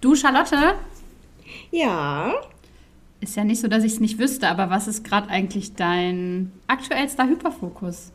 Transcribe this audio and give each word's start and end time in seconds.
Du, 0.00 0.14
Charlotte? 0.14 0.76
Ja. 1.72 2.34
Ist 3.20 3.36
ja 3.36 3.42
nicht 3.42 3.60
so, 3.60 3.66
dass 3.66 3.82
ich 3.82 3.94
es 3.94 4.00
nicht 4.00 4.18
wüsste, 4.18 4.48
aber 4.48 4.70
was 4.70 4.86
ist 4.86 5.02
gerade 5.02 5.28
eigentlich 5.28 5.74
dein 5.74 6.52
aktuellster 6.68 7.26
Hyperfokus? 7.26 8.12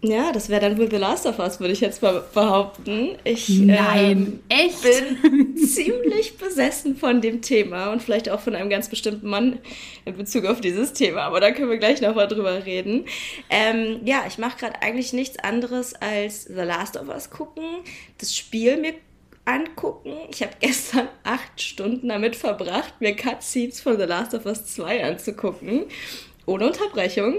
Ja, 0.00 0.30
das 0.30 0.48
wäre 0.48 0.60
dann 0.60 0.78
wohl 0.78 0.88
The 0.88 0.96
Last 0.96 1.26
of 1.26 1.40
Us, 1.40 1.58
würde 1.58 1.72
ich 1.72 1.80
jetzt 1.80 2.02
mal 2.02 2.22
behaupten. 2.32 3.16
Ich 3.24 3.48
Nein, 3.48 4.40
ähm, 4.40 4.40
echt? 4.48 4.82
bin 4.82 5.56
ziemlich 5.66 6.36
besessen 6.38 6.96
von 6.96 7.20
dem 7.20 7.42
Thema 7.42 7.90
und 7.92 8.00
vielleicht 8.00 8.28
auch 8.28 8.38
von 8.38 8.54
einem 8.54 8.70
ganz 8.70 8.88
bestimmten 8.88 9.28
Mann 9.28 9.58
in 10.04 10.16
Bezug 10.16 10.44
auf 10.44 10.60
dieses 10.60 10.92
Thema, 10.92 11.22
aber 11.22 11.40
da 11.40 11.50
können 11.50 11.68
wir 11.68 11.78
gleich 11.78 12.00
nochmal 12.00 12.28
drüber 12.28 12.64
reden. 12.64 13.06
Ähm, 13.50 14.00
ja, 14.04 14.24
ich 14.28 14.38
mache 14.38 14.58
gerade 14.58 14.82
eigentlich 14.82 15.12
nichts 15.12 15.38
anderes 15.40 15.94
als 15.94 16.44
The 16.44 16.54
Last 16.54 16.96
of 16.96 17.08
Us 17.08 17.30
gucken, 17.30 17.64
das 18.18 18.36
Spiel 18.36 18.76
mir 18.76 18.94
angucken. 19.48 20.14
Ich 20.30 20.42
habe 20.42 20.52
gestern 20.60 21.08
acht 21.24 21.60
Stunden 21.60 22.08
damit 22.08 22.36
verbracht, 22.36 23.00
mir 23.00 23.16
Cutscenes 23.16 23.80
von 23.80 23.98
The 23.98 24.04
Last 24.04 24.34
of 24.34 24.46
Us 24.46 24.66
2 24.66 25.04
anzugucken. 25.04 25.86
Ohne 26.46 26.66
Unterbrechung. 26.66 27.34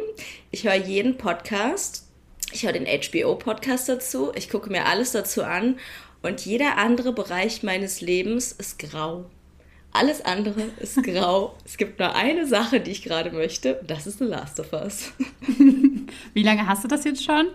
Ich 0.51 0.65
höre 0.65 0.75
jeden 0.75 1.17
Podcast. 1.17 2.07
Ich 2.51 2.63
höre 2.63 2.73
den 2.73 2.85
HBO-Podcast 2.85 3.89
dazu. 3.89 4.31
Ich 4.35 4.49
gucke 4.49 4.71
mir 4.71 4.85
alles 4.85 5.11
dazu 5.11 5.43
an. 5.43 5.77
Und 6.21 6.45
jeder 6.45 6.77
andere 6.77 7.13
Bereich 7.13 7.63
meines 7.63 8.01
Lebens 8.01 8.51
ist 8.51 8.79
grau. 8.79 9.25
Alles 9.91 10.23
andere 10.23 10.61
ist 10.79 11.01
grau. 11.03 11.55
es 11.65 11.77
gibt 11.77 11.99
nur 11.99 12.15
eine 12.15 12.45
Sache, 12.45 12.81
die 12.81 12.91
ich 12.91 13.03
gerade 13.03 13.31
möchte. 13.31 13.79
Und 13.79 13.89
das 13.89 14.05
ist 14.05 14.19
The 14.19 14.25
Last 14.25 14.59
of 14.59 14.73
Us. 14.73 15.11
Wie 16.33 16.43
lange 16.43 16.67
hast 16.67 16.83
du 16.83 16.87
das 16.87 17.03
jetzt 17.03 17.23
schon? 17.23 17.47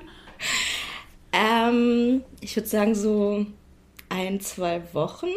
Ähm, 1.32 2.22
ich 2.41 2.56
würde 2.56 2.68
sagen 2.68 2.94
so 2.94 3.46
ein, 4.14 4.41
zwei 4.41 4.82
Wochen. 4.92 5.28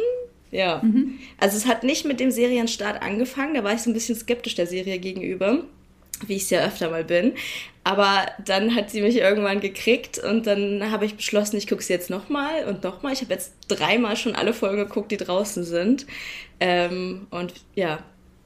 Ja. 0.51 0.81
Mhm. 0.83 1.19
Also 1.39 1.57
es 1.57 1.65
hat 1.65 1.83
nicht 1.83 2.05
mit 2.05 2.19
dem 2.19 2.31
Serienstart 2.31 3.01
angefangen, 3.01 3.55
da 3.55 3.63
war 3.63 3.73
ich 3.73 3.81
so 3.81 3.89
ein 3.89 3.93
bisschen 3.93 4.15
skeptisch 4.15 4.55
der 4.55 4.67
Serie 4.67 4.99
gegenüber, 4.99 5.63
wie 6.25 6.35
ich 6.35 6.43
es 6.43 6.49
ja 6.49 6.65
öfter 6.65 6.89
mal 6.89 7.03
bin. 7.03 7.33
Aber 7.83 8.25
dann 8.45 8.75
hat 8.75 8.89
sie 8.89 9.01
mich 9.01 9.17
irgendwann 9.17 9.59
gekriegt 9.59 10.19
und 10.19 10.45
dann 10.47 10.91
habe 10.91 11.05
ich 11.05 11.15
beschlossen, 11.15 11.57
ich 11.57 11.67
gucke 11.67 11.83
sie 11.83 11.93
jetzt 11.93 12.09
nochmal 12.09 12.65
und 12.65 12.83
nochmal. 12.83 13.13
Ich 13.13 13.21
habe 13.21 13.33
jetzt 13.33 13.53
dreimal 13.67 14.15
schon 14.15 14.35
alle 14.35 14.53
Folgen 14.53 14.77
geguckt, 14.77 15.11
die 15.11 15.17
draußen 15.17 15.63
sind. 15.63 16.05
Ähm, 16.59 17.27
und 17.29 17.53
ja, 17.75 17.99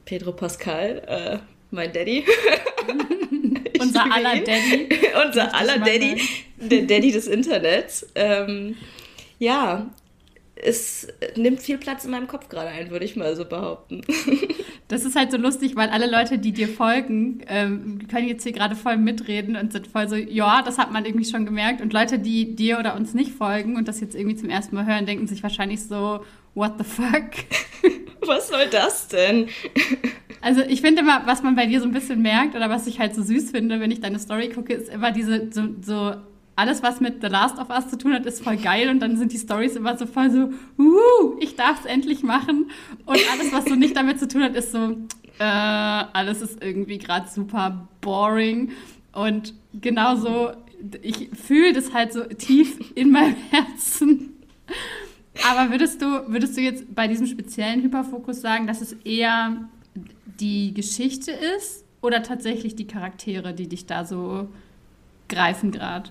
Pedro 0.04 0.32
Pascal, 0.32 1.02
äh, 1.06 1.38
mein 1.70 1.92
Daddy. 1.92 2.24
Unser 3.80 4.12
aller 4.12 4.40
Daddy. 4.40 4.88
Unser 5.26 5.54
aller 5.54 5.78
Daddy, 5.78 6.22
der 6.56 6.82
Daddy 6.82 7.10
des 7.10 7.26
Internets. 7.26 8.06
Ähm, 8.14 8.76
ja, 9.38 9.90
es 10.54 11.08
nimmt 11.36 11.60
viel 11.60 11.78
Platz 11.78 12.04
in 12.04 12.10
meinem 12.10 12.28
Kopf 12.28 12.48
gerade 12.48 12.68
ein, 12.68 12.90
würde 12.90 13.04
ich 13.04 13.16
mal 13.16 13.34
so 13.36 13.44
behaupten. 13.44 14.02
Das 14.88 15.06
ist 15.06 15.16
halt 15.16 15.30
so 15.30 15.38
lustig, 15.38 15.74
weil 15.74 15.88
alle 15.88 16.10
Leute, 16.10 16.36
die 16.38 16.52
dir 16.52 16.68
folgen, 16.68 17.40
ähm, 17.48 18.06
können 18.08 18.28
jetzt 18.28 18.42
hier 18.42 18.52
gerade 18.52 18.76
voll 18.76 18.98
mitreden 18.98 19.56
und 19.56 19.72
sind 19.72 19.86
voll 19.86 20.06
so, 20.06 20.16
ja, 20.16 20.60
das 20.60 20.76
hat 20.76 20.92
man 20.92 21.06
irgendwie 21.06 21.24
schon 21.24 21.46
gemerkt. 21.46 21.80
Und 21.80 21.94
Leute, 21.94 22.18
die 22.18 22.54
dir 22.54 22.78
oder 22.78 22.94
uns 22.94 23.14
nicht 23.14 23.32
folgen 23.32 23.76
und 23.76 23.88
das 23.88 24.00
jetzt 24.00 24.14
irgendwie 24.14 24.36
zum 24.36 24.50
ersten 24.50 24.76
Mal 24.76 24.84
hören, 24.84 25.06
denken 25.06 25.26
sich 25.26 25.42
wahrscheinlich 25.42 25.82
so, 25.82 26.22
what 26.54 26.74
the 26.76 26.84
fuck? 26.84 27.30
Was 28.26 28.48
soll 28.48 28.66
das 28.70 29.08
denn? 29.08 29.48
Also 30.44 30.60
ich 30.60 30.80
finde 30.80 31.02
immer, 31.02 31.22
was 31.24 31.44
man 31.44 31.54
bei 31.54 31.66
dir 31.66 31.78
so 31.78 31.86
ein 31.86 31.92
bisschen 31.92 32.20
merkt 32.20 32.56
oder 32.56 32.68
was 32.68 32.88
ich 32.88 32.98
halt 32.98 33.14
so 33.14 33.22
süß 33.22 33.52
finde, 33.52 33.78
wenn 33.78 33.92
ich 33.92 34.00
deine 34.00 34.18
Story 34.18 34.48
gucke, 34.48 34.72
ist 34.72 34.88
immer 34.88 35.12
diese 35.12 35.52
so, 35.52 35.68
so 35.80 36.14
alles, 36.54 36.82
was 36.82 37.00
mit 37.00 37.22
The 37.22 37.28
Last 37.28 37.58
of 37.58 37.70
Us 37.70 37.88
zu 37.88 37.96
tun 37.96 38.12
hat, 38.12 38.26
ist 38.26 38.42
voll 38.42 38.56
geil 38.56 38.90
und 38.90 39.00
dann 39.00 39.16
sind 39.16 39.32
die 39.32 39.38
Stories 39.38 39.76
immer 39.76 39.96
so 39.96 40.06
voll 40.06 40.30
so, 40.30 40.50
uh, 40.78 41.36
ich 41.40 41.56
darf 41.56 41.80
es 41.80 41.86
endlich 41.86 42.22
machen. 42.22 42.70
Und 43.06 43.18
alles, 43.32 43.52
was 43.52 43.64
so 43.64 43.74
nicht 43.74 43.96
damit 43.96 44.18
zu 44.18 44.28
tun 44.28 44.42
hat, 44.42 44.54
ist 44.54 44.72
so, 44.72 44.96
äh, 45.38 45.44
alles 45.44 46.42
ist 46.42 46.62
irgendwie 46.62 46.98
gerade 46.98 47.28
super 47.28 47.88
boring. 48.00 48.72
Und 49.12 49.54
genauso, 49.80 50.52
ich 51.00 51.30
fühle 51.30 51.72
das 51.72 51.94
halt 51.94 52.12
so 52.12 52.22
tief 52.24 52.92
in 52.94 53.10
meinem 53.10 53.36
Herzen. 53.50 54.36
Aber 55.50 55.70
würdest 55.70 56.02
du, 56.02 56.28
würdest 56.28 56.56
du 56.56 56.60
jetzt 56.60 56.94
bei 56.94 57.08
diesem 57.08 57.26
speziellen 57.26 57.82
Hyperfokus 57.82 58.42
sagen, 58.42 58.66
dass 58.66 58.82
es 58.82 58.92
eher 59.04 59.68
die 60.38 60.74
Geschichte 60.74 61.32
ist 61.56 61.84
oder 62.02 62.22
tatsächlich 62.22 62.76
die 62.76 62.86
Charaktere, 62.86 63.54
die 63.54 63.68
dich 63.68 63.86
da 63.86 64.04
so 64.04 64.48
greifen 65.28 65.70
gerade? 65.70 66.10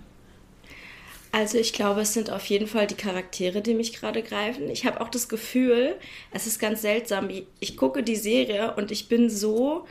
Also 1.31 1.57
ich 1.57 1.71
glaube, 1.71 2.01
es 2.01 2.13
sind 2.13 2.29
auf 2.29 2.45
jeden 2.47 2.67
Fall 2.67 2.87
die 2.87 2.95
Charaktere, 2.95 3.61
die 3.61 3.73
mich 3.73 3.93
gerade 3.93 4.21
greifen. 4.21 4.69
Ich 4.69 4.85
habe 4.85 4.99
auch 4.99 5.09
das 5.09 5.29
Gefühl, 5.29 5.95
es 6.31 6.45
ist 6.45 6.59
ganz 6.59 6.81
seltsam. 6.81 7.29
Ich 7.59 7.77
gucke 7.77 8.03
die 8.03 8.17
Serie 8.17 8.75
und 8.75 8.91
ich 8.91 9.07
bin 9.07 9.29
so 9.29 9.85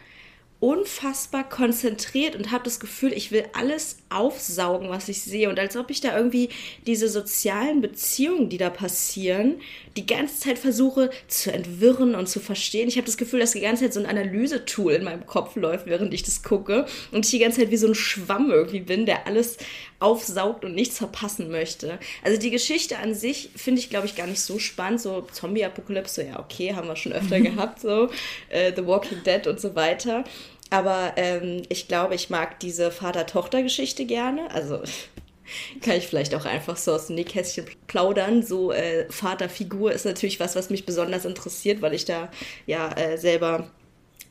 unfassbar 0.60 1.48
konzentriert 1.48 2.36
und 2.36 2.50
habe 2.50 2.64
das 2.64 2.80
Gefühl, 2.80 3.14
ich 3.14 3.32
will 3.32 3.44
alles 3.54 3.96
aufsaugen, 4.10 4.90
was 4.90 5.08
ich 5.08 5.22
sehe. 5.22 5.48
Und 5.48 5.58
als 5.58 5.74
ob 5.74 5.88
ich 5.90 6.02
da 6.02 6.14
irgendwie 6.14 6.50
diese 6.86 7.08
sozialen 7.08 7.80
Beziehungen, 7.80 8.50
die 8.50 8.58
da 8.58 8.68
passieren, 8.68 9.62
die 9.96 10.06
ganze 10.06 10.38
Zeit 10.38 10.58
versuche 10.58 11.08
zu 11.28 11.50
entwirren 11.50 12.14
und 12.14 12.28
zu 12.28 12.40
verstehen. 12.40 12.88
Ich 12.88 12.96
habe 12.96 13.06
das 13.06 13.16
Gefühl, 13.16 13.40
dass 13.40 13.52
die 13.52 13.60
ganze 13.60 13.84
Zeit 13.84 13.94
so 13.94 14.00
ein 14.00 14.06
Analysetool 14.06 14.92
in 14.92 15.04
meinem 15.04 15.24
Kopf 15.24 15.56
läuft, 15.56 15.86
während 15.86 16.12
ich 16.12 16.24
das 16.24 16.42
gucke. 16.42 16.84
Und 17.10 17.24
ich 17.24 17.30
die 17.30 17.38
ganze 17.38 17.60
Zeit 17.60 17.70
wie 17.70 17.78
so 17.78 17.86
ein 17.86 17.94
Schwamm 17.94 18.50
irgendwie 18.50 18.80
bin, 18.80 19.06
der 19.06 19.26
alles 19.26 19.56
aufsaugt 20.00 20.64
und 20.64 20.74
nichts 20.74 20.98
verpassen 20.98 21.50
möchte. 21.50 21.98
Also 22.24 22.40
die 22.40 22.50
Geschichte 22.50 22.98
an 22.98 23.14
sich 23.14 23.50
finde 23.54 23.80
ich, 23.80 23.90
glaube 23.90 24.06
ich, 24.06 24.16
gar 24.16 24.26
nicht 24.26 24.40
so 24.40 24.58
spannend. 24.58 25.00
So 25.00 25.22
Zombie-Apokalypse, 25.30 26.24
ja, 26.24 26.40
okay, 26.40 26.74
haben 26.74 26.88
wir 26.88 26.96
schon 26.96 27.12
öfter 27.12 27.40
gehabt, 27.40 27.80
so 27.80 28.08
äh, 28.48 28.72
The 28.74 28.86
Walking 28.86 29.22
Dead 29.22 29.46
und 29.46 29.60
so 29.60 29.74
weiter. 29.76 30.24
Aber 30.70 31.12
ähm, 31.16 31.62
ich 31.68 31.86
glaube, 31.88 32.14
ich 32.14 32.30
mag 32.30 32.58
diese 32.60 32.90
Vater-Tochter-Geschichte 32.90 34.06
gerne. 34.06 34.50
Also 34.52 34.80
kann 35.82 35.96
ich 35.96 36.06
vielleicht 36.06 36.34
auch 36.34 36.46
einfach 36.46 36.76
so 36.76 36.92
aus 36.92 37.08
dem 37.08 37.16
Nähkästchen 37.16 37.66
plaudern. 37.86 38.42
So 38.42 38.72
äh, 38.72 39.06
Vaterfigur 39.10 39.92
ist 39.92 40.06
natürlich 40.06 40.40
was, 40.40 40.56
was 40.56 40.70
mich 40.70 40.86
besonders 40.86 41.24
interessiert, 41.26 41.82
weil 41.82 41.92
ich 41.92 42.06
da 42.06 42.30
ja 42.66 42.90
äh, 42.92 43.18
selber 43.18 43.68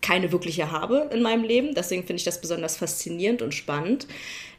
keine 0.02 0.32
wirkliche 0.32 0.72
habe 0.72 1.10
in 1.14 1.22
meinem 1.22 1.44
Leben. 1.44 1.76
Deswegen 1.76 2.04
finde 2.04 2.20
ich 2.20 2.24
das 2.24 2.42
besonders 2.42 2.78
faszinierend 2.78 3.42
und 3.42 3.54
spannend. 3.54 4.08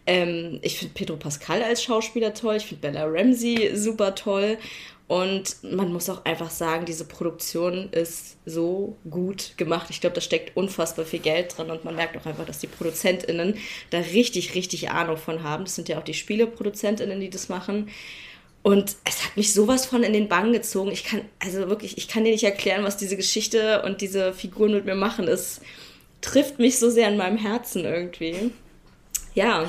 Ähm, 0.06 0.58
ich 0.62 0.78
finde 0.78 0.94
Pedro 0.94 1.16
Pascal 1.16 1.62
als 1.62 1.82
Schauspieler 1.82 2.34
toll. 2.34 2.56
Ich 2.56 2.66
finde 2.66 2.82
Bella 2.82 3.04
Ramsey 3.06 3.70
super 3.74 4.14
toll. 4.14 4.58
Und 5.10 5.56
man 5.64 5.92
muss 5.92 6.08
auch 6.08 6.24
einfach 6.24 6.50
sagen, 6.50 6.84
diese 6.86 7.04
Produktion 7.04 7.88
ist 7.90 8.36
so 8.46 8.96
gut 9.10 9.54
gemacht. 9.56 9.88
Ich 9.90 10.00
glaube, 10.00 10.14
da 10.14 10.20
steckt 10.20 10.56
unfassbar 10.56 11.04
viel 11.04 11.18
Geld 11.18 11.58
drin 11.58 11.68
und 11.68 11.84
man 11.84 11.96
merkt 11.96 12.16
auch 12.16 12.26
einfach, 12.26 12.46
dass 12.46 12.60
die 12.60 12.68
ProduzentInnen 12.68 13.56
da 13.90 13.98
richtig, 13.98 14.54
richtig 14.54 14.90
Ahnung 14.90 15.16
von 15.16 15.42
haben. 15.42 15.64
Das 15.64 15.74
sind 15.74 15.88
ja 15.88 15.98
auch 15.98 16.04
die 16.04 16.14
SpieleproduzentInnen, 16.14 17.18
die 17.18 17.28
das 17.28 17.48
machen. 17.48 17.90
Und 18.62 18.94
es 19.04 19.24
hat 19.24 19.36
mich 19.36 19.52
sowas 19.52 19.84
von 19.84 20.04
in 20.04 20.12
den 20.12 20.28
Bann 20.28 20.52
gezogen. 20.52 20.92
Ich 20.92 21.02
kann, 21.02 21.22
also 21.40 21.68
wirklich, 21.68 21.98
ich 21.98 22.06
kann 22.06 22.22
dir 22.22 22.30
nicht 22.30 22.44
erklären, 22.44 22.84
was 22.84 22.96
diese 22.96 23.16
Geschichte 23.16 23.82
und 23.82 24.02
diese 24.02 24.32
Figuren 24.32 24.70
mit 24.70 24.84
mir 24.84 24.94
machen. 24.94 25.26
Es 25.26 25.60
trifft 26.20 26.60
mich 26.60 26.78
so 26.78 26.88
sehr 26.88 27.08
in 27.08 27.16
meinem 27.16 27.36
Herzen 27.36 27.84
irgendwie. 27.84 28.52
Ja. 29.34 29.68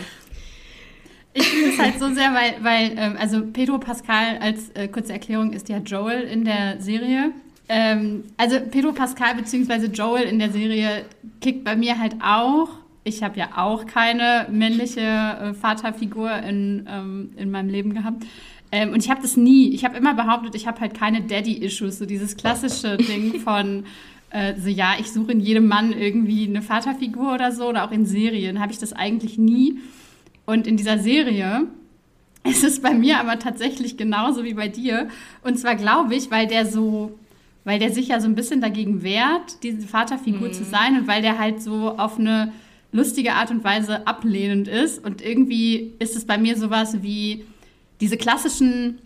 Ich 1.33 1.47
finde 1.47 1.69
es 1.69 1.79
halt 1.79 1.99
so 1.99 2.13
sehr, 2.13 2.33
weil, 2.33 2.55
weil 2.61 2.91
ähm, 2.97 3.15
also 3.17 3.41
Pedro 3.45 3.77
Pascal 3.77 4.37
als 4.39 4.69
äh, 4.71 4.87
kurze 4.87 5.13
Erklärung 5.13 5.53
ist 5.53 5.69
ja 5.69 5.77
Joel 5.77 6.23
in 6.23 6.43
der 6.43 6.81
Serie. 6.81 7.31
Ähm, 7.69 8.25
also 8.35 8.57
Pedro 8.59 8.91
Pascal 8.91 9.35
bzw. 9.35 9.85
Joel 9.87 10.23
in 10.23 10.39
der 10.39 10.51
Serie 10.51 11.05
kickt 11.39 11.63
bei 11.63 11.75
mir 11.75 11.97
halt 11.97 12.15
auch. 12.21 12.69
Ich 13.03 13.23
habe 13.23 13.39
ja 13.39 13.49
auch 13.55 13.85
keine 13.85 14.47
männliche 14.51 15.01
äh, 15.01 15.53
Vaterfigur 15.53 16.33
in, 16.33 16.85
ähm, 16.89 17.31
in 17.37 17.49
meinem 17.49 17.69
Leben 17.69 17.93
gehabt. 17.93 18.25
Ähm, 18.73 18.91
und 18.91 19.03
ich 19.03 19.09
habe 19.09 19.21
das 19.21 19.37
nie. 19.37 19.73
Ich 19.73 19.85
habe 19.85 19.97
immer 19.97 20.13
behauptet, 20.13 20.53
ich 20.55 20.67
habe 20.67 20.81
halt 20.81 20.93
keine 20.93 21.21
Daddy-Issues. 21.21 21.97
So 21.97 22.05
dieses 22.05 22.35
klassische 22.35 22.97
Ding 22.97 23.39
von 23.39 23.85
äh, 24.31 24.53
so, 24.59 24.69
ja, 24.69 24.95
ich 24.99 25.11
suche 25.11 25.31
in 25.31 25.39
jedem 25.39 25.67
Mann 25.67 25.93
irgendwie 25.93 26.47
eine 26.47 26.61
Vaterfigur 26.61 27.33
oder 27.33 27.51
so. 27.51 27.69
Oder 27.69 27.85
auch 27.85 27.91
in 27.91 28.05
Serien 28.05 28.59
habe 28.59 28.71
ich 28.71 28.79
das 28.79 28.93
eigentlich 28.93 29.37
nie. 29.37 29.79
Und 30.51 30.67
in 30.67 30.75
dieser 30.75 30.99
Serie 30.99 31.65
ist 32.43 32.65
es 32.65 32.81
bei 32.81 32.93
mir 32.93 33.21
aber 33.21 33.39
tatsächlich 33.39 33.95
genauso 33.95 34.43
wie 34.43 34.53
bei 34.53 34.67
dir. 34.67 35.07
Und 35.43 35.57
zwar 35.57 35.75
glaube 35.75 36.13
ich, 36.13 36.29
weil 36.29 36.45
der 36.45 36.65
so, 36.65 37.17
weil 37.63 37.79
der 37.79 37.89
sich 37.89 38.09
ja 38.09 38.19
so 38.19 38.27
ein 38.27 38.35
bisschen 38.35 38.59
dagegen 38.59 39.01
wehrt, 39.01 39.63
diese 39.63 39.87
Vaterfigur 39.87 40.49
mhm. 40.49 40.53
zu 40.53 40.65
sein 40.65 40.99
und 40.99 41.07
weil 41.07 41.21
der 41.21 41.39
halt 41.39 41.61
so 41.61 41.97
auf 41.97 42.19
eine 42.19 42.51
lustige 42.91 43.31
Art 43.35 43.49
und 43.49 43.63
Weise 43.63 44.05
ablehnend 44.05 44.67
ist. 44.67 45.01
Und 45.05 45.21
irgendwie 45.21 45.93
ist 45.99 46.17
es 46.17 46.25
bei 46.25 46.37
mir 46.37 46.57
sowas 46.57 47.01
wie 47.01 47.45
diese 48.01 48.17
klassischen 48.17 48.99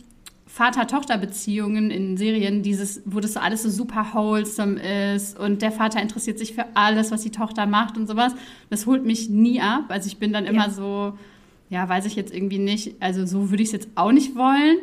Vater-Tochter-Beziehungen 0.56 1.92
in 1.92 2.16
Serien, 2.16 2.64
dieses, 2.64 3.02
wo 3.06 3.20
das 3.20 3.34
so 3.34 3.42
alles 3.42 3.64
so 3.64 3.70
super 3.70 4.08
wholesome 4.14 4.80
ist 5.14 5.38
und 5.38 5.62
der 5.62 5.74
Vater 5.74 6.02
interessiert 6.02 6.40
sich 6.40 6.54
für 6.54 6.66
alles, 6.76 7.12
was 7.12 7.24
die 7.24 7.30
Tochter 7.30 7.66
macht 7.66 7.98
und 7.98 8.08
sowas. 8.08 8.34
Das 8.70 8.86
holt 8.86 9.06
mich 9.06 9.30
nie 9.30 9.60
ab. 9.60 9.88
Also 9.90 10.08
ich 10.08 10.18
bin 10.18 10.32
dann 10.32 10.46
immer 10.46 10.68
ja. 10.68 10.70
so, 10.70 11.18
ja, 11.70 11.88
weiß 11.88 12.06
ich 12.06 12.16
jetzt 12.16 12.34
irgendwie 12.34 12.60
nicht. 12.60 12.96
Also 13.00 13.26
so 13.26 13.50
würde 13.50 13.64
ich 13.64 13.70
es 13.70 13.74
jetzt 13.74 13.90
auch 13.96 14.12
nicht 14.12 14.36
wollen. 14.36 14.78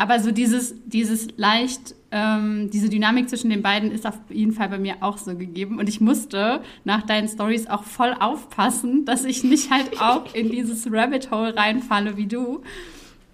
aber 0.00 0.18
so 0.18 0.30
dieses, 0.32 0.74
dieses 0.86 1.28
leicht, 1.36 1.94
ähm, 2.10 2.70
diese 2.72 2.88
Dynamik 2.88 3.28
zwischen 3.28 3.50
den 3.50 3.60
beiden 3.60 3.90
ist 3.90 4.06
auf 4.06 4.18
jeden 4.30 4.52
Fall 4.52 4.70
bei 4.70 4.78
mir 4.78 4.96
auch 5.00 5.18
so 5.18 5.36
gegeben. 5.36 5.78
Und 5.78 5.90
ich 5.90 6.00
musste 6.00 6.62
nach 6.84 7.02
deinen 7.02 7.28
Stories 7.28 7.66
auch 7.66 7.84
voll 7.84 8.14
aufpassen, 8.18 9.04
dass 9.04 9.26
ich 9.26 9.44
nicht 9.44 9.70
halt 9.70 10.00
auch 10.00 10.34
in 10.34 10.50
dieses 10.50 10.90
Rabbit 10.90 11.30
Hole 11.30 11.54
reinfalle 11.54 12.16
wie 12.16 12.26
du. 12.26 12.62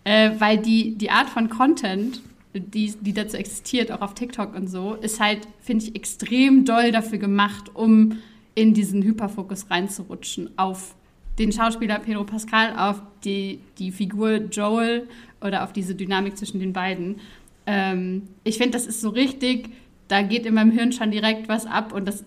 Äh, 0.03 0.33
weil 0.41 0.59
die, 0.59 0.97
die 0.97 1.11
Art 1.11 1.29
von 1.29 1.49
Content, 1.49 2.21
die, 2.53 2.95
die 3.01 3.13
dazu 3.13 3.37
existiert, 3.37 3.93
auch 3.93 4.01
auf 4.01 4.15
TikTok 4.15 4.53
und 4.57 4.69
so, 4.69 4.95
ist 4.95 5.21
halt, 5.21 5.47
finde 5.61 5.85
ich, 5.85 5.95
extrem 5.95 6.65
doll 6.65 6.91
dafür 6.91 7.19
gemacht, 7.19 7.71
um 7.75 8.19
in 8.57 8.75
diesen 8.75 9.05
Hyperfokus 9.05 9.71
reinzurutschen 9.71 10.51
auf 10.57 10.97
den 11.38 11.53
Schauspieler 11.53 11.99
Pedro 11.99 12.25
Pascal, 12.25 12.77
auf 12.77 13.03
die, 13.25 13.61
die 13.79 13.93
Figur 13.93 14.37
Joel 14.37 15.09
oder 15.41 15.65
auf 15.65 15.73
diese 15.73 15.94
Dynamik 15.94 16.37
zwischen 16.37 16.61
den 16.61 16.73
beiden. 16.73 17.21
Ähm, 17.67 18.29
ich 18.44 18.59
finde, 18.59 18.73
das 18.73 18.87
ist 18.87 19.00
so 19.00 19.11
richtig, 19.11 19.71
da 20.09 20.23
geht 20.23 20.47
in 20.47 20.55
meinem 20.55 20.71
Hirn 20.71 20.93
schon 20.93 21.11
direkt 21.11 21.49
was 21.49 21.67
ab 21.67 21.93
und 21.93 22.06
das 22.06 22.25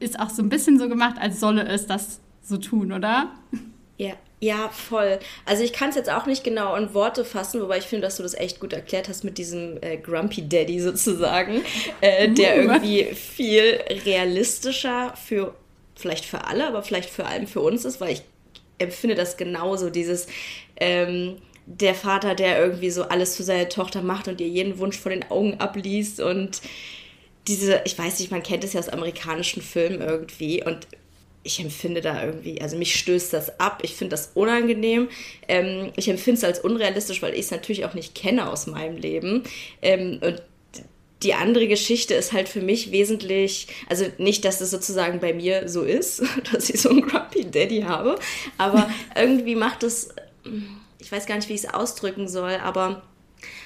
ist 0.00 0.20
auch 0.20 0.30
so 0.30 0.42
ein 0.42 0.48
bisschen 0.48 0.78
so 0.78 0.88
gemacht, 0.88 1.16
als 1.18 1.40
solle 1.40 1.66
es 1.66 1.86
das 1.86 2.20
so 2.42 2.58
tun, 2.58 2.92
oder? 2.92 3.30
Ja, 3.96 4.14
ja, 4.40 4.68
voll. 4.68 5.18
Also 5.46 5.62
ich 5.62 5.72
kann 5.72 5.88
es 5.88 5.96
jetzt 5.96 6.10
auch 6.10 6.26
nicht 6.26 6.44
genau 6.44 6.74
in 6.76 6.92
Worte 6.92 7.24
fassen, 7.24 7.62
wobei 7.62 7.78
ich 7.78 7.84
finde, 7.84 8.02
dass 8.02 8.18
du 8.18 8.22
das 8.22 8.34
echt 8.34 8.60
gut 8.60 8.72
erklärt 8.72 9.08
hast 9.08 9.24
mit 9.24 9.38
diesem 9.38 9.78
äh, 9.80 9.96
Grumpy 9.96 10.46
Daddy 10.46 10.80
sozusagen, 10.80 11.62
äh, 12.00 12.28
der 12.28 12.56
uh. 12.56 12.60
irgendwie 12.60 13.04
viel 13.14 13.80
realistischer 14.04 15.14
für 15.16 15.54
vielleicht 15.96 16.24
für 16.24 16.44
alle, 16.44 16.66
aber 16.66 16.82
vielleicht 16.82 17.08
vor 17.08 17.26
allem 17.26 17.46
für 17.46 17.60
uns 17.60 17.84
ist, 17.84 18.00
weil 18.00 18.12
ich 18.12 18.22
empfinde 18.78 19.14
das 19.14 19.36
genauso, 19.36 19.90
dieses 19.90 20.26
ähm, 20.76 21.36
der 21.66 21.94
Vater, 21.94 22.34
der 22.34 22.58
irgendwie 22.58 22.90
so 22.90 23.04
alles 23.04 23.36
für 23.36 23.42
seine 23.42 23.68
Tochter 23.68 24.02
macht 24.02 24.28
und 24.28 24.40
ihr 24.40 24.48
jeden 24.48 24.78
Wunsch 24.78 24.98
von 24.98 25.12
den 25.12 25.30
Augen 25.30 25.54
abliest 25.60 26.20
und 26.20 26.60
diese, 27.46 27.82
ich 27.84 27.98
weiß 27.98 28.20
nicht, 28.20 28.30
man 28.30 28.42
kennt 28.42 28.64
es 28.64 28.72
ja 28.72 28.80
aus 28.80 28.88
amerikanischen 28.88 29.62
Filmen 29.62 30.00
irgendwie 30.00 30.64
und 30.64 30.86
ich 31.42 31.60
empfinde 31.60 32.00
da 32.00 32.24
irgendwie, 32.24 32.60
also 32.60 32.76
mich 32.76 32.96
stößt 32.96 33.32
das 33.32 33.60
ab, 33.60 33.80
ich 33.82 33.94
finde 33.94 34.12
das 34.12 34.32
unangenehm, 34.34 35.08
ähm, 35.46 35.92
ich 35.96 36.08
empfinde 36.08 36.38
es 36.38 36.44
als 36.44 36.60
unrealistisch, 36.60 37.20
weil 37.20 37.34
ich 37.34 37.40
es 37.40 37.50
natürlich 37.50 37.84
auch 37.84 37.94
nicht 37.94 38.14
kenne 38.14 38.50
aus 38.50 38.66
meinem 38.66 38.96
Leben 38.96 39.44
ähm, 39.82 40.20
und 40.22 40.42
die 41.24 41.34
andere 41.34 41.66
Geschichte 41.66 42.14
ist 42.14 42.32
halt 42.32 42.48
für 42.48 42.60
mich 42.60 42.92
wesentlich, 42.92 43.66
also 43.88 44.06
nicht, 44.18 44.44
dass 44.44 44.60
es 44.60 44.70
sozusagen 44.70 45.18
bei 45.20 45.32
mir 45.32 45.68
so 45.68 45.82
ist, 45.82 46.22
dass 46.52 46.70
ich 46.70 46.80
so 46.80 46.90
einen 46.90 47.02
Grumpy 47.02 47.50
Daddy 47.50 47.82
habe, 47.82 48.16
aber 48.58 48.88
irgendwie 49.16 49.56
macht 49.56 49.82
es 49.82 50.10
ich 51.04 51.12
weiß 51.12 51.26
gar 51.26 51.36
nicht, 51.36 51.48
wie 51.48 51.54
ich 51.54 51.64
es 51.64 51.74
ausdrücken 51.74 52.28
soll, 52.28 52.54
aber 52.62 53.02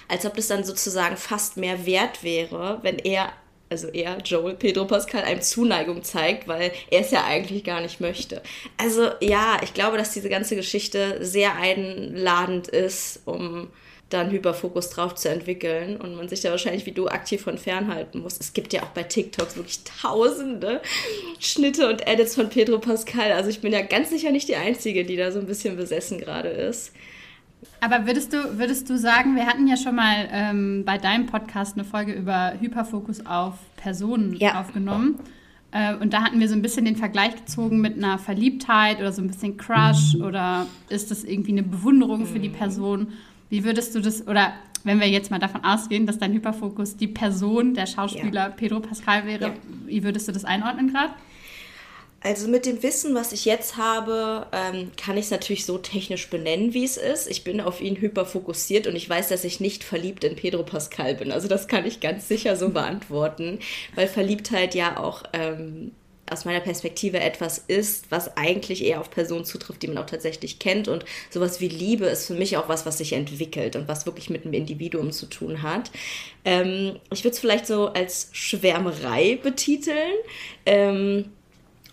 als 0.08 0.26
ob 0.26 0.34
das 0.34 0.48
dann 0.48 0.64
sozusagen 0.64 1.16
fast 1.16 1.56
mehr 1.56 1.86
wert 1.86 2.24
wäre, 2.24 2.78
wenn 2.82 2.98
er, 2.98 3.32
also 3.70 3.88
er, 3.88 4.18
Joel, 4.24 4.54
Pedro 4.54 4.86
Pascal, 4.86 5.22
einem 5.22 5.42
Zuneigung 5.42 6.02
zeigt, 6.02 6.48
weil 6.48 6.72
er 6.90 7.00
es 7.00 7.10
ja 7.10 7.24
eigentlich 7.24 7.62
gar 7.62 7.80
nicht 7.80 8.00
möchte. 8.00 8.42
Also 8.76 9.10
ja, 9.20 9.60
ich 9.62 9.72
glaube, 9.74 9.98
dass 9.98 10.12
diese 10.12 10.28
ganze 10.28 10.56
Geschichte 10.56 11.24
sehr 11.24 11.56
einladend 11.56 12.68
ist, 12.68 13.22
um 13.24 13.70
dann 14.10 14.30
Hyperfokus 14.30 14.90
drauf 14.90 15.14
zu 15.14 15.28
entwickeln 15.28 15.96
und 15.96 16.14
man 16.16 16.28
sich 16.28 16.40
da 16.40 16.50
wahrscheinlich 16.50 16.86
wie 16.86 16.92
du 16.92 17.08
aktiv 17.08 17.42
von 17.42 17.58
fernhalten 17.58 18.20
muss. 18.20 18.38
Es 18.40 18.54
gibt 18.54 18.72
ja 18.72 18.82
auch 18.82 18.88
bei 18.88 19.02
TikToks 19.02 19.56
wirklich 19.56 19.80
tausende 19.84 20.80
Schnitte 21.38 21.88
und 21.88 22.06
Edits 22.06 22.34
von 22.34 22.48
Pedro 22.48 22.78
Pascal. 22.78 23.32
Also 23.32 23.50
ich 23.50 23.60
bin 23.60 23.72
ja 23.72 23.82
ganz 23.82 24.10
sicher 24.10 24.30
nicht 24.30 24.48
die 24.48 24.56
Einzige, 24.56 25.04
die 25.04 25.16
da 25.16 25.30
so 25.30 25.38
ein 25.38 25.46
bisschen 25.46 25.76
besessen 25.76 26.18
gerade 26.18 26.48
ist. 26.48 26.92
Aber 27.80 28.06
würdest 28.06 28.32
du, 28.32 28.58
würdest 28.58 28.88
du 28.88 28.96
sagen, 28.96 29.36
wir 29.36 29.46
hatten 29.46 29.66
ja 29.66 29.76
schon 29.76 29.94
mal 29.94 30.28
ähm, 30.32 30.84
bei 30.84 30.96
deinem 30.96 31.26
Podcast 31.26 31.74
eine 31.74 31.84
Folge 31.84 32.12
über 32.12 32.54
Hyperfokus 32.60 33.26
auf 33.26 33.54
Personen 33.76 34.34
ja. 34.36 34.60
aufgenommen. 34.60 35.18
Äh, 35.70 35.94
und 35.96 36.12
da 36.12 36.22
hatten 36.22 36.40
wir 36.40 36.48
so 36.48 36.54
ein 36.54 36.62
bisschen 36.62 36.84
den 36.84 36.96
Vergleich 36.96 37.36
gezogen 37.36 37.80
mit 37.80 37.96
einer 37.96 38.18
Verliebtheit 38.18 39.00
oder 39.00 39.12
so 39.12 39.20
ein 39.20 39.28
bisschen 39.28 39.56
Crush 39.56 40.16
oder 40.16 40.66
ist 40.88 41.10
das 41.10 41.24
irgendwie 41.24 41.52
eine 41.52 41.62
Bewunderung 41.62 42.26
für 42.26 42.38
die 42.38 42.48
mhm. 42.48 42.54
Person? 42.54 43.08
Wie 43.50 43.64
würdest 43.64 43.94
du 43.94 44.00
das, 44.00 44.26
oder 44.26 44.52
wenn 44.84 45.00
wir 45.00 45.08
jetzt 45.08 45.30
mal 45.30 45.38
davon 45.38 45.64
ausgehen, 45.64 46.06
dass 46.06 46.18
dein 46.18 46.32
Hyperfokus 46.32 46.96
die 46.96 47.08
Person, 47.08 47.74
der 47.74 47.86
Schauspieler 47.86 48.48
ja. 48.48 48.48
Pedro 48.50 48.80
Pascal 48.80 49.26
wäre, 49.26 49.44
ja. 49.46 49.54
wie 49.86 50.02
würdest 50.04 50.28
du 50.28 50.32
das 50.32 50.44
einordnen 50.44 50.92
gerade? 50.92 51.12
Also 52.20 52.48
mit 52.48 52.66
dem 52.66 52.82
Wissen, 52.82 53.14
was 53.14 53.32
ich 53.32 53.44
jetzt 53.44 53.76
habe, 53.76 54.46
ähm, 54.50 54.90
kann 54.96 55.16
ich 55.16 55.26
es 55.26 55.30
natürlich 55.30 55.64
so 55.64 55.78
technisch 55.78 56.28
benennen, 56.28 56.74
wie 56.74 56.84
es 56.84 56.96
ist. 56.96 57.30
Ich 57.30 57.44
bin 57.44 57.60
auf 57.60 57.80
ihn 57.80 57.96
hyperfokussiert 57.96 58.88
und 58.88 58.96
ich 58.96 59.08
weiß, 59.08 59.28
dass 59.28 59.44
ich 59.44 59.60
nicht 59.60 59.84
verliebt 59.84 60.24
in 60.24 60.34
Pedro 60.34 60.64
Pascal 60.64 61.14
bin. 61.14 61.30
Also 61.30 61.46
das 61.46 61.68
kann 61.68 61.86
ich 61.86 62.00
ganz 62.00 62.26
sicher 62.26 62.56
so 62.56 62.68
beantworten, 62.70 63.60
weil 63.94 64.08
Verliebtheit 64.08 64.74
ja 64.74 64.98
auch 64.98 65.22
ähm, 65.32 65.92
aus 66.30 66.44
meiner 66.44 66.60
Perspektive 66.60 67.20
etwas 67.20 67.58
ist, 67.58 68.10
was 68.10 68.36
eigentlich 68.36 68.84
eher 68.84 69.00
auf 69.00 69.10
Personen 69.10 69.44
zutrifft, 69.44 69.82
die 69.82 69.88
man 69.88 69.98
auch 69.98 70.06
tatsächlich 70.06 70.58
kennt. 70.58 70.88
Und 70.88 71.04
sowas 71.30 71.60
wie 71.60 71.68
Liebe 71.68 72.06
ist 72.06 72.26
für 72.26 72.34
mich 72.34 72.56
auch 72.56 72.68
was, 72.68 72.86
was 72.86 72.98
sich 72.98 73.12
entwickelt 73.12 73.76
und 73.76 73.88
was 73.88 74.06
wirklich 74.06 74.30
mit 74.30 74.44
einem 74.44 74.54
Individuum 74.54 75.12
zu 75.12 75.26
tun 75.26 75.62
hat. 75.62 75.90
Ähm, 76.44 76.96
ich 77.12 77.24
würde 77.24 77.34
es 77.34 77.40
vielleicht 77.40 77.66
so 77.66 77.88
als 77.88 78.28
Schwärmerei 78.32 79.38
betiteln. 79.42 80.14
Ähm, 80.66 81.26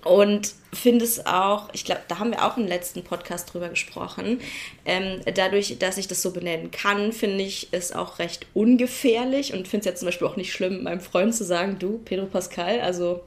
und 0.05 0.53
finde 0.71 1.03
es 1.03 1.25
auch, 1.25 1.69
ich 1.73 1.83
glaube, 1.83 2.01
da 2.07 2.19
haben 2.19 2.29
wir 2.29 2.45
auch 2.45 2.57
im 2.57 2.67
letzten 2.67 3.03
Podcast 3.03 3.51
drüber 3.51 3.69
gesprochen. 3.69 4.39
Ähm, 4.85 5.21
dadurch, 5.33 5.79
dass 5.79 5.97
ich 5.97 6.07
das 6.07 6.21
so 6.21 6.31
benennen 6.31 6.69
kann, 6.69 7.11
finde 7.11 7.43
ich 7.43 7.69
es 7.71 7.91
auch 7.91 8.19
recht 8.19 8.45
ungefährlich 8.53 9.53
und 9.53 9.67
finde 9.67 9.79
es 9.79 9.93
ja 9.93 9.95
zum 9.95 10.05
Beispiel 10.05 10.27
auch 10.27 10.35
nicht 10.35 10.53
schlimm, 10.53 10.83
meinem 10.83 10.99
Freund 10.99 11.33
zu 11.33 11.43
sagen, 11.43 11.77
du, 11.79 11.97
Pedro 12.05 12.27
Pascal, 12.27 12.81
also 12.81 13.23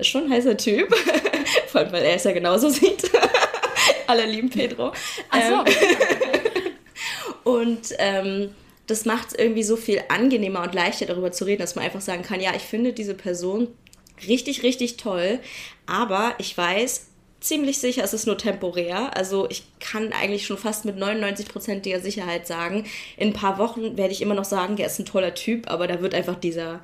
ist 0.00 0.08
schon 0.08 0.24
ein 0.24 0.30
heißer 0.30 0.56
Typ. 0.56 0.94
Vor 1.68 1.80
allem, 1.80 1.92
weil 1.92 2.04
er 2.04 2.16
es 2.16 2.24
ja 2.24 2.32
genauso 2.32 2.68
sieht. 2.68 3.10
Alle 4.06 4.26
lieben 4.26 4.50
Pedro. 4.50 4.92
Ach 5.30 5.42
so. 5.42 5.64
Ähm, 5.64 6.72
und 7.44 7.94
ähm, 7.98 8.54
das 8.86 9.04
macht 9.04 9.28
es 9.28 9.34
irgendwie 9.34 9.62
so 9.62 9.76
viel 9.76 10.02
angenehmer 10.08 10.62
und 10.62 10.74
leichter 10.74 11.06
darüber 11.06 11.32
zu 11.32 11.44
reden, 11.44 11.60
dass 11.60 11.76
man 11.76 11.84
einfach 11.84 12.00
sagen 12.00 12.22
kann, 12.22 12.40
ja, 12.40 12.52
ich 12.54 12.62
finde 12.62 12.92
diese 12.92 13.14
Person 13.14 13.68
richtig, 14.26 14.62
richtig 14.62 14.96
toll. 14.96 15.38
Aber 15.86 16.34
ich 16.38 16.56
weiß 16.56 17.06
ziemlich 17.40 17.78
sicher, 17.78 18.04
es 18.04 18.12
ist 18.12 18.26
nur 18.26 18.38
temporär. 18.38 19.16
Also 19.16 19.48
ich 19.48 19.64
kann 19.80 20.12
eigentlich 20.12 20.46
schon 20.46 20.58
fast 20.58 20.84
mit 20.84 20.96
99%iger 20.96 22.00
Sicherheit 22.00 22.46
sagen, 22.46 22.84
in 23.16 23.28
ein 23.28 23.32
paar 23.32 23.58
Wochen 23.58 23.96
werde 23.96 24.12
ich 24.12 24.22
immer 24.22 24.34
noch 24.34 24.44
sagen, 24.44 24.76
er 24.78 24.86
ist 24.86 24.98
ein 24.98 25.06
toller 25.06 25.34
Typ, 25.34 25.70
aber 25.70 25.86
da 25.86 26.02
wird 26.02 26.14
einfach 26.14 26.36
dieser, 26.36 26.82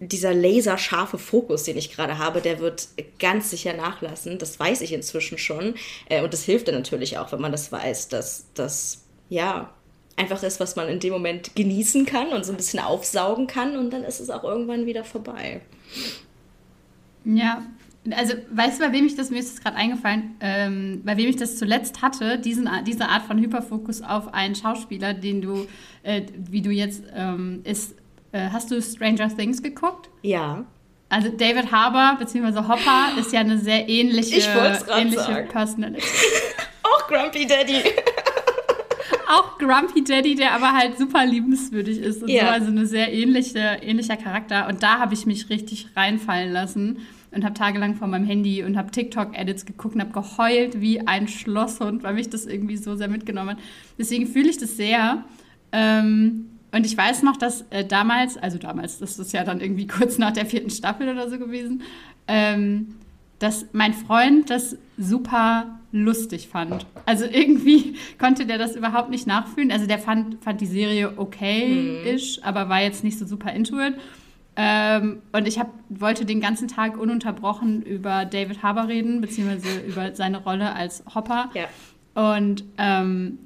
dieser 0.00 0.32
laserscharfe 0.32 1.18
Fokus, 1.18 1.64
den 1.64 1.76
ich 1.76 1.90
gerade 1.90 2.18
habe, 2.18 2.40
der 2.40 2.60
wird 2.60 2.88
ganz 3.18 3.50
sicher 3.50 3.74
nachlassen. 3.74 4.38
Das 4.38 4.58
weiß 4.58 4.80
ich 4.80 4.92
inzwischen 4.92 5.38
schon. 5.38 5.74
Äh, 6.08 6.22
und 6.22 6.32
das 6.32 6.44
hilft 6.44 6.68
dann 6.68 6.76
natürlich 6.76 7.18
auch, 7.18 7.32
wenn 7.32 7.40
man 7.40 7.52
das 7.52 7.72
weiß, 7.72 8.08
dass 8.08 8.46
das, 8.54 9.04
ja, 9.28 9.72
einfach 10.16 10.42
ist, 10.42 10.60
was 10.60 10.76
man 10.76 10.88
in 10.88 11.00
dem 11.00 11.12
Moment 11.12 11.54
genießen 11.54 12.04
kann 12.04 12.28
und 12.28 12.44
so 12.44 12.52
ein 12.52 12.56
bisschen 12.56 12.80
aufsaugen 12.80 13.46
kann 13.46 13.76
und 13.76 13.90
dann 13.90 14.02
ist 14.02 14.20
es 14.20 14.30
auch 14.30 14.42
irgendwann 14.42 14.84
wieder 14.84 15.04
vorbei. 15.04 15.60
Ja, 17.24 17.62
also 18.10 18.34
weißt 18.50 18.80
du, 18.80 18.86
bei 18.86 18.92
wem 18.92 19.06
ich 19.06 19.16
das, 19.16 19.30
mir 19.30 19.38
ist 19.38 19.62
gerade 19.62 19.76
eingefallen, 19.76 20.36
ähm, 20.40 21.02
bei 21.04 21.16
wem 21.16 21.28
ich 21.28 21.36
das 21.36 21.56
zuletzt 21.56 22.02
hatte, 22.02 22.38
diesen, 22.38 22.68
diese 22.86 23.08
Art 23.08 23.24
von 23.24 23.38
Hyperfokus 23.38 24.02
auf 24.02 24.32
einen 24.34 24.54
Schauspieler, 24.54 25.14
den 25.14 25.40
du, 25.40 25.66
äh, 26.02 26.22
wie 26.36 26.62
du 26.62 26.70
jetzt 26.70 27.04
ähm, 27.14 27.60
ist, 27.64 27.94
äh, 28.32 28.50
hast 28.50 28.70
du 28.70 28.80
Stranger 28.82 29.34
Things 29.34 29.62
geguckt? 29.62 30.10
Ja. 30.22 30.64
Also 31.08 31.30
David 31.30 31.72
Harbour 31.72 32.18
bzw. 32.18 32.58
Hopper 32.68 33.18
ist 33.18 33.32
ja 33.32 33.40
eine 33.40 33.58
sehr 33.58 33.88
ähnliche, 33.88 34.40
ähnliche 34.94 35.46
Personality. 35.50 36.02
Auch 36.82 37.08
Grumpy 37.08 37.46
Daddy. 37.46 37.82
Auch 39.28 39.58
Grumpy 39.58 40.04
Daddy, 40.04 40.34
der 40.34 40.52
aber 40.52 40.72
halt 40.72 40.98
super 40.98 41.24
liebenswürdig 41.24 41.98
ist. 41.98 42.22
Und 42.22 42.28
ja. 42.28 42.46
so, 42.46 42.50
also 42.50 42.66
eine 42.68 42.86
sehr 42.86 43.12
ähnliche, 43.12 43.78
ähnlicher 43.82 44.16
Charakter. 44.16 44.68
Und 44.68 44.82
da 44.82 44.98
habe 44.98 45.14
ich 45.14 45.24
mich 45.24 45.48
richtig 45.48 45.88
reinfallen 45.96 46.52
lassen 46.52 46.98
und 47.30 47.44
habe 47.44 47.54
tagelang 47.54 47.94
vor 47.94 48.08
meinem 48.08 48.26
Handy 48.26 48.62
und 48.62 48.76
habe 48.76 48.90
TikTok-Edits 48.90 49.64
geguckt 49.66 49.94
und 49.94 50.00
habe 50.00 50.12
geheult 50.12 50.80
wie 50.80 51.06
ein 51.06 51.28
Schlosshund, 51.28 52.02
weil 52.02 52.14
mich 52.14 52.28
das 52.28 52.46
irgendwie 52.46 52.76
so 52.76 52.96
sehr 52.96 53.08
mitgenommen 53.08 53.50
hat. 53.50 53.58
Deswegen 53.98 54.26
fühle 54.26 54.48
ich 54.48 54.58
das 54.58 54.76
sehr. 54.76 55.24
Ähm, 55.72 56.57
und 56.72 56.84
ich 56.84 56.96
weiß 56.96 57.22
noch, 57.22 57.36
dass 57.36 57.62
äh, 57.70 57.84
damals, 57.84 58.36
also 58.36 58.58
damals, 58.58 58.98
das 58.98 59.18
ist 59.18 59.32
ja 59.32 59.44
dann 59.44 59.60
irgendwie 59.60 59.86
kurz 59.88 60.18
nach 60.18 60.32
der 60.32 60.46
vierten 60.46 60.70
Staffel 60.70 61.08
oder 61.08 61.28
so 61.30 61.38
gewesen, 61.38 61.82
ähm, 62.26 62.96
dass 63.38 63.66
mein 63.72 63.94
Freund 63.94 64.50
das 64.50 64.76
super 64.96 65.78
lustig 65.92 66.48
fand. 66.48 66.86
Also 67.06 67.24
irgendwie 67.24 67.94
konnte 68.18 68.46
der 68.46 68.58
das 68.58 68.76
überhaupt 68.76 69.10
nicht 69.10 69.26
nachfühlen. 69.26 69.70
Also 69.70 69.86
der 69.86 69.98
fand, 69.98 70.42
fand 70.42 70.60
die 70.60 70.66
Serie 70.66 71.14
okay-ish, 71.16 72.38
mhm. 72.38 72.44
aber 72.44 72.68
war 72.68 72.82
jetzt 72.82 73.04
nicht 73.04 73.18
so 73.18 73.26
super 73.26 73.52
into 73.52 73.80
it. 73.80 73.94
Ähm, 74.60 75.22
und 75.32 75.46
ich 75.46 75.58
hab, 75.60 75.72
wollte 75.88 76.24
den 76.26 76.40
ganzen 76.40 76.66
Tag 76.66 76.98
ununterbrochen 76.98 77.80
über 77.82 78.24
David 78.24 78.62
Harbour 78.62 78.88
reden, 78.88 79.20
beziehungsweise 79.20 79.80
über 79.86 80.14
seine 80.16 80.42
Rolle 80.42 80.74
als 80.74 81.04
Hopper. 81.14 81.50
Ja. 81.54 81.68
Und 82.32 82.64
ähm, 82.76 83.38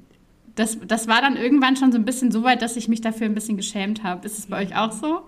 das, 0.55 0.77
das 0.85 1.07
war 1.07 1.21
dann 1.21 1.35
irgendwann 1.35 1.75
schon 1.75 1.91
so 1.91 1.97
ein 1.97 2.05
bisschen 2.05 2.31
so 2.31 2.43
weit, 2.43 2.61
dass 2.61 2.75
ich 2.75 2.87
mich 2.87 3.01
dafür 3.01 3.25
ein 3.25 3.33
bisschen 3.33 3.57
geschämt 3.57 4.03
habe. 4.03 4.25
Ist 4.25 4.37
es 4.37 4.45
bei 4.45 4.61
euch 4.61 4.75
auch 4.75 4.91
so, 4.91 5.21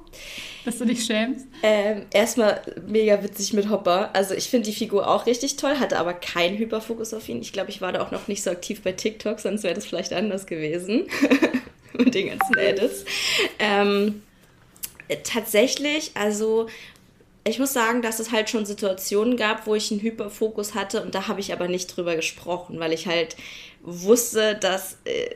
dass 0.66 0.78
du 0.78 0.86
dich 0.86 1.04
schämst? 1.04 1.48
Ähm, 1.64 2.04
erstmal 2.14 2.62
mega 2.88 3.24
witzig 3.24 3.54
mit 3.54 3.70
Hopper. 3.70 4.12
Also 4.14 4.36
ich 4.36 4.50
finde 4.50 4.70
die 4.70 4.76
Figur 4.76 5.08
auch 5.10 5.26
richtig 5.26 5.56
toll, 5.56 5.80
hatte 5.80 5.98
aber 5.98 6.14
keinen 6.14 6.58
Hyperfokus 6.58 7.14
auf 7.14 7.28
ihn. 7.28 7.42
Ich 7.42 7.54
glaube, 7.54 7.72
ich 7.72 7.82
war 7.82 7.92
da 7.92 8.02
auch 8.02 8.12
noch 8.12 8.28
nicht 8.28 8.44
so 8.44 8.52
aktiv 8.52 8.82
bei 8.82 8.92
TikTok, 8.92 9.40
sonst 9.40 9.64
wäre 9.64 9.74
das 9.74 9.86
vielleicht 9.86 10.14
anders 10.14 10.46
gewesen. 10.46 11.08
mit 11.98 12.14
den 12.14 12.28
ganzen 12.28 12.58
Edits. 12.58 13.06
Ähm, 13.60 14.22
tatsächlich, 15.24 16.12
also 16.14 16.68
ich 17.48 17.60
muss 17.60 17.74
sagen, 17.74 18.02
dass 18.02 18.20
es 18.20 18.32
halt 18.32 18.50
schon 18.50 18.66
Situationen 18.66 19.38
gab, 19.38 19.68
wo 19.68 19.76
ich 19.76 19.92
einen 19.92 20.02
Hyperfokus 20.02 20.74
hatte 20.74 21.04
und 21.04 21.14
da 21.14 21.28
habe 21.28 21.40
ich 21.40 21.54
aber 21.54 21.68
nicht 21.68 21.96
drüber 21.96 22.16
gesprochen, 22.16 22.80
weil 22.80 22.92
ich 22.92 23.06
halt 23.06 23.36
wusste, 23.84 24.56
dass, 24.56 24.98
äh, 25.06 25.30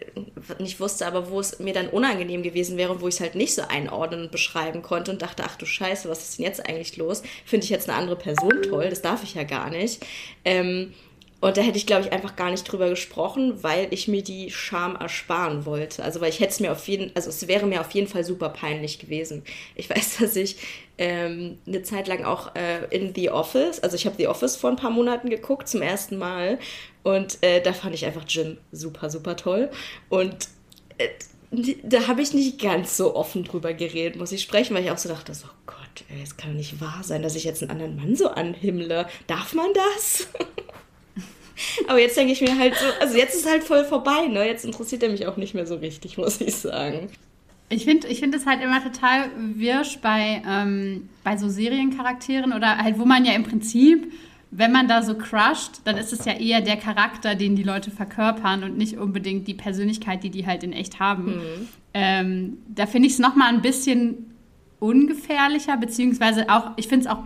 nicht 0.58 0.80
wusste, 0.80 1.06
aber 1.06 1.30
wo 1.30 1.39
es 1.39 1.60
mir 1.60 1.74
dann 1.74 1.88
unangenehm 1.88 2.42
gewesen 2.42 2.78
wäre, 2.78 3.00
wo 3.00 3.08
ich 3.08 3.16
es 3.16 3.22
halt 3.22 3.36
nicht 3.36 3.54
so 3.54 3.62
einordnen 3.62 4.24
und 4.24 4.32
beschreiben 4.32 4.82
konnte 4.82 5.12
und 5.12 5.22
dachte, 5.22 5.44
ach 5.46 5.56
du 5.56 5.68
Scheiße, 5.68 6.10
was 6.10 6.30
ist 6.30 6.39
denn 6.39 6.46
jetzt 6.46 6.68
eigentlich 6.68 6.98
los? 6.98 7.22
Finde 7.46 7.66
ich 7.66 7.70
jetzt 7.70 7.88
eine 7.88 8.00
andere 8.00 8.16
Person 8.16 8.63
toll? 8.63 8.89
Das 8.89 9.04
darf 9.04 9.24
ich 9.24 9.36
ja 9.36 9.44
gar 9.44 9.70
nicht. 9.70 10.04
Ähm, 10.44 10.94
und 11.41 11.55
da 11.55 11.62
hätte 11.62 11.77
ich, 11.77 11.86
glaube 11.86 12.03
ich, 12.03 12.12
einfach 12.12 12.36
gar 12.36 12.51
nicht 12.51 12.63
drüber 12.63 12.89
gesprochen, 12.89 13.63
weil 13.63 13.88
ich 13.91 14.10
mir 14.10 14.22
die 14.22 14.51
Scham 14.51 14.98
ersparen 14.98 15.65
wollte. 15.65 16.03
Also, 16.03 16.19
weil 16.19 16.29
ich 16.29 16.41
hätte 16.41 16.51
es 16.51 16.60
mir 16.60 16.72
auf 16.72 16.86
jeden, 16.88 17.15
also 17.15 17.29
es 17.29 17.48
wäre 17.48 17.65
mir 17.65 17.79
auf 17.79 17.91
jeden 17.91 18.08
Fall 18.08 18.25
super 18.25 18.50
peinlich 18.50 19.00
gewesen. 19.00 19.43
Ich 19.75 19.89
weiß, 19.96 20.17
dass 20.17 20.36
ich 20.36 20.58
ähm, 20.98 21.58
eine 21.65 21.81
Zeit 21.84 22.10
lang 22.10 22.25
auch 22.25 22.55
äh, 22.55 22.86
in 22.89 23.15
The 23.15 23.29
Office, 23.29 23.79
also 23.79 23.96
ich 23.96 24.05
habe 24.05 24.17
The 24.17 24.27
Office 24.27 24.58
vor 24.58 24.69
ein 24.69 24.75
paar 24.75 24.91
Monaten 24.91 25.29
geguckt, 25.29 25.69
zum 25.69 25.81
ersten 25.81 26.17
Mal. 26.17 26.60
Und 27.03 27.38
äh, 27.41 27.62
da 27.62 27.72
fand 27.72 27.96
ich 27.96 28.05
einfach 28.05 28.25
Jim 28.27 28.58
super, 28.74 29.10
super 29.10 29.38
toll. 29.38 29.69
Und 30.10 30.50
äh, 30.98 31.08
da 31.84 32.08
habe 32.08 32.22
ich 32.22 32.34
nicht 32.34 32.62
ganz 32.62 32.98
so 32.98 33.15
offen 33.15 33.46
drüber 33.46 33.74
geredet, 33.74 34.17
muss 34.17 34.34
ich 34.34 34.41
sprechen, 34.41 34.75
weil 34.75 34.84
ich 34.84 34.91
auch 34.91 34.98
so 34.98 35.10
dachte, 35.10 35.31
oh 35.43 35.50
Gott, 35.65 36.03
es 36.22 36.38
kann 36.38 36.51
doch 36.51 36.58
nicht 36.58 36.81
wahr 36.81 37.00
sein, 37.01 37.24
dass 37.24 37.36
ich 37.36 37.46
jetzt 37.46 37.63
einen 37.63 37.72
anderen 37.72 37.96
Mann 37.96 38.15
so 38.15 38.27
anhimmle. 38.27 39.08
Darf 39.25 39.53
man 39.53 39.74
das? 39.74 40.27
Aber 41.88 42.00
jetzt 42.00 42.18
denke 42.18 42.34
ich 42.34 42.42
mir 42.42 42.58
halt 42.58 42.75
so, 42.75 42.86
also 43.00 43.18
jetzt 43.18 43.36
ist 43.36 43.50
halt 43.50 43.63
voll 43.63 43.86
vorbei, 43.86 44.28
ne? 44.28 44.46
Jetzt 44.46 44.66
interessiert 44.66 45.04
er 45.04 45.10
mich 45.10 45.28
auch 45.28 45.38
nicht 45.38 45.54
mehr 45.54 45.66
so 45.66 45.75
richtig, 45.75 46.18
muss 46.18 46.42
ich 46.42 46.56
sagen. 46.56 47.10
Ich 47.70 47.86
finde 47.86 48.08
ich 48.08 48.20
find 48.20 48.34
es 48.34 48.46
halt 48.46 48.63
immer 48.63 48.84
total 48.84 49.30
wirsch 49.56 50.00
bei, 50.00 50.42
ähm, 50.48 51.10
bei 51.24 51.38
so 51.38 51.50
Seriencharakteren 51.50 52.54
oder 52.54 52.78
halt, 52.78 52.98
wo 52.98 53.06
man 53.06 53.25
ja 53.25 53.34
im 53.34 53.44
Prinzip, 53.44 54.12
wenn 54.51 54.72
man 54.72 54.88
da 54.88 55.04
so 55.04 55.16
crusht, 55.16 55.82
dann 55.84 55.98
ist 55.98 56.12
es 56.12 56.25
ja 56.25 56.34
eher 56.34 56.62
der 56.62 56.78
Charakter, 56.78 57.36
den 57.36 57.56
die 57.56 57.63
Leute 57.63 57.92
verkörpern 57.92 58.63
und 58.63 58.78
nicht 58.78 58.98
unbedingt 58.98 59.48
die 59.48 59.54
Persönlichkeit, 59.54 60.24
die 60.24 60.32
die 60.32 60.48
halt 60.48 60.63
in 60.63 60.74
echt 60.74 61.00
haben. 61.00 61.36
Mhm. 61.36 61.68
Ähm, 61.94 62.58
da 62.68 62.88
finde 62.88 63.08
ich 63.08 63.13
es 63.13 63.20
nochmal 63.20 63.54
ein 63.54 63.62
bisschen 63.62 64.36
ungefährlicher, 64.80 65.78
beziehungsweise 65.78 66.50
auch, 66.50 66.72
ich 66.78 66.88
finde 66.88 67.06
es 67.06 67.12
auch 67.12 67.24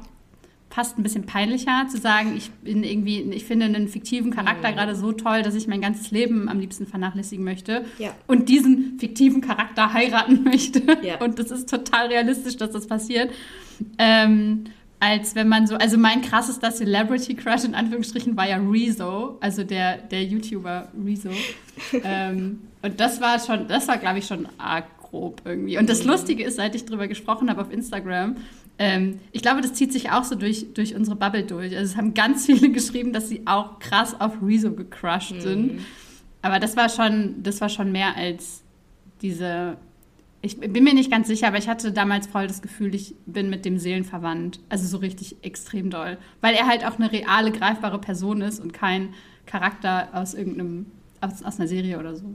fast 0.73 0.97
ein 0.97 1.03
bisschen 1.03 1.25
peinlicher 1.25 1.85
zu 1.87 1.97
sagen, 1.99 2.33
ich 2.35 2.49
bin 2.49 2.83
irgendwie, 2.83 3.21
ich 3.21 3.45
finde 3.45 3.67
einen 3.67 3.87
fiktiven 3.87 4.31
Charakter 4.31 4.71
mhm. 4.71 4.75
gerade 4.75 4.95
so 4.95 5.11
toll, 5.11 5.43
dass 5.43 5.53
ich 5.53 5.67
mein 5.67 5.81
ganzes 5.81 6.09
Leben 6.09 6.49
am 6.49 6.59
liebsten 6.59 6.87
vernachlässigen 6.87 7.45
möchte 7.45 7.85
ja. 7.99 8.09
und 8.25 8.49
diesen 8.49 8.97
fiktiven 8.99 9.41
Charakter 9.41 9.93
heiraten 9.93 10.43
möchte. 10.43 10.81
Ja. 11.03 11.21
Und 11.21 11.37
das 11.37 11.51
ist 11.51 11.69
total 11.69 12.07
realistisch, 12.07 12.57
dass 12.57 12.71
das 12.71 12.87
passiert. 12.87 13.31
Ähm, 13.99 14.63
als 14.99 15.35
wenn 15.35 15.47
man 15.47 15.67
so, 15.67 15.75
also 15.75 15.97
mein 15.97 16.21
krassester 16.21 16.71
Celebrity 16.71 17.35
Crush 17.35 17.65
in 17.65 17.75
Anführungsstrichen 17.75 18.35
war 18.35 18.49
ja 18.49 18.57
Rezo, 18.57 19.37
also 19.41 19.63
der, 19.63 19.97
der 19.97 20.23
YouTuber 20.23 20.87
Rezo. 21.05 21.29
ähm, 22.03 22.61
und 22.81 22.99
das 22.99 23.21
war 23.21 23.37
schon, 23.39 23.67
das 23.67 23.87
war 23.87 23.97
glaube 23.97 24.19
ich 24.19 24.25
schon 24.25 24.47
arg 24.57 24.85
grob 25.13 25.41
irgendwie. 25.45 25.77
Und 25.77 25.87
das 25.89 26.03
mhm. 26.03 26.11
Lustige 26.11 26.43
ist, 26.43 26.55
seit 26.55 26.73
ich 26.73 26.85
drüber 26.85 27.07
gesprochen 27.07 27.49
habe 27.49 27.61
auf 27.61 27.71
Instagram, 27.71 28.37
ähm, 28.79 29.19
ich 29.31 29.41
glaube, 29.41 29.61
das 29.61 29.73
zieht 29.73 29.93
sich 29.93 30.11
auch 30.11 30.23
so 30.23 30.35
durch, 30.35 30.73
durch 30.73 30.95
unsere 30.95 31.15
Bubble 31.15 31.43
durch. 31.43 31.75
Also 31.75 31.91
es 31.91 31.97
haben 31.97 32.13
ganz 32.13 32.45
viele 32.45 32.69
geschrieben, 32.71 33.13
dass 33.13 33.29
sie 33.29 33.43
auch 33.45 33.79
krass 33.79 34.19
auf 34.19 34.41
Rezo 34.41 34.71
gecrushed 34.71 35.35
mhm. 35.35 35.41
sind. 35.41 35.85
Aber 36.41 36.59
das 36.59 36.75
war 36.75 36.89
schon, 36.89 37.41
das 37.43 37.61
war 37.61 37.69
schon 37.69 37.91
mehr 37.91 38.15
als 38.17 38.63
diese. 39.21 39.77
Ich 40.41 40.59
bin 40.59 40.83
mir 40.83 40.93
nicht 40.93 41.09
ganz 41.09 41.29
sicher, 41.29 41.47
aber 41.47 41.57
ich 41.57 41.69
hatte 41.69 41.93
damals 41.93 42.27
voll 42.27 42.47
das 42.47 42.61
Gefühl, 42.61 42.93
ich 42.93 43.15
bin 43.25 43.49
mit 43.49 43.63
dem 43.63 43.77
Seelenverwandt. 43.77 44.59
Also 44.67 44.85
so 44.85 44.97
richtig 44.97 45.37
extrem 45.41 45.89
doll. 45.89 46.17
Weil 46.41 46.53
er 46.55 46.67
halt 46.67 46.85
auch 46.85 46.99
eine 46.99 47.09
reale, 47.09 47.51
greifbare 47.51 47.99
Person 47.99 48.41
ist 48.41 48.59
und 48.59 48.73
kein 48.73 49.13
Charakter 49.45 50.09
aus 50.11 50.33
irgendeinem, 50.33 50.87
aus, 51.21 51.43
aus 51.43 51.59
einer 51.59 51.69
Serie 51.69 51.97
oder 51.97 52.17
so. 52.17 52.25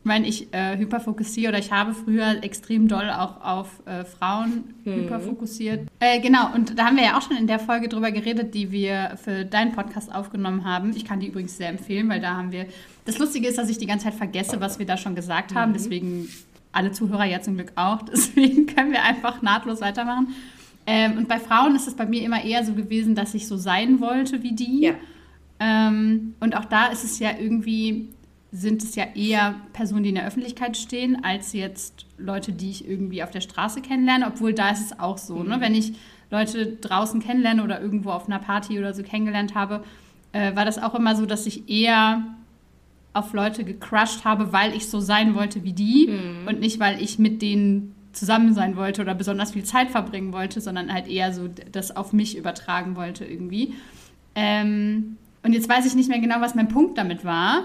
Ich 0.00 0.04
meine, 0.04 0.26
ich 0.26 0.52
äh, 0.54 0.78
hyperfokussiere 0.78 1.50
oder 1.50 1.58
ich 1.58 1.72
habe 1.72 1.92
früher 1.92 2.42
extrem 2.42 2.88
doll 2.88 3.10
auch 3.10 3.42
auf 3.42 3.82
äh, 3.84 4.04
Frauen 4.04 4.74
mhm. 4.84 4.94
hyperfokussiert. 4.94 5.88
Äh, 6.00 6.20
genau, 6.20 6.54
und 6.54 6.78
da 6.78 6.86
haben 6.86 6.96
wir 6.96 7.04
ja 7.04 7.18
auch 7.18 7.22
schon 7.22 7.36
in 7.36 7.46
der 7.46 7.58
Folge 7.58 7.88
drüber 7.88 8.10
geredet, 8.12 8.54
die 8.54 8.70
wir 8.70 9.18
für 9.22 9.44
deinen 9.44 9.72
Podcast 9.72 10.14
aufgenommen 10.14 10.64
haben. 10.64 10.92
Ich 10.96 11.04
kann 11.04 11.20
die 11.20 11.26
übrigens 11.26 11.56
sehr 11.56 11.68
empfehlen, 11.68 12.08
weil 12.08 12.20
da 12.20 12.36
haben 12.36 12.52
wir. 12.52 12.66
Das 13.04 13.18
Lustige 13.18 13.48
ist, 13.48 13.58
dass 13.58 13.68
ich 13.68 13.78
die 13.78 13.86
ganze 13.86 14.04
Zeit 14.04 14.14
vergesse, 14.14 14.60
was 14.60 14.78
wir 14.78 14.86
da 14.86 14.96
schon 14.96 15.14
gesagt 15.14 15.54
haben. 15.54 15.70
Mhm. 15.70 15.74
Deswegen 15.74 16.28
alle 16.72 16.92
Zuhörer 16.92 17.24
ja 17.24 17.40
zum 17.40 17.56
Glück 17.56 17.72
auch. 17.74 18.02
Deswegen 18.12 18.66
können 18.66 18.92
wir 18.92 19.02
einfach 19.02 19.42
nahtlos 19.42 19.80
weitermachen. 19.80 20.28
Ähm, 20.86 21.18
und 21.18 21.28
bei 21.28 21.38
Frauen 21.38 21.76
ist 21.76 21.86
es 21.86 21.94
bei 21.94 22.06
mir 22.06 22.22
immer 22.22 22.42
eher 22.42 22.64
so 22.64 22.72
gewesen, 22.72 23.14
dass 23.14 23.34
ich 23.34 23.46
so 23.46 23.56
sein 23.56 24.00
wollte 24.00 24.42
wie 24.42 24.52
die. 24.52 24.80
Ja. 24.82 24.94
Ähm, 25.60 26.34
und 26.40 26.56
auch 26.56 26.64
da 26.64 26.86
ist 26.86 27.04
es 27.04 27.18
ja 27.18 27.30
irgendwie 27.38 28.08
sind 28.50 28.82
es 28.82 28.94
ja 28.94 29.04
eher 29.14 29.56
Personen, 29.72 30.04
die 30.04 30.08
in 30.08 30.14
der 30.14 30.26
Öffentlichkeit 30.26 30.76
stehen, 30.76 31.22
als 31.22 31.52
jetzt 31.52 32.06
Leute, 32.16 32.52
die 32.52 32.70
ich 32.70 32.88
irgendwie 32.88 33.22
auf 33.22 33.30
der 33.30 33.42
Straße 33.42 33.82
kennenlerne. 33.82 34.26
Obwohl 34.26 34.54
da 34.54 34.70
ist 34.70 34.80
es 34.80 34.98
auch 34.98 35.18
so, 35.18 35.36
ne? 35.36 35.42
mhm. 35.42 35.50
ne? 35.50 35.60
wenn 35.60 35.74
ich 35.74 35.92
Leute 36.30 36.76
draußen 36.80 37.20
kennenlerne 37.20 37.62
oder 37.62 37.80
irgendwo 37.80 38.10
auf 38.10 38.26
einer 38.26 38.38
Party 38.38 38.78
oder 38.78 38.94
so 38.94 39.02
kennengelernt 39.02 39.54
habe, 39.54 39.84
äh, 40.32 40.54
war 40.56 40.64
das 40.64 40.82
auch 40.82 40.94
immer 40.94 41.14
so, 41.14 41.26
dass 41.26 41.46
ich 41.46 41.68
eher 41.68 42.22
auf 43.12 43.32
Leute 43.32 43.64
gecrushed 43.64 44.24
habe, 44.24 44.52
weil 44.52 44.74
ich 44.74 44.88
so 44.88 45.00
sein 45.00 45.34
wollte 45.34 45.64
wie 45.64 45.72
die 45.72 46.08
mhm. 46.08 46.48
und 46.48 46.60
nicht, 46.60 46.80
weil 46.80 47.02
ich 47.02 47.18
mit 47.18 47.42
denen 47.42 47.94
zusammen 48.12 48.54
sein 48.54 48.76
wollte 48.76 49.02
oder 49.02 49.14
besonders 49.14 49.52
viel 49.52 49.64
Zeit 49.64 49.90
verbringen 49.90 50.32
wollte, 50.32 50.60
sondern 50.60 50.92
halt 50.92 51.08
eher 51.08 51.32
so 51.32 51.48
das 51.72 51.96
auf 51.96 52.12
mich 52.12 52.36
übertragen 52.36 52.96
wollte 52.96 53.24
irgendwie. 53.24 53.74
Ähm, 54.34 55.16
und 55.42 55.52
jetzt 55.52 55.68
weiß 55.68 55.86
ich 55.86 55.94
nicht 55.94 56.08
mehr 56.08 56.18
genau, 56.18 56.40
was 56.40 56.54
mein 56.54 56.68
Punkt 56.68 56.98
damit 56.98 57.24
war. 57.24 57.64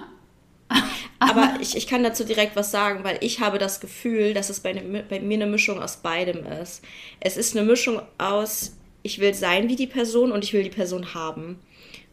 Aber 1.20 1.53
ich, 1.62 1.75
ich 1.75 1.88
kann 1.88 2.03
dazu 2.03 2.24
direkt 2.24 2.55
was 2.55 2.72
sagen, 2.72 3.03
weil 3.03 3.17
ich 3.22 3.39
habe 3.39 3.58
das 3.58 3.79
Gefühl, 3.79 4.34
dass 4.34 4.50
es 4.50 4.60
bei, 4.60 4.74
ne, 4.74 5.03
bei 5.08 5.20
mir 5.20 5.36
eine 5.36 5.48
Mischung 5.48 5.82
aus 5.82 5.98
beidem 5.98 6.46
ist. 6.46 6.84
Es 7.20 7.38
ist 7.38 7.55
eine 7.55 7.65
Mischung 7.65 8.01
aus, 8.17 8.75
ich 9.01 9.20
will 9.20 9.34
sein 9.34 9.70
wie 9.70 9.75
die 9.75 9.88
Person 9.88 10.32
und 10.32 10.43
ich 10.43 10.53
will 10.53 10.63
die 10.63 10.70
Person 10.70 11.13
haben. 11.13 11.60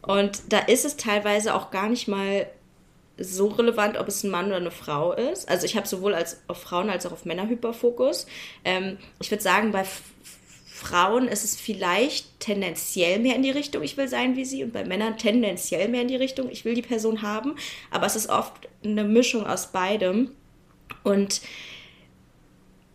Und 0.01 0.41
da 0.49 0.59
ist 0.59 0.85
es 0.85 0.97
teilweise 0.97 1.53
auch 1.53 1.71
gar 1.71 1.89
nicht 1.89 2.07
mal 2.07 2.47
so 3.17 3.47
relevant, 3.47 3.97
ob 3.97 4.07
es 4.07 4.23
ein 4.23 4.31
Mann 4.31 4.47
oder 4.47 4.57
eine 4.57 4.71
Frau 4.71 5.13
ist. 5.13 5.47
Also 5.47 5.65
ich 5.65 5.75
habe 5.75 5.87
sowohl 5.87 6.15
als 6.15 6.41
auf 6.47 6.61
Frauen 6.61 6.89
als 6.89 7.05
auch 7.05 7.11
auf 7.11 7.25
Männer 7.25 7.47
Hyperfokus. 7.47 8.25
Ähm, 8.63 8.97
ich 9.19 9.29
würde 9.29 9.43
sagen, 9.43 9.71
bei 9.71 9.85
Frauen 10.81 11.27
ist 11.27 11.43
es 11.43 11.55
vielleicht 11.59 12.39
tendenziell 12.39 13.19
mehr 13.19 13.35
in 13.35 13.43
die 13.43 13.51
Richtung, 13.51 13.83
ich 13.83 13.97
will 13.97 14.07
sein 14.07 14.35
wie 14.35 14.45
sie, 14.45 14.63
und 14.63 14.73
bei 14.73 14.83
Männern 14.83 15.15
tendenziell 15.15 15.87
mehr 15.87 16.01
in 16.01 16.07
die 16.07 16.15
Richtung, 16.15 16.49
ich 16.49 16.65
will 16.65 16.73
die 16.73 16.81
Person 16.81 17.21
haben. 17.21 17.55
Aber 17.91 18.07
es 18.07 18.15
ist 18.15 18.29
oft 18.29 18.67
eine 18.83 19.03
Mischung 19.03 19.45
aus 19.45 19.71
beidem. 19.71 20.31
Und 21.03 21.41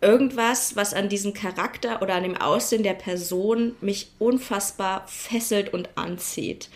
irgendwas, 0.01 0.75
was 0.75 0.95
an 0.95 1.09
diesem 1.09 1.33
Charakter 1.33 2.03
oder 2.03 2.17
an 2.17 2.25
dem 2.25 2.37
Aussehen 2.37 2.83
der 2.83 2.95
Person 2.95 3.77
mich 3.81 4.11
unfassbar 4.19 5.07
fesselt 5.07 5.73
und 5.73 5.89
anzieht. 5.97 6.69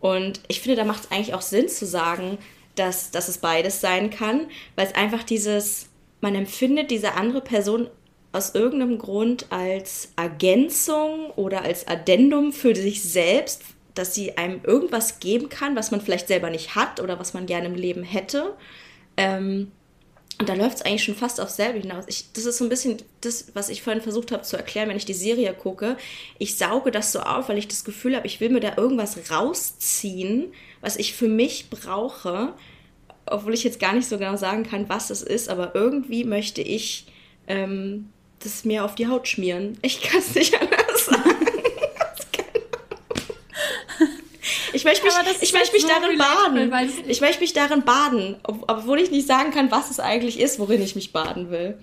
Und 0.00 0.40
ich 0.48 0.62
finde, 0.62 0.76
da 0.76 0.84
macht 0.84 1.04
es 1.04 1.10
eigentlich 1.10 1.34
auch 1.34 1.42
Sinn 1.42 1.68
zu 1.68 1.84
sagen, 1.84 2.38
dass, 2.74 3.10
dass 3.10 3.28
es 3.28 3.36
beides 3.36 3.82
sein 3.82 4.08
kann, 4.08 4.46
weil 4.76 4.86
es 4.86 4.94
einfach 4.94 5.24
dieses, 5.24 5.90
man 6.22 6.34
empfindet 6.34 6.90
diese 6.90 7.12
andere 7.14 7.42
Person 7.42 7.90
aus 8.34 8.54
irgendeinem 8.54 8.98
Grund 8.98 9.46
als 9.50 10.12
Ergänzung 10.16 11.30
oder 11.36 11.62
als 11.62 11.86
Addendum 11.86 12.52
für 12.52 12.74
sich 12.74 13.02
selbst, 13.02 13.62
dass 13.94 14.14
sie 14.14 14.36
einem 14.36 14.60
irgendwas 14.64 15.20
geben 15.20 15.48
kann, 15.48 15.76
was 15.76 15.90
man 15.90 16.00
vielleicht 16.00 16.28
selber 16.28 16.50
nicht 16.50 16.74
hat 16.74 17.00
oder 17.00 17.18
was 17.18 17.32
man 17.32 17.46
gerne 17.46 17.66
im 17.66 17.74
Leben 17.74 18.02
hätte. 18.02 18.54
Ähm, 19.16 19.70
und 20.40 20.48
da 20.48 20.54
läuft 20.54 20.78
es 20.78 20.82
eigentlich 20.82 21.04
schon 21.04 21.14
fast 21.14 21.40
aufs 21.40 21.54
selbe 21.56 21.78
hinaus. 21.78 22.06
Ich, 22.08 22.32
das 22.32 22.44
ist 22.44 22.58
so 22.58 22.64
ein 22.64 22.68
bisschen 22.68 22.96
das, 23.20 23.52
was 23.54 23.68
ich 23.68 23.82
vorhin 23.82 24.02
versucht 24.02 24.32
habe 24.32 24.42
zu 24.42 24.56
erklären, 24.56 24.88
wenn 24.88 24.96
ich 24.96 25.04
die 25.04 25.14
Serie 25.14 25.54
gucke. 25.54 25.96
Ich 26.38 26.56
sauge 26.56 26.90
das 26.90 27.12
so 27.12 27.20
auf, 27.20 27.48
weil 27.48 27.58
ich 27.58 27.68
das 27.68 27.84
Gefühl 27.84 28.16
habe, 28.16 28.26
ich 28.26 28.40
will 28.40 28.50
mir 28.50 28.58
da 28.58 28.76
irgendwas 28.76 29.30
rausziehen, 29.30 30.52
was 30.80 30.96
ich 30.96 31.14
für 31.14 31.28
mich 31.28 31.70
brauche. 31.70 32.52
Obwohl 33.26 33.54
ich 33.54 33.62
jetzt 33.62 33.78
gar 33.78 33.92
nicht 33.92 34.08
so 34.08 34.18
genau 34.18 34.36
sagen 34.36 34.64
kann, 34.64 34.88
was 34.88 35.10
es 35.10 35.22
ist, 35.22 35.48
aber 35.48 35.76
irgendwie 35.76 36.24
möchte 36.24 36.62
ich 36.62 37.06
ähm, 37.46 38.08
das 38.40 38.64
mir 38.64 38.84
auf 38.84 38.94
die 38.94 39.06
Haut 39.06 39.28
schmieren. 39.28 39.78
Ich 39.82 40.02
kann 40.02 40.20
es 40.20 40.34
nicht 40.34 40.54
anders 40.60 41.06
sagen. 41.06 41.24
ich 44.72 44.84
möchte 44.84 45.04
mich, 45.04 45.14
ich 45.40 45.52
möchte 45.52 45.72
mich 45.72 45.82
so 45.82 45.88
darin 45.88 46.18
baden. 46.18 46.72
Ich 47.08 47.20
möchte 47.20 47.40
mich 47.40 47.52
darin 47.52 47.82
baden, 47.82 48.36
obwohl 48.42 49.00
ich 49.00 49.10
nicht 49.10 49.26
sagen 49.26 49.50
kann, 49.50 49.70
was 49.70 49.90
es 49.90 50.00
eigentlich 50.00 50.40
ist, 50.40 50.58
worin 50.58 50.82
ich 50.82 50.94
mich 50.94 51.12
baden 51.12 51.50
will. 51.50 51.78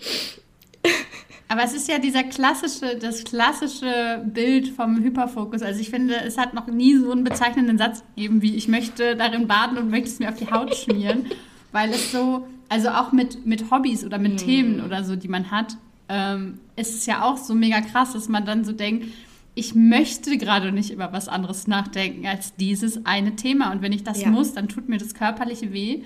Aber 1.47 1.63
es 1.63 1.73
ist 1.73 1.89
ja 1.89 1.99
dieser 1.99 2.23
klassische, 2.23 2.95
das 2.95 3.25
klassische 3.25 4.23
Bild 4.25 4.69
vom 4.69 5.03
Hyperfokus. 5.03 5.61
Also 5.61 5.81
ich 5.81 5.89
finde, 5.89 6.15
es 6.15 6.37
hat 6.37 6.53
noch 6.53 6.67
nie 6.67 6.95
so 6.95 7.11
einen 7.11 7.25
bezeichnenden 7.25 7.77
Satz 7.77 8.03
gegeben, 8.15 8.41
wie 8.41 8.55
ich 8.55 8.69
möchte 8.69 9.17
darin 9.17 9.47
baden 9.47 9.77
und 9.77 9.89
möchte 9.89 10.07
es 10.07 10.19
mir 10.19 10.29
auf 10.29 10.37
die 10.37 10.49
Haut 10.49 10.73
schmieren. 10.75 11.25
weil 11.71 11.91
es 11.91 12.11
so, 12.11 12.47
also 12.69 12.89
auch 12.89 13.11
mit, 13.11 13.45
mit 13.45 13.71
Hobbys 13.71 14.05
oder 14.05 14.17
mit 14.17 14.33
mhm. 14.33 14.37
Themen 14.37 14.85
oder 14.85 15.03
so, 15.03 15.15
die 15.15 15.27
man 15.27 15.51
hat, 15.51 15.77
ähm, 16.11 16.59
ist 16.75 16.93
es 16.93 17.05
ja 17.05 17.23
auch 17.23 17.37
so 17.37 17.55
mega 17.55 17.79
krass, 17.79 18.11
dass 18.11 18.27
man 18.27 18.45
dann 18.45 18.65
so 18.65 18.73
denkt, 18.73 19.07
ich 19.55 19.75
möchte 19.75 20.37
gerade 20.37 20.71
nicht 20.73 20.91
über 20.91 21.13
was 21.13 21.29
anderes 21.29 21.67
nachdenken 21.67 22.27
als 22.27 22.55
dieses 22.55 23.05
eine 23.05 23.35
Thema. 23.37 23.71
Und 23.71 23.81
wenn 23.81 23.93
ich 23.93 24.03
das 24.03 24.21
ja. 24.21 24.29
muss, 24.29 24.53
dann 24.53 24.67
tut 24.67 24.89
mir 24.89 24.97
das 24.97 25.13
körperliche 25.13 25.71
weh. 25.71 26.03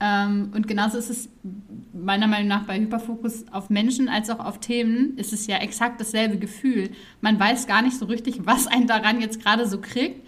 Ähm, 0.00 0.52
und 0.54 0.68
genauso 0.68 0.98
ist 0.98 1.08
es 1.08 1.28
meiner 1.92 2.26
Meinung 2.26 2.48
nach 2.48 2.64
bei 2.64 2.78
Hyperfokus 2.78 3.46
auf 3.50 3.70
Menschen 3.70 4.08
als 4.08 4.28
auch 4.30 4.38
auf 4.38 4.60
Themen, 4.60 5.16
ist 5.16 5.32
es 5.32 5.46
ja 5.46 5.56
exakt 5.56 6.00
dasselbe 6.00 6.38
Gefühl. 6.38 6.90
Man 7.22 7.40
weiß 7.40 7.66
gar 7.66 7.82
nicht 7.82 7.98
so 7.98 8.04
richtig, 8.04 8.40
was 8.44 8.66
einen 8.66 8.86
daran 8.86 9.20
jetzt 9.20 9.42
gerade 9.42 9.66
so 9.66 9.80
kriegt, 9.80 10.26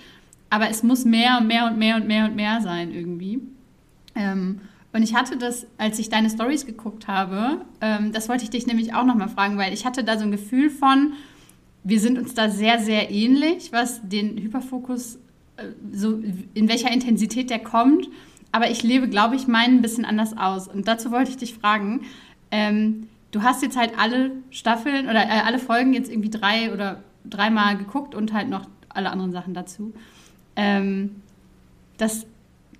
aber 0.49 0.71
es 0.71 0.83
muss 0.83 1.05
mehr 1.05 1.39
und 1.39 1.47
mehr 1.47 1.67
und 1.67 1.79
mehr 1.79 1.97
und 1.97 2.07
mehr 2.07 2.25
und 2.25 2.37
mehr 2.37 2.61
sein 2.63 2.91
irgendwie. 2.91 3.41
Ähm, 4.15 4.61
und 4.93 5.03
ich 5.03 5.15
hatte 5.15 5.37
das, 5.37 5.67
als 5.79 5.99
ich 5.99 6.09
deine 6.09 6.31
Stories 6.31 6.67
geguckt 6.67 7.07
habe, 7.07 7.65
ähm, 7.81 8.13
das 8.13 8.29
wollte 8.29 8.45
ich 8.45 8.51
dich 8.51 8.67
nämlich 8.67 8.95
auch 8.95 9.05
nochmal 9.05 9.29
fragen, 9.29 9.57
weil 9.57 9.73
ich 9.73 9.87
hatte 9.87 10.03
da 10.03 10.19
so 10.19 10.25
ein 10.25 10.33
Gefühl 10.33 10.69
von, 10.69 11.13
wir 11.85 12.01
sind 12.01 12.19
uns 12.19 12.35
da 12.35 12.51
sehr, 12.51 12.79
sehr 12.81 13.11
ähnlich, 13.11 13.73
was 13.73 14.01
den 14.03 14.37
Hyperfokus, 14.39 15.17
äh, 15.57 15.67
so 15.93 16.21
in 16.55 16.69
welcher 16.69 16.93
Intensität 16.93 17.51
der 17.51 17.61
kommt. 17.61 18.09
Aber 18.53 18.69
ich 18.71 18.83
lebe, 18.83 19.09
glaube 19.09 19.37
ich, 19.37 19.47
meinen 19.47 19.77
ein 19.77 19.83
bisschen 19.83 20.05
anders 20.05 20.37
aus. 20.37 20.67
Und 20.67 20.89
dazu 20.89 21.13
wollte 21.13 21.31
ich 21.31 21.37
dich 21.37 21.55
fragen, 21.55 22.03
ähm, 22.51 23.07
du 23.31 23.43
hast 23.43 23.63
jetzt 23.63 23.77
halt 23.77 23.93
alle 23.97 24.33
Staffeln 24.51 25.09
oder 25.09 25.23
äh, 25.23 25.43
alle 25.45 25.61
Folgen 25.61 25.95
jetzt 25.95 26.11
irgendwie 26.11 26.31
drei 26.31 26.73
oder 26.73 27.05
dreimal 27.25 27.77
geguckt 27.77 28.17
und 28.17 28.33
halt 28.33 28.49
noch 28.49 28.67
alle 28.89 29.11
anderen 29.11 29.31
Sachen 29.31 29.55
dazu. 29.55 29.95
Ähm, 30.57 31.23
das 31.97 32.27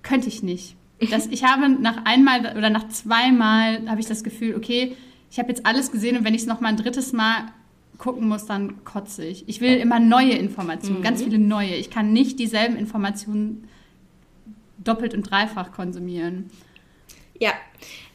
könnte 0.03 0.27
ich 0.27 0.43
nicht. 0.43 0.75
Das, 1.09 1.27
ich 1.27 1.43
habe 1.43 1.69
nach 1.69 2.05
einmal 2.05 2.55
oder 2.57 2.69
nach 2.69 2.87
zweimal 2.89 3.87
habe 3.89 3.99
ich 3.99 4.07
das 4.07 4.23
Gefühl, 4.23 4.55
okay, 4.55 4.95
ich 5.31 5.39
habe 5.39 5.49
jetzt 5.49 5.65
alles 5.65 5.91
gesehen 5.91 6.17
und 6.17 6.25
wenn 6.25 6.33
ich 6.33 6.41
es 6.41 6.47
noch 6.47 6.61
mal 6.61 6.69
ein 6.69 6.77
drittes 6.77 7.13
Mal 7.13 7.45
gucken 7.97 8.27
muss, 8.27 8.45
dann 8.45 8.83
kotze 8.83 9.25
ich. 9.25 9.47
Ich 9.47 9.61
will 9.61 9.77
immer 9.77 9.99
neue 9.99 10.33
Informationen, 10.33 10.99
mhm. 10.99 11.03
ganz 11.03 11.23
viele 11.23 11.39
neue. 11.39 11.75
Ich 11.75 11.89
kann 11.89 12.13
nicht 12.13 12.39
dieselben 12.39 12.75
Informationen 12.75 13.67
doppelt 14.77 15.13
und 15.13 15.23
dreifach 15.23 15.71
konsumieren. 15.71 16.49
Ja, 17.39 17.53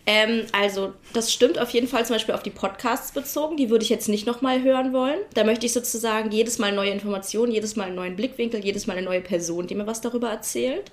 ähm, 0.07 0.43
also 0.52 0.93
das 1.12 1.33
stimmt 1.33 1.59
auf 1.59 1.71
jeden 1.71 1.88
Fall 1.88 2.07
zum 2.07 2.14
Beispiel 2.14 2.35
auf 2.35 2.43
die 2.43 2.50
Podcasts 2.50 3.12
bezogen. 3.12 3.57
Die 3.57 3.71
würde 3.71 3.85
ich 3.85 3.88
jetzt 3.88 4.09
nicht 4.09 4.26
nochmal 4.26 4.62
hören 4.62 4.93
wollen. 4.93 5.19
Da 5.35 5.43
möchte 5.45 5.66
ich 5.66 5.73
sozusagen 5.73 6.31
jedes 6.31 6.59
Mal 6.59 6.73
neue 6.73 6.90
Informationen, 6.90 7.50
jedes 7.50 7.75
Mal 7.75 7.85
einen 7.85 7.97
neuen 7.97 8.16
Blickwinkel, 8.16 8.64
jedes 8.64 8.87
Mal 8.87 8.97
eine 8.97 9.07
neue 9.07 9.21
Person, 9.21 9.66
die 9.66 9.75
mir 9.75 9.87
was 9.87 10.00
darüber 10.00 10.31
erzählt. 10.31 10.93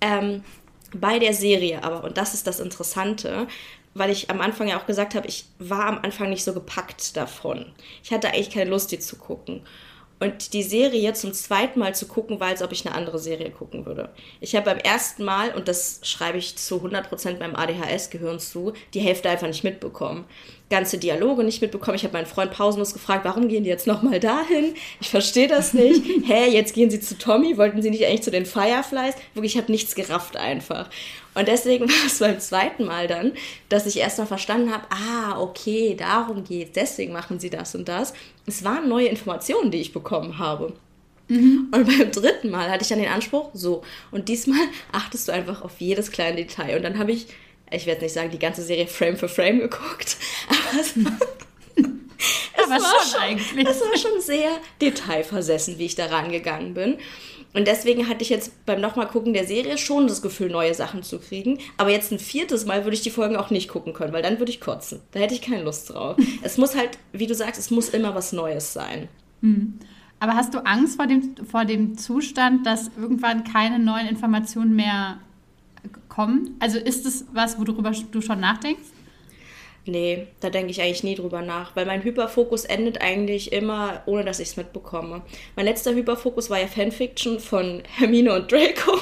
Ähm, 0.00 0.42
bei 0.94 1.18
der 1.18 1.34
Serie 1.34 1.82
aber, 1.82 2.04
und 2.04 2.16
das 2.16 2.34
ist 2.34 2.46
das 2.46 2.60
Interessante, 2.60 3.46
weil 3.94 4.10
ich 4.10 4.30
am 4.30 4.40
Anfang 4.40 4.68
ja 4.68 4.78
auch 4.78 4.86
gesagt 4.86 5.14
habe, 5.14 5.28
ich 5.28 5.46
war 5.58 5.86
am 5.86 5.98
Anfang 5.98 6.30
nicht 6.30 6.44
so 6.44 6.52
gepackt 6.52 7.16
davon. 7.16 7.66
Ich 8.02 8.12
hatte 8.12 8.28
eigentlich 8.28 8.50
keine 8.50 8.70
Lust, 8.70 8.90
die 8.92 8.98
zu 8.98 9.16
gucken. 9.16 9.62
Und 10.20 10.52
die 10.52 10.62
Serie 10.62 11.12
zum 11.12 11.32
zweiten 11.32 11.80
Mal 11.80 11.94
zu 11.94 12.06
gucken, 12.06 12.40
war, 12.40 12.48
als 12.48 12.62
ob 12.62 12.72
ich 12.72 12.86
eine 12.86 12.94
andere 12.94 13.18
Serie 13.18 13.50
gucken 13.50 13.84
würde. 13.84 14.10
Ich 14.40 14.54
habe 14.54 14.66
beim 14.66 14.78
ersten 14.78 15.24
Mal, 15.24 15.54
und 15.54 15.68
das 15.68 16.00
schreibe 16.02 16.38
ich 16.38 16.56
zu 16.56 16.76
100% 16.76 17.34
beim 17.34 17.56
ADHS-Gehirn 17.56 18.38
zu, 18.38 18.72
die 18.94 19.00
Hälfte 19.00 19.28
einfach 19.28 19.48
nicht 19.48 19.64
mitbekommen. 19.64 20.24
Ganze 20.74 20.98
Dialoge 20.98 21.44
nicht 21.44 21.62
mitbekommen. 21.62 21.94
Ich 21.94 22.02
habe 22.02 22.14
meinen 22.14 22.26
Freund 22.26 22.50
pausenlos 22.50 22.92
gefragt, 22.92 23.24
warum 23.24 23.46
gehen 23.46 23.62
die 23.62 23.70
jetzt 23.70 23.86
nochmal 23.86 24.18
dahin? 24.18 24.74
Ich 25.00 25.08
verstehe 25.08 25.46
das 25.46 25.72
nicht. 25.72 26.02
Hä, 26.24 26.50
jetzt 26.50 26.74
gehen 26.74 26.90
sie 26.90 26.98
zu 26.98 27.16
Tommy? 27.16 27.56
Wollten 27.56 27.80
sie 27.80 27.90
nicht 27.90 28.04
eigentlich 28.04 28.24
zu 28.24 28.32
den 28.32 28.44
Fireflies? 28.44 29.14
Wirklich, 29.34 29.54
ich 29.54 29.60
habe 29.62 29.70
nichts 29.70 29.94
gerafft 29.94 30.36
einfach. 30.36 30.90
Und 31.34 31.46
deswegen 31.46 31.88
war 31.88 32.06
es 32.06 32.18
beim 32.18 32.40
zweiten 32.40 32.86
Mal 32.86 33.06
dann, 33.06 33.34
dass 33.68 33.86
ich 33.86 33.98
erst 33.98 34.18
mal 34.18 34.26
verstanden 34.26 34.72
habe, 34.72 34.84
ah, 34.90 35.40
okay, 35.40 35.94
darum 35.96 36.42
geht's, 36.42 36.72
deswegen 36.74 37.12
machen 37.12 37.38
sie 37.38 37.50
das 37.50 37.76
und 37.76 37.88
das. 37.88 38.12
Es 38.44 38.64
waren 38.64 38.88
neue 38.88 39.06
Informationen, 39.06 39.70
die 39.70 39.80
ich 39.80 39.92
bekommen 39.92 40.38
habe. 40.38 40.72
Mhm. 41.28 41.68
Und 41.72 41.86
beim 41.86 42.10
dritten 42.10 42.50
Mal 42.50 42.68
hatte 42.68 42.82
ich 42.82 42.88
dann 42.88 42.98
den 42.98 43.12
Anspruch, 43.12 43.50
so, 43.54 43.82
und 44.10 44.28
diesmal 44.28 44.58
achtest 44.92 45.28
du 45.28 45.32
einfach 45.32 45.62
auf 45.62 45.74
jedes 45.78 46.10
kleine 46.10 46.36
Detail. 46.36 46.76
Und 46.76 46.82
dann 46.82 46.98
habe 46.98 47.12
ich, 47.12 47.28
ich 47.74 47.86
werde 47.86 48.02
nicht 48.02 48.12
sagen, 48.12 48.30
die 48.30 48.38
ganze 48.38 48.62
Serie 48.62 48.86
Frame 48.86 49.16
für 49.16 49.28
Frame 49.28 49.60
geguckt, 49.60 50.16
aber 50.48 50.80
es 50.80 50.96
war, 51.04 51.12
es 51.76 52.64
aber 52.64 52.82
war 52.82 53.04
schon, 53.04 53.20
eigentlich. 53.20 53.68
Es 53.68 53.80
war 53.80 53.96
schon 53.96 54.20
sehr 54.20 54.50
detailversessen, 54.80 55.78
wie 55.78 55.86
ich 55.86 55.94
da 55.94 56.06
rangegangen 56.06 56.74
bin. 56.74 56.98
Und 57.54 57.68
deswegen 57.68 58.08
hatte 58.08 58.22
ich 58.22 58.30
jetzt 58.30 58.66
beim 58.66 58.80
nochmal 58.80 59.06
gucken 59.06 59.32
der 59.32 59.46
Serie 59.46 59.78
schon 59.78 60.08
das 60.08 60.22
Gefühl, 60.22 60.50
neue 60.50 60.74
Sachen 60.74 61.04
zu 61.04 61.20
kriegen. 61.20 61.58
Aber 61.76 61.90
jetzt 61.90 62.10
ein 62.10 62.18
viertes 62.18 62.66
Mal 62.66 62.84
würde 62.84 62.96
ich 62.96 63.02
die 63.02 63.10
Folgen 63.10 63.36
auch 63.36 63.50
nicht 63.50 63.68
gucken 63.68 63.92
können, 63.92 64.12
weil 64.12 64.22
dann 64.22 64.40
würde 64.40 64.50
ich 64.50 64.60
kotzen. 64.60 65.00
Da 65.12 65.20
hätte 65.20 65.34
ich 65.34 65.40
keine 65.40 65.62
Lust 65.62 65.90
drauf. 65.90 66.16
es 66.42 66.58
muss 66.58 66.74
halt, 66.74 66.98
wie 67.12 67.28
du 67.28 67.34
sagst, 67.34 67.60
es 67.60 67.70
muss 67.70 67.88
immer 67.88 68.14
was 68.14 68.32
Neues 68.32 68.72
sein. 68.72 69.08
Hm. 69.40 69.78
Aber 70.18 70.34
hast 70.34 70.54
du 70.54 70.58
Angst 70.66 70.96
vor 70.96 71.06
dem, 71.06 71.36
vor 71.48 71.64
dem 71.64 71.96
Zustand, 71.96 72.66
dass 72.66 72.90
irgendwann 72.98 73.44
keine 73.44 73.78
neuen 73.78 74.08
Informationen 74.08 74.74
mehr 74.74 75.18
kommen? 76.14 76.56
Also 76.60 76.78
ist 76.78 77.06
es 77.06 77.24
was, 77.32 77.58
worüber 77.58 77.92
du 78.10 78.20
schon 78.20 78.40
nachdenkst? 78.40 78.94
Nee, 79.86 80.28
da 80.40 80.48
denke 80.48 80.70
ich 80.70 80.80
eigentlich 80.80 81.04
nie 81.04 81.14
drüber 81.14 81.42
nach, 81.42 81.76
weil 81.76 81.84
mein 81.84 82.02
Hyperfokus 82.02 82.64
endet 82.64 83.02
eigentlich 83.02 83.52
immer, 83.52 84.02
ohne 84.06 84.24
dass 84.24 84.40
ich 84.40 84.48
es 84.48 84.56
mitbekomme. 84.56 85.20
Mein 85.56 85.66
letzter 85.66 85.94
Hyperfokus 85.94 86.48
war 86.48 86.58
ja 86.58 86.66
Fanfiction 86.66 87.38
von 87.38 87.82
Hermine 87.98 88.34
und 88.34 88.50
Draco. 88.50 88.92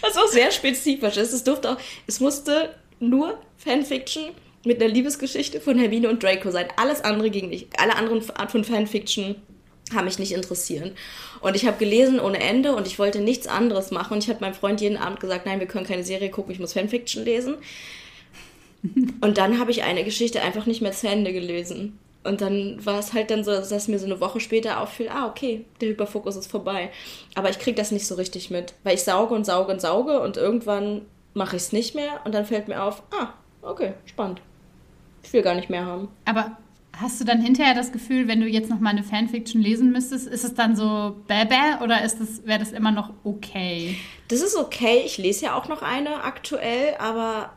Was 0.00 0.16
auch 0.16 0.26
sehr 0.28 0.50
spezifisch 0.50 1.16
ist. 1.16 1.32
Es 1.32 1.44
durfte 1.44 1.70
auch, 1.70 1.76
es 2.08 2.18
musste 2.18 2.74
nur 2.98 3.38
Fanfiction 3.56 4.30
mit 4.64 4.82
einer 4.82 4.92
Liebesgeschichte 4.92 5.60
von 5.60 5.78
Hermine 5.78 6.08
und 6.08 6.20
Draco 6.22 6.50
sein. 6.50 6.66
Alles 6.76 7.04
andere 7.04 7.30
ging 7.30 7.50
nicht. 7.50 7.68
Alle 7.78 7.94
anderen 7.94 8.28
Art 8.30 8.50
von 8.50 8.64
Fanfiction 8.64 9.36
haben 9.94 10.06
mich 10.06 10.18
nicht 10.18 10.32
interessieren. 10.32 10.92
Und 11.40 11.54
ich 11.54 11.66
habe 11.66 11.78
gelesen 11.78 12.18
ohne 12.18 12.40
Ende 12.40 12.74
und 12.74 12.86
ich 12.86 12.98
wollte 12.98 13.20
nichts 13.20 13.46
anderes 13.46 13.90
machen. 13.90 14.14
Und 14.14 14.24
ich 14.24 14.28
habe 14.28 14.40
meinem 14.40 14.54
Freund 14.54 14.80
jeden 14.80 14.96
Abend 14.96 15.20
gesagt, 15.20 15.46
nein, 15.46 15.60
wir 15.60 15.66
können 15.66 15.86
keine 15.86 16.02
Serie 16.02 16.30
gucken, 16.30 16.52
ich 16.52 16.58
muss 16.58 16.72
Fanfiction 16.72 17.24
lesen. 17.24 17.56
Und 19.20 19.38
dann 19.38 19.58
habe 19.58 19.70
ich 19.70 19.82
eine 19.82 20.04
Geschichte 20.04 20.42
einfach 20.42 20.66
nicht 20.66 20.82
mehr 20.82 20.92
zu 20.92 21.08
Ende 21.08 21.32
gelesen. 21.32 21.98
Und 22.24 22.40
dann 22.40 22.84
war 22.84 22.98
es 22.98 23.12
halt 23.12 23.30
dann 23.30 23.44
so, 23.44 23.52
dass 23.52 23.88
mir 23.88 23.98
so 23.98 24.06
eine 24.06 24.20
Woche 24.20 24.40
später 24.40 24.80
auffiel, 24.80 25.08
ah, 25.08 25.28
okay, 25.28 25.64
der 25.80 25.90
Hyperfokus 25.90 26.34
ist 26.34 26.50
vorbei. 26.50 26.90
Aber 27.34 27.50
ich 27.50 27.58
kriege 27.58 27.76
das 27.76 27.92
nicht 27.92 28.06
so 28.06 28.16
richtig 28.16 28.50
mit, 28.50 28.74
weil 28.82 28.96
ich 28.96 29.04
sauge 29.04 29.32
und 29.34 29.46
sauge 29.46 29.72
und 29.72 29.80
sauge 29.80 30.20
und 30.20 30.36
irgendwann 30.36 31.02
mache 31.34 31.54
ich 31.54 31.62
es 31.62 31.72
nicht 31.72 31.94
mehr 31.94 32.20
und 32.24 32.34
dann 32.34 32.44
fällt 32.44 32.66
mir 32.66 32.82
auf, 32.82 33.02
ah, 33.12 33.28
okay, 33.62 33.92
spannend. 34.06 34.40
Ich 35.22 35.32
will 35.32 35.42
gar 35.42 35.54
nicht 35.54 35.70
mehr 35.70 35.86
haben. 35.86 36.08
Aber 36.24 36.56
Hast 36.98 37.20
du 37.20 37.24
dann 37.24 37.42
hinterher 37.42 37.74
das 37.74 37.92
Gefühl, 37.92 38.26
wenn 38.26 38.40
du 38.40 38.46
jetzt 38.46 38.70
noch 38.70 38.80
mal 38.80 38.90
eine 38.90 39.02
Fanfiction 39.02 39.60
lesen 39.60 39.92
müsstest, 39.92 40.26
ist 40.26 40.44
es 40.44 40.54
dann 40.54 40.76
so 40.76 41.16
bäh 41.28 41.44
oder 41.82 42.02
ist 42.02 42.20
das, 42.20 42.46
wäre 42.46 42.58
das 42.58 42.72
immer 42.72 42.90
noch 42.90 43.12
okay? 43.22 43.96
Das 44.28 44.40
ist 44.40 44.56
okay. 44.56 45.02
Ich 45.04 45.18
lese 45.18 45.46
ja 45.46 45.54
auch 45.54 45.68
noch 45.68 45.82
eine 45.82 46.24
aktuell, 46.24 46.94
aber 46.98 47.52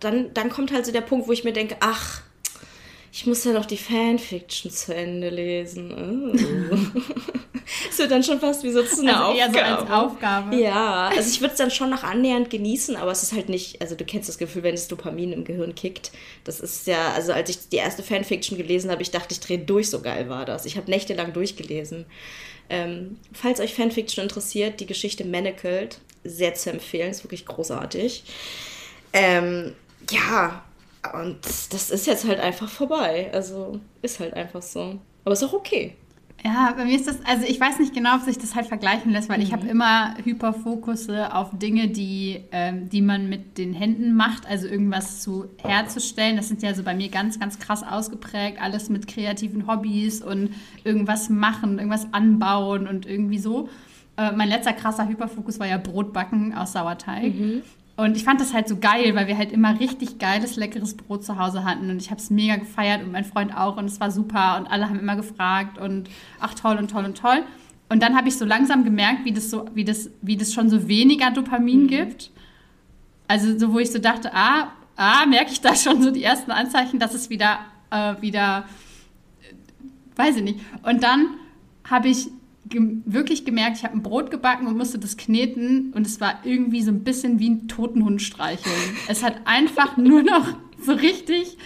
dann, 0.00 0.34
dann 0.34 0.50
kommt 0.50 0.72
halt 0.72 0.84
so 0.84 0.90
der 0.90 1.00
Punkt, 1.00 1.28
wo 1.28 1.32
ich 1.32 1.44
mir 1.44 1.52
denke, 1.52 1.76
ach, 1.78 2.22
ich 3.12 3.26
muss 3.26 3.44
ja 3.44 3.52
noch 3.52 3.66
die 3.66 3.76
Fanfiction 3.76 4.70
zu 4.70 4.94
Ende 4.94 5.30
lesen. 5.30 5.92
Oh. 6.72 7.00
Wird 8.02 8.10
dann 8.10 8.22
schon 8.24 8.40
fast 8.40 8.64
wie 8.64 8.72
so 8.72 8.82
zu 8.82 9.02
einer 9.02 9.26
also 9.26 9.40
Aufgabe. 9.40 9.58
Eher 9.58 9.76
so 9.76 9.82
als 9.82 9.90
Aufgabe. 9.90 10.56
Ja, 10.56 11.08
also 11.08 11.30
ich 11.30 11.40
würde 11.40 11.52
es 11.52 11.58
dann 11.58 11.70
schon 11.70 11.90
noch 11.90 12.02
annähernd 12.02 12.50
genießen, 12.50 12.96
aber 12.96 13.12
es 13.12 13.22
ist 13.22 13.32
halt 13.32 13.48
nicht, 13.48 13.80
also 13.80 13.94
du 13.94 14.04
kennst 14.04 14.28
das 14.28 14.38
Gefühl, 14.38 14.64
wenn 14.64 14.74
das 14.74 14.88
Dopamin 14.88 15.32
im 15.32 15.44
Gehirn 15.44 15.74
kickt. 15.74 16.10
Das 16.42 16.58
ist 16.58 16.88
ja, 16.88 17.12
also 17.12 17.32
als 17.32 17.48
ich 17.48 17.68
die 17.68 17.76
erste 17.76 18.02
Fanfiction 18.02 18.58
gelesen 18.58 18.90
habe, 18.90 19.02
ich 19.02 19.12
dachte, 19.12 19.32
ich 19.32 19.40
drehe 19.40 19.58
durch, 19.58 19.88
so 19.88 20.00
geil 20.00 20.28
war 20.28 20.44
das. 20.44 20.66
Ich 20.66 20.76
habe 20.76 20.90
nächtelang 20.90 21.32
durchgelesen. 21.32 22.06
Ähm, 22.68 23.18
falls 23.32 23.60
euch 23.60 23.74
Fanfiction 23.74 24.24
interessiert, 24.24 24.80
die 24.80 24.86
Geschichte 24.86 25.24
Manacled, 25.24 25.98
sehr 26.24 26.54
zu 26.54 26.70
empfehlen, 26.70 27.10
ist 27.10 27.24
wirklich 27.24 27.46
großartig. 27.46 28.24
Ähm, 29.12 29.74
ja, 30.10 30.64
und 31.12 31.38
das 31.44 31.90
ist 31.90 32.06
jetzt 32.06 32.26
halt 32.26 32.40
einfach 32.40 32.68
vorbei. 32.68 33.30
Also 33.32 33.80
ist 34.02 34.20
halt 34.20 34.34
einfach 34.34 34.62
so. 34.62 34.98
Aber 35.24 35.32
ist 35.32 35.42
auch 35.42 35.52
okay. 35.52 35.96
Ja, 36.44 36.72
bei 36.76 36.84
mir 36.84 36.96
ist 36.96 37.06
das, 37.06 37.24
also 37.24 37.44
ich 37.46 37.60
weiß 37.60 37.78
nicht 37.78 37.94
genau, 37.94 38.16
ob 38.16 38.22
sich 38.22 38.36
das 38.36 38.56
halt 38.56 38.66
vergleichen 38.66 39.12
lässt, 39.12 39.28
weil 39.28 39.38
mhm. 39.38 39.44
ich 39.44 39.52
habe 39.52 39.66
immer 39.68 40.16
Hyperfokusse 40.24 41.34
auf 41.34 41.56
Dinge, 41.56 41.88
die, 41.88 42.40
ähm, 42.50 42.88
die 42.88 43.00
man 43.00 43.28
mit 43.28 43.58
den 43.58 43.72
Händen 43.72 44.14
macht, 44.14 44.46
also 44.46 44.66
irgendwas 44.66 45.20
zu 45.20 45.46
herzustellen. 45.58 46.36
Das 46.36 46.48
sind 46.48 46.62
ja 46.62 46.74
so 46.74 46.82
bei 46.82 46.94
mir 46.94 47.10
ganz, 47.10 47.38
ganz 47.38 47.60
krass 47.60 47.84
ausgeprägt, 47.84 48.60
alles 48.60 48.88
mit 48.88 49.06
kreativen 49.06 49.68
Hobbys 49.68 50.20
und 50.20 50.50
irgendwas 50.82 51.28
machen, 51.28 51.78
irgendwas 51.78 52.12
anbauen 52.12 52.88
und 52.88 53.06
irgendwie 53.06 53.38
so. 53.38 53.68
Äh, 54.16 54.32
mein 54.32 54.48
letzter 54.48 54.72
krasser 54.72 55.08
Hyperfokus 55.08 55.60
war 55.60 55.68
ja 55.68 55.78
Brotbacken 55.78 56.54
aus 56.54 56.72
Sauerteig. 56.72 57.34
Mhm. 57.34 57.62
Und 58.02 58.16
ich 58.16 58.24
fand 58.24 58.40
das 58.40 58.52
halt 58.52 58.66
so 58.66 58.78
geil, 58.78 59.14
weil 59.14 59.28
wir 59.28 59.38
halt 59.38 59.52
immer 59.52 59.78
richtig 59.78 60.18
geiles, 60.18 60.56
leckeres 60.56 60.96
Brot 60.96 61.24
zu 61.24 61.38
Hause 61.38 61.62
hatten. 61.62 61.88
Und 61.88 62.02
ich 62.02 62.10
habe 62.10 62.20
es 62.20 62.30
mega 62.30 62.56
gefeiert 62.56 63.04
und 63.04 63.12
mein 63.12 63.24
Freund 63.24 63.56
auch. 63.56 63.76
Und 63.76 63.84
es 63.84 64.00
war 64.00 64.10
super. 64.10 64.56
Und 64.58 64.66
alle 64.66 64.88
haben 64.88 64.98
immer 64.98 65.14
gefragt. 65.14 65.78
Und 65.78 66.10
ach, 66.40 66.52
toll 66.54 66.78
und 66.78 66.90
toll 66.90 67.04
und 67.04 67.16
toll. 67.16 67.44
Und 67.88 68.02
dann 68.02 68.16
habe 68.16 68.26
ich 68.26 68.36
so 68.36 68.44
langsam 68.44 68.82
gemerkt, 68.82 69.24
wie 69.24 69.30
das, 69.30 69.50
so, 69.50 69.66
wie, 69.72 69.84
das, 69.84 70.10
wie 70.20 70.36
das 70.36 70.52
schon 70.52 70.68
so 70.68 70.88
weniger 70.88 71.30
Dopamin 71.30 71.84
mhm. 71.84 71.88
gibt. 71.88 72.32
Also 73.28 73.56
so, 73.56 73.72
wo 73.72 73.78
ich 73.78 73.92
so 73.92 74.00
dachte, 74.00 74.34
ah, 74.34 74.72
ah 74.96 75.24
merke 75.26 75.52
ich 75.52 75.60
da 75.60 75.72
schon 75.76 76.02
so 76.02 76.10
die 76.10 76.24
ersten 76.24 76.50
Anzeichen, 76.50 76.98
dass 76.98 77.14
es 77.14 77.30
wieder, 77.30 77.60
äh, 77.90 78.20
wieder, 78.20 78.64
äh, 79.42 80.18
weiß 80.18 80.38
ich 80.38 80.42
nicht. 80.42 80.58
Und 80.82 81.04
dann 81.04 81.34
habe 81.88 82.08
ich 82.08 82.26
wirklich 83.04 83.44
gemerkt, 83.44 83.78
ich 83.78 83.84
habe 83.84 83.96
ein 83.96 84.02
Brot 84.02 84.30
gebacken 84.30 84.66
und 84.66 84.76
musste 84.76 84.98
das 84.98 85.16
kneten 85.16 85.92
und 85.94 86.06
es 86.06 86.20
war 86.20 86.40
irgendwie 86.44 86.82
so 86.82 86.90
ein 86.90 87.04
bisschen 87.04 87.38
wie 87.38 87.50
ein 87.50 87.68
Totenhund 87.68 88.22
streicheln. 88.22 88.96
es 89.08 89.22
hat 89.22 89.36
einfach 89.44 89.96
nur 89.96 90.22
noch 90.22 90.54
so 90.80 90.92
richtig, 90.92 91.58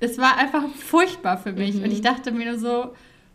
es 0.00 0.18
war 0.18 0.36
einfach 0.36 0.68
furchtbar 0.68 1.38
für 1.38 1.52
mich. 1.52 1.76
Mhm. 1.76 1.84
Und 1.84 1.92
ich 1.92 2.00
dachte 2.00 2.32
mir 2.32 2.50
nur 2.50 2.58
so, 2.58 2.92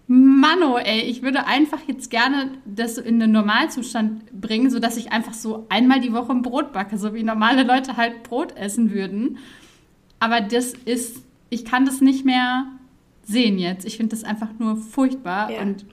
Mano, 0.08 0.78
ey, 0.78 1.00
ich 1.02 1.22
würde 1.22 1.46
einfach 1.46 1.80
jetzt 1.88 2.10
gerne 2.10 2.52
das 2.66 2.98
in 2.98 3.22
den 3.22 3.32
Normalzustand 3.32 4.40
bringen, 4.40 4.70
sodass 4.70 4.98
ich 4.98 5.14
einfach 5.14 5.34
so 5.34 5.66
einmal 5.70 6.02
die 6.02 6.12
Woche 6.12 6.34
ein 6.34 6.42
Brot 6.42 6.74
backe, 6.74 6.98
so 6.98 7.14
wie 7.14 7.24
normale 7.24 7.64
Leute 7.64 7.96
halt 7.96 8.24
Brot 8.24 8.56
essen 8.58 8.92
würden. 8.92 9.38
Aber 10.20 10.42
das 10.42 10.74
ist, 10.74 11.24
ich 11.50 11.64
kann 11.64 11.86
das 11.86 12.02
nicht 12.02 12.26
mehr 12.26 12.66
sehen 13.24 13.58
jetzt. 13.58 13.86
Ich 13.86 13.96
finde 13.96 14.16
das 14.16 14.26
einfach 14.26 14.50
nur 14.60 14.76
furchtbar 14.76 15.52
ja. 15.52 15.62
und 15.62 15.86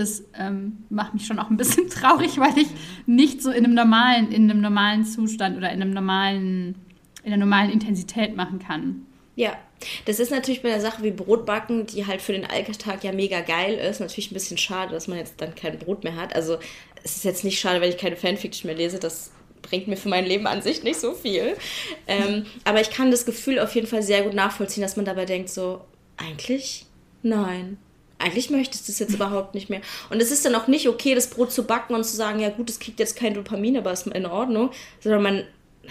das 0.00 0.24
ähm, 0.38 0.84
macht 0.88 1.14
mich 1.14 1.26
schon 1.26 1.38
auch 1.38 1.50
ein 1.50 1.56
bisschen 1.56 1.88
traurig, 1.90 2.38
weil 2.38 2.56
ich 2.58 2.68
nicht 3.06 3.42
so 3.42 3.50
in 3.50 3.64
einem 3.64 3.74
normalen, 3.74 4.32
in 4.32 4.50
einem 4.50 4.60
normalen 4.60 5.04
Zustand 5.04 5.56
oder 5.56 5.70
in 5.70 5.82
einem 5.82 5.92
normalen, 5.92 6.74
in 7.22 7.32
einer 7.32 7.44
normalen 7.44 7.70
Intensität 7.70 8.34
machen 8.34 8.58
kann. 8.58 9.06
Ja, 9.36 9.56
das 10.04 10.18
ist 10.18 10.30
natürlich 10.30 10.62
bei 10.62 10.68
der 10.68 10.80
Sache 10.80 11.02
wie 11.02 11.10
Brotbacken, 11.10 11.86
die 11.86 12.06
halt 12.06 12.20
für 12.20 12.32
den 12.32 12.44
Alltag 12.44 13.04
ja 13.04 13.12
mega 13.12 13.40
geil 13.40 13.74
ist, 13.74 14.00
natürlich 14.00 14.30
ein 14.30 14.34
bisschen 14.34 14.58
schade, 14.58 14.92
dass 14.92 15.08
man 15.08 15.18
jetzt 15.18 15.40
dann 15.40 15.54
kein 15.54 15.78
Brot 15.78 16.04
mehr 16.04 16.16
hat. 16.16 16.34
Also 16.34 16.58
es 17.02 17.16
ist 17.16 17.24
jetzt 17.24 17.44
nicht 17.44 17.58
schade, 17.58 17.80
wenn 17.80 17.90
ich 17.90 17.96
keine 17.96 18.16
Fanfiction 18.16 18.68
mehr 18.68 18.76
lese, 18.76 18.98
das 18.98 19.32
bringt 19.62 19.88
mir 19.88 19.96
für 19.96 20.08
mein 20.08 20.26
Leben 20.26 20.46
an 20.46 20.62
sich 20.62 20.82
nicht 20.82 20.98
so 20.98 21.12
viel. 21.14 21.56
Ähm, 22.06 22.46
aber 22.64 22.80
ich 22.80 22.90
kann 22.90 23.10
das 23.10 23.24
Gefühl 23.24 23.58
auf 23.58 23.74
jeden 23.74 23.86
Fall 23.86 24.02
sehr 24.02 24.22
gut 24.22 24.34
nachvollziehen, 24.34 24.82
dass 24.82 24.96
man 24.96 25.04
dabei 25.04 25.26
denkt, 25.26 25.50
so, 25.50 25.82
eigentlich 26.16 26.86
nein 27.22 27.78
eigentlich 28.20 28.50
möchtest 28.50 28.86
du 28.86 28.92
es 28.92 28.98
jetzt 28.98 29.14
überhaupt 29.14 29.54
nicht 29.54 29.70
mehr. 29.70 29.80
Und 30.10 30.20
es 30.20 30.30
ist 30.30 30.44
dann 30.44 30.54
auch 30.54 30.66
nicht 30.66 30.88
okay, 30.88 31.14
das 31.14 31.30
Brot 31.30 31.52
zu 31.52 31.64
backen 31.64 31.94
und 31.94 32.04
zu 32.04 32.16
sagen, 32.16 32.40
ja 32.40 32.50
gut, 32.50 32.70
es 32.70 32.78
kriegt 32.78 33.00
jetzt 33.00 33.16
kein 33.16 33.34
Dopamin, 33.34 33.76
aber 33.76 33.92
ist 33.92 34.06
in 34.06 34.26
Ordnung, 34.26 34.70
sondern 35.00 35.22
man 35.22 35.36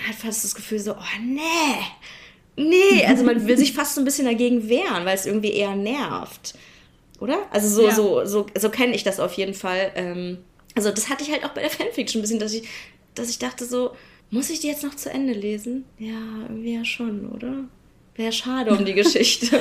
hat 0.08 0.16
fast 0.16 0.44
das 0.44 0.56
Gefühl 0.56 0.80
so, 0.80 0.94
oh 0.94 1.22
nee, 1.22 1.40
nee, 2.56 3.06
also 3.06 3.24
man 3.24 3.48
will 3.48 3.58
sich 3.58 3.74
fast 3.74 3.96
so 3.96 4.02
ein 4.02 4.06
bisschen 4.06 4.26
dagegen 4.26 4.70
wehren, 4.70 5.06
weil 5.06 5.16
es 5.16 5.26
irgendwie 5.26 5.52
eher 5.52 5.76
nervt. 5.76 6.54
Oder? 7.20 7.48
Also 7.52 7.68
so, 7.68 7.88
ja. 7.88 7.96
so, 7.96 8.26
so, 8.26 8.46
so 8.58 8.70
kenne 8.70 8.96
ich 8.96 9.04
das 9.04 9.20
auf 9.20 9.34
jeden 9.34 9.54
Fall. 9.54 9.92
Ähm, 9.96 10.38
also 10.76 10.92
das 10.92 11.10
hatte 11.10 11.24
ich 11.24 11.32
halt 11.32 11.44
auch 11.44 11.50
bei 11.50 11.62
der 11.62 11.70
Fanfiction 11.70 12.20
ein 12.20 12.22
bisschen, 12.22 12.40
dass 12.40 12.54
ich, 12.54 12.68
dass 13.16 13.30
ich 13.30 13.40
dachte 13.40 13.66
so, 13.66 13.92
muss 14.32 14.50
ich 14.50 14.60
die 14.60 14.68
jetzt 14.68 14.84
noch 14.84 14.96
zu 14.96 15.10
Ende 15.10 15.34
lesen? 15.34 15.86
Ja, 15.98 16.22
irgendwie 16.48 16.76
ja 16.76 16.86
schon, 16.86 17.30
oder? 17.32 17.66
Wäre 18.16 18.32
schade 18.32 18.72
um 18.72 18.86
die 18.86 18.94
Geschichte. 18.96 19.60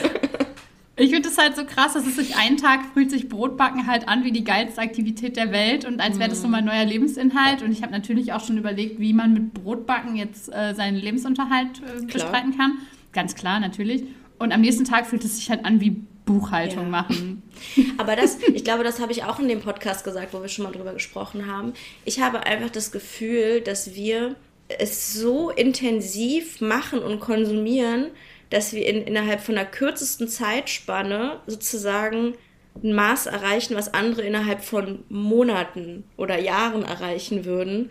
Ich 0.99 1.11
finde 1.11 1.29
es 1.29 1.39
halt 1.39 1.55
so 1.55 1.65
krass, 1.65 1.93
dass 1.95 2.07
es 2.07 2.17
sich 2.17 2.37
einen 2.37 2.57
Tag 2.57 2.81
fühlt 2.93 3.11
sich 3.11 3.29
Brotbacken 3.29 3.87
halt 3.87 4.09
an 4.09 4.25
wie 4.25 4.33
die 4.33 4.45
geilste 4.45 4.81
Aktivität 4.81 5.37
der 5.37 5.53
Welt 5.53 5.85
und 5.85 6.01
als 6.01 6.19
wäre 6.19 6.29
das 6.29 6.43
so 6.43 6.49
mein 6.49 6.65
neuer 6.65 6.85
Lebensinhalt. 6.85 7.63
Und 7.63 7.71
ich 7.71 7.83
habe 7.83 7.93
natürlich 7.93 8.33
auch 8.33 8.45
schon 8.45 8.59
überlegt, 8.59 8.99
wie 8.99 9.13
man 9.13 9.33
mit 9.33 9.55
Brotbacken 9.55 10.17
jetzt 10.17 10.53
äh, 10.53 10.75
seinen 10.75 10.97
Lebensunterhalt 10.97 11.81
äh, 11.81 12.05
bestreiten 12.05 12.57
kann. 12.57 12.79
Ganz 13.13 13.37
klar, 13.37 13.61
natürlich. 13.61 14.03
Und 14.39 14.53
am 14.53 14.61
nächsten 14.61 14.85
Tag 14.85 15.07
fühlt 15.07 15.25
es 15.25 15.37
sich 15.37 15.51
halt 15.51 15.65
an 15.65 15.81
wie 15.81 15.91
Buchhaltung 16.25 16.85
ja. 16.85 16.89
machen. 16.91 17.43
Aber 17.99 18.17
das, 18.17 18.39
ich 18.53 18.65
glaube, 18.65 18.85
das 18.85 19.01
habe 19.01 19.13
ich 19.13 19.25
auch 19.25 19.39
in 19.39 19.49
dem 19.49 19.61
Podcast 19.61 20.05
gesagt, 20.05 20.35
wo 20.35 20.43
wir 20.43 20.49
schon 20.49 20.65
mal 20.65 20.73
drüber 20.73 20.93
gesprochen 20.93 21.47
haben. 21.47 21.73
Ich 22.05 22.21
habe 22.21 22.45
einfach 22.45 22.71
das 22.71 22.93
Gefühl, 22.93 23.61
dass 23.61 23.95
wir 23.95 24.37
es 24.69 25.15
so 25.15 25.51
intensiv 25.51 26.61
machen 26.61 26.99
und 26.99 27.21
konsumieren, 27.21 28.09
dass 28.51 28.73
wir 28.73 28.87
in, 28.87 29.03
innerhalb 29.03 29.41
von 29.41 29.55
der 29.55 29.67
kürzesten 29.67 30.29
Zeitspanne 30.29 31.41
sozusagen 31.47 32.35
ein 32.83 32.95
Maß 32.95 33.27
erreichen, 33.27 33.75
was 33.75 33.93
andere 33.93 34.23
innerhalb 34.23 34.63
von 34.63 35.05
Monaten 35.09 36.05
oder 36.17 36.39
Jahren 36.39 36.83
erreichen 36.85 37.45
würden. 37.45 37.91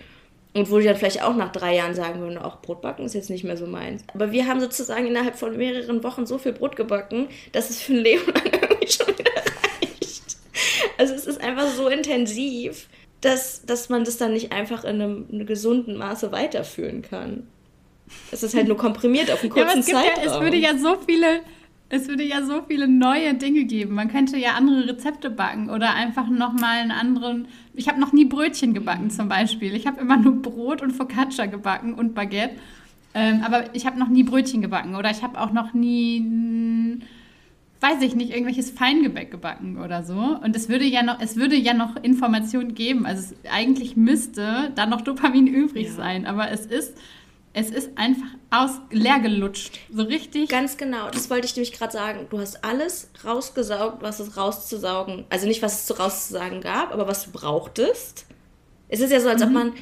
Und 0.53 0.71
wo 0.71 0.79
die 0.79 0.85
dann 0.85 0.95
vielleicht 0.95 1.21
auch 1.21 1.35
nach 1.35 1.51
drei 1.51 1.75
Jahren 1.75 1.93
sagen 1.93 2.19
würden, 2.19 2.39
auch 2.39 2.61
Brotbacken 2.61 3.05
ist 3.05 3.13
jetzt 3.13 3.29
nicht 3.29 3.43
mehr 3.43 3.57
so 3.57 3.67
meins. 3.67 4.03
Aber 4.13 4.31
wir 4.31 4.47
haben 4.47 4.59
sozusagen 4.59 5.05
innerhalb 5.05 5.35
von 5.35 5.55
mehreren 5.55 6.03
Wochen 6.03 6.25
so 6.25 6.39
viel 6.39 6.53
Brot 6.53 6.75
gebacken, 6.75 7.27
dass 7.51 7.69
es 7.69 7.81
für 7.81 7.93
ein 7.93 7.99
Leben 7.99 8.25
lang 8.33 8.45
irgendwie 8.61 8.91
schon 8.91 9.07
wieder 9.07 9.31
reicht. 9.35 10.37
Also 10.97 11.13
es 11.13 11.27
ist 11.27 11.41
einfach 11.41 11.67
so 11.67 11.89
intensiv, 11.89 12.87
dass, 13.21 13.65
dass 13.65 13.89
man 13.89 14.03
das 14.03 14.17
dann 14.17 14.33
nicht 14.33 14.51
einfach 14.51 14.83
in 14.83 15.01
einem, 15.01 15.25
in 15.29 15.35
einem 15.35 15.47
gesunden 15.47 15.95
Maße 15.97 16.31
weiterführen 16.31 17.03
kann. 17.03 17.47
Es 18.31 18.43
ist 18.43 18.55
halt 18.55 18.67
nur 18.67 18.77
komprimiert 18.77 19.31
auf 19.31 19.41
einen 19.41 19.51
kurzen 19.51 19.79
ja, 19.79 19.83
Zeitraum. 19.83 20.25
Ja, 20.25 20.31
es 20.35 20.41
würde 20.41 20.57
ja 20.57 20.77
so 20.77 20.97
viele, 21.05 21.41
es 21.89 22.07
würde 22.07 22.23
ja 22.23 22.43
so 22.43 22.61
viele 22.67 22.87
neue 22.87 23.33
Dinge 23.35 23.63
geben. 23.65 23.95
Man 23.95 24.09
könnte 24.09 24.37
ja 24.37 24.51
andere 24.51 24.87
Rezepte 24.87 25.29
backen 25.29 25.69
oder 25.69 25.93
einfach 25.93 26.29
nochmal 26.29 26.79
einen 26.79 26.91
anderen. 26.91 27.47
Ich 27.73 27.87
habe 27.87 27.99
noch 27.99 28.13
nie 28.13 28.25
Brötchen 28.25 28.73
gebacken 28.73 29.09
zum 29.09 29.29
Beispiel. 29.29 29.75
Ich 29.75 29.87
habe 29.87 30.01
immer 30.01 30.17
nur 30.17 30.41
Brot 30.41 30.81
und 30.81 30.91
Focaccia 30.91 31.45
gebacken 31.45 31.93
und 31.93 32.13
Baguette. 32.13 32.55
Ähm, 33.13 33.41
aber 33.43 33.73
ich 33.73 33.85
habe 33.85 33.97
noch 33.97 34.09
nie 34.09 34.23
Brötchen 34.23 34.61
gebacken 34.61 34.95
oder 34.95 35.09
ich 35.09 35.23
habe 35.23 35.39
auch 35.41 35.51
noch 35.51 35.73
nie, 35.73 36.99
weiß 37.81 38.01
ich 38.01 38.15
nicht, 38.15 38.31
irgendwelches 38.31 38.69
Feingebäck 38.69 39.31
gebacken 39.31 39.77
oder 39.83 40.03
so. 40.03 40.37
Und 40.43 40.55
es 40.55 40.69
würde 40.69 40.85
ja 40.85 41.01
noch, 41.03 41.19
es 41.19 41.35
würde 41.35 41.55
ja 41.55 41.73
noch 41.73 41.95
Informationen 41.95 42.75
geben. 42.75 43.05
Also 43.05 43.33
es, 43.33 43.51
eigentlich 43.51 43.95
müsste 43.95 44.71
da 44.75 44.85
noch 44.85 45.01
Dopamin 45.01 45.47
übrig 45.47 45.87
ja. 45.87 45.93
sein. 45.93 46.25
Aber 46.27 46.51
es 46.51 46.65
ist 46.65 46.95
es 47.57 47.71
ist 47.71 47.89
einfach 47.95 48.27
aus 48.51 48.69
leer 48.91 49.19
gelutscht. 49.19 49.79
So 49.91 50.03
richtig. 50.03 50.47
Ganz 50.47 50.77
genau. 50.77 51.09
Das 51.09 51.31
wollte 51.31 51.47
ich 51.47 51.55
nämlich 51.55 51.73
gerade 51.73 51.91
sagen. 51.91 52.27
Du 52.29 52.37
hast 52.37 52.63
alles 52.63 53.09
rausgesaugt, 53.25 54.03
was 54.03 54.19
es 54.19 54.37
rauszusaugen. 54.37 55.25
Also 55.31 55.47
nicht, 55.47 55.63
was 55.63 55.79
es 55.79 55.85
zu 55.87 55.97
rauszusagen 55.97 56.61
gab, 56.61 56.93
aber 56.93 57.07
was 57.07 57.25
du 57.25 57.31
brauchtest. 57.31 58.27
Es 58.89 58.99
ist 58.99 59.11
ja 59.11 59.19
so, 59.19 59.29
als 59.29 59.41
mhm. 59.41 59.47
ob 59.47 59.53
man, 59.53 59.73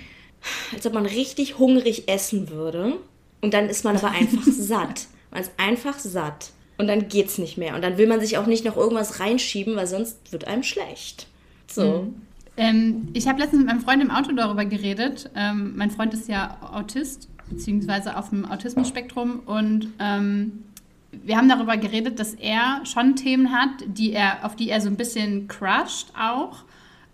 als 0.73 0.85
ob 0.85 0.93
man 0.93 1.05
richtig 1.05 1.59
hungrig 1.59 2.07
essen 2.07 2.49
würde. 2.49 2.93
Und 3.41 3.53
dann 3.53 3.67
ist 3.67 3.83
man 3.83 3.97
aber 3.97 4.11
einfach 4.11 4.43
satt. 4.45 5.07
Man 5.31 5.41
ist 5.41 5.51
einfach 5.57 5.99
satt. 5.99 6.51
Und 6.77 6.88
dann 6.88 7.09
geht's 7.09 7.38
nicht 7.38 7.57
mehr. 7.57 7.75
Und 7.75 7.81
dann 7.81 7.97
will 7.97 8.07
man 8.07 8.21
sich 8.21 8.38
auch 8.38 8.45
nicht 8.45 8.63
noch 8.63 8.77
irgendwas 8.77 9.19
reinschieben, 9.19 9.75
weil 9.75 9.88
sonst 9.88 10.31
wird 10.31 10.47
einem 10.47 10.63
schlecht. 10.63 11.27
So. 11.67 12.03
Mhm. 12.03 12.21
Ähm, 12.55 13.09
ich 13.11 13.27
habe 13.27 13.39
letztens 13.39 13.63
mit 13.63 13.67
meinem 13.67 13.81
Freund 13.81 14.01
im 14.01 14.11
Auto 14.11 14.31
darüber 14.31 14.63
geredet. 14.63 15.29
Ähm, 15.35 15.73
mein 15.75 15.91
Freund 15.91 16.13
ist 16.13 16.29
ja 16.29 16.57
Autist 16.71 17.27
beziehungsweise 17.49 18.17
auf 18.17 18.29
dem 18.29 18.45
Autismus-Spektrum. 18.45 19.41
Und 19.45 19.88
ähm, 19.99 20.63
wir 21.12 21.38
haben 21.38 21.49
darüber 21.49 21.77
geredet, 21.77 22.19
dass 22.19 22.34
er 22.34 22.81
schon 22.86 23.15
Themen 23.15 23.51
hat, 23.51 23.69
die 23.88 24.13
er, 24.13 24.45
auf 24.45 24.55
die 24.55 24.69
er 24.69 24.81
so 24.81 24.89
ein 24.89 24.97
bisschen 24.97 25.47
crusht 25.47 26.12
auch, 26.19 26.63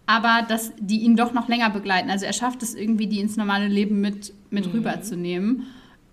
aber 0.06 0.46
dass 0.48 0.74
die 0.80 1.02
ihn 1.02 1.16
doch 1.16 1.34
noch 1.34 1.48
länger 1.48 1.70
begleiten. 1.70 2.10
Also 2.10 2.26
er 2.26 2.34
schafft 2.34 2.64
es 2.64 2.74
irgendwie, 2.76 3.08
die 3.08 3.20
ins 3.20 3.38
normale 3.38 3.68
Leben 3.68 4.02
mit, 4.02 4.34
mit 4.50 4.68
mhm. 4.68 4.72
rüberzunehmen. 4.72 5.68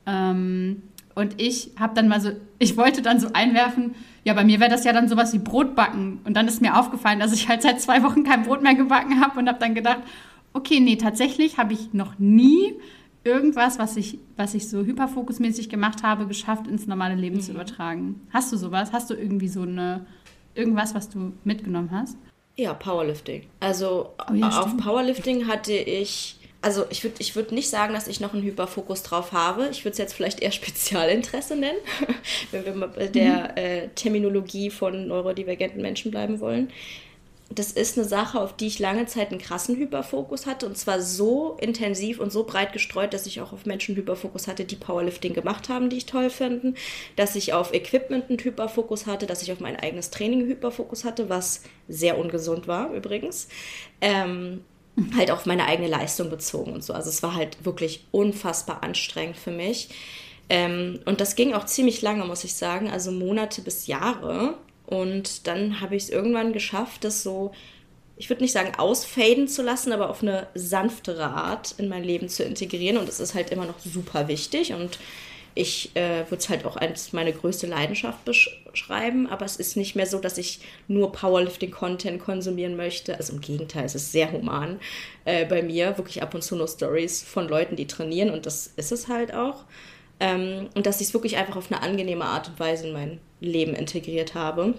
Ähm, 0.06 0.82
und 1.14 1.40
ich 1.40 1.72
habe 1.78 1.94
dann 1.94 2.06
mal 2.06 2.20
so, 2.20 2.30
ich 2.58 2.76
wollte 2.76 3.02
dann 3.02 3.18
so 3.18 3.30
einwerfen, 3.32 3.94
ja, 4.24 4.34
bei 4.34 4.44
mir 4.44 4.60
wäre 4.60 4.70
das 4.70 4.84
ja 4.84 4.92
dann 4.92 5.08
sowas 5.08 5.32
wie 5.32 5.38
Brotbacken. 5.38 6.20
Und 6.24 6.36
dann 6.36 6.46
ist 6.46 6.60
mir 6.60 6.78
aufgefallen, 6.78 7.18
dass 7.18 7.32
ich 7.32 7.48
halt 7.48 7.62
seit 7.62 7.80
zwei 7.80 8.02
Wochen 8.02 8.24
kein 8.24 8.44
Brot 8.44 8.62
mehr 8.62 8.74
gebacken 8.74 9.20
habe 9.20 9.38
und 9.40 9.48
habe 9.48 9.58
dann 9.58 9.74
gedacht, 9.74 10.00
okay, 10.52 10.80
nee, 10.80 10.96
tatsächlich 10.96 11.58
habe 11.58 11.72
ich 11.72 11.92
noch 11.92 12.18
nie 12.18 12.74
irgendwas, 13.24 13.78
was 13.78 13.96
ich, 13.96 14.18
was 14.36 14.54
ich 14.54 14.68
so 14.68 14.84
hyperfokusmäßig 14.84 15.68
gemacht 15.68 16.02
habe, 16.02 16.26
geschafft, 16.26 16.66
ins 16.66 16.86
normale 16.86 17.14
Leben 17.14 17.36
mhm. 17.36 17.40
zu 17.40 17.52
übertragen. 17.52 18.26
Hast 18.30 18.52
du 18.52 18.56
sowas? 18.56 18.92
Hast 18.92 19.10
du 19.10 19.14
irgendwie 19.14 19.48
so 19.48 19.62
eine, 19.62 20.06
irgendwas, 20.54 20.94
was 20.94 21.08
du 21.08 21.32
mitgenommen 21.44 21.90
hast? 21.90 22.16
Ja, 22.56 22.74
Powerlifting. 22.74 23.44
Also 23.60 24.14
oh 24.28 24.34
ja, 24.34 24.48
auf 24.48 24.76
Powerlifting 24.76 25.46
hatte 25.46 25.72
ich, 25.72 26.36
also 26.60 26.86
ich 26.90 27.04
würde 27.04 27.16
ich 27.20 27.36
würd 27.36 27.52
nicht 27.52 27.70
sagen, 27.70 27.94
dass 27.94 28.08
ich 28.08 28.18
noch 28.18 28.34
einen 28.34 28.42
Hyperfokus 28.42 29.04
drauf 29.04 29.30
habe. 29.30 29.68
Ich 29.70 29.84
würde 29.84 29.92
es 29.92 29.98
jetzt 29.98 30.14
vielleicht 30.14 30.40
eher 30.40 30.50
Spezialinteresse 30.52 31.54
nennen, 31.54 31.78
wenn 32.50 32.64
wir 32.64 32.74
mal 32.74 32.88
bei 32.88 33.06
der 33.06 33.52
mhm. 33.52 33.56
äh, 33.56 33.88
Terminologie 33.94 34.70
von 34.70 35.06
neurodivergenten 35.06 35.80
Menschen 35.80 36.10
bleiben 36.10 36.40
wollen. 36.40 36.70
Das 37.50 37.72
ist 37.72 37.96
eine 37.96 38.06
Sache, 38.06 38.40
auf 38.40 38.56
die 38.56 38.66
ich 38.66 38.78
lange 38.78 39.06
Zeit 39.06 39.30
einen 39.30 39.40
krassen 39.40 39.76
Hyperfokus 39.76 40.44
hatte. 40.44 40.66
Und 40.66 40.76
zwar 40.76 41.00
so 41.00 41.56
intensiv 41.60 42.20
und 42.20 42.30
so 42.30 42.44
breit 42.44 42.74
gestreut, 42.74 43.14
dass 43.14 43.26
ich 43.26 43.40
auch 43.40 43.52
auf 43.52 43.64
Menschen 43.64 43.96
Hyperfokus 43.96 44.46
hatte, 44.46 44.64
die 44.64 44.76
Powerlifting 44.76 45.32
gemacht 45.32 45.70
haben, 45.70 45.88
die 45.88 45.96
ich 45.96 46.06
toll 46.06 46.28
finden. 46.28 46.74
Dass 47.16 47.36
ich 47.36 47.54
auf 47.54 47.72
Equipment 47.72 48.28
einen 48.28 48.38
Hyperfokus 48.38 49.06
hatte, 49.06 49.26
dass 49.26 49.42
ich 49.42 49.50
auf 49.50 49.60
mein 49.60 49.76
eigenes 49.76 50.10
Training 50.10 50.46
Hyperfokus 50.46 51.04
hatte, 51.04 51.30
was 51.30 51.62
sehr 51.88 52.18
ungesund 52.18 52.68
war 52.68 52.92
übrigens. 52.92 53.48
Ähm, 54.02 54.62
halt 55.16 55.30
auf 55.30 55.46
meine 55.46 55.64
eigene 55.64 55.88
Leistung 55.88 56.28
bezogen 56.28 56.72
und 56.72 56.84
so. 56.84 56.92
Also 56.92 57.08
es 57.08 57.22
war 57.22 57.34
halt 57.34 57.64
wirklich 57.64 58.06
unfassbar 58.10 58.82
anstrengend 58.82 59.38
für 59.38 59.52
mich. 59.52 59.88
Ähm, 60.50 61.00
und 61.06 61.20
das 61.20 61.34
ging 61.34 61.54
auch 61.54 61.64
ziemlich 61.64 62.02
lange, 62.02 62.24
muss 62.24 62.44
ich 62.44 62.54
sagen, 62.54 62.90
also 62.90 63.10
Monate 63.10 63.62
bis 63.62 63.86
Jahre. 63.86 64.58
Und 64.88 65.46
dann 65.46 65.82
habe 65.82 65.96
ich 65.96 66.04
es 66.04 66.08
irgendwann 66.08 66.54
geschafft, 66.54 67.04
das 67.04 67.22
so, 67.22 67.52
ich 68.16 68.30
würde 68.30 68.42
nicht 68.42 68.52
sagen 68.52 68.72
ausfaden 68.78 69.46
zu 69.46 69.62
lassen, 69.62 69.92
aber 69.92 70.08
auf 70.08 70.22
eine 70.22 70.46
sanftere 70.54 71.26
Art 71.26 71.74
in 71.76 71.90
mein 71.90 72.04
Leben 72.04 72.30
zu 72.30 72.42
integrieren. 72.42 72.96
Und 72.96 73.06
es 73.06 73.20
ist 73.20 73.34
halt 73.34 73.50
immer 73.50 73.66
noch 73.66 73.78
super 73.80 74.28
wichtig. 74.28 74.72
Und 74.72 74.98
ich 75.54 75.94
äh, 75.94 76.24
würde 76.30 76.36
es 76.36 76.48
halt 76.48 76.64
auch 76.64 76.78
als 76.78 77.12
meine 77.12 77.34
größte 77.34 77.66
Leidenschaft 77.66 78.24
beschreiben, 78.24 79.26
aber 79.26 79.44
es 79.44 79.56
ist 79.56 79.76
nicht 79.76 79.94
mehr 79.94 80.06
so, 80.06 80.20
dass 80.20 80.38
ich 80.38 80.60
nur 80.86 81.12
Powerlifting-Content 81.12 82.18
konsumieren 82.18 82.74
möchte. 82.74 83.14
Also 83.14 83.34
im 83.34 83.42
Gegenteil, 83.42 83.84
es 83.84 83.94
ist 83.94 84.10
sehr 84.10 84.32
human 84.32 84.80
äh, 85.26 85.44
bei 85.44 85.62
mir. 85.62 85.98
Wirklich 85.98 86.22
ab 86.22 86.34
und 86.34 86.42
zu 86.42 86.56
nur 86.56 86.68
Stories 86.68 87.22
von 87.22 87.46
Leuten, 87.46 87.76
die 87.76 87.86
trainieren 87.86 88.30
und 88.30 88.46
das 88.46 88.72
ist 88.76 88.90
es 88.90 89.08
halt 89.08 89.34
auch. 89.34 89.64
Ähm, 90.20 90.68
und 90.74 90.86
dass 90.86 91.00
ich 91.00 91.08
es 91.08 91.14
wirklich 91.14 91.36
einfach 91.36 91.56
auf 91.56 91.70
eine 91.70 91.82
angenehme 91.82 92.24
Art 92.24 92.48
und 92.48 92.58
Weise 92.58 92.88
in 92.88 92.92
mein 92.92 93.20
Leben 93.40 93.74
integriert 93.74 94.34
habe. 94.34 94.74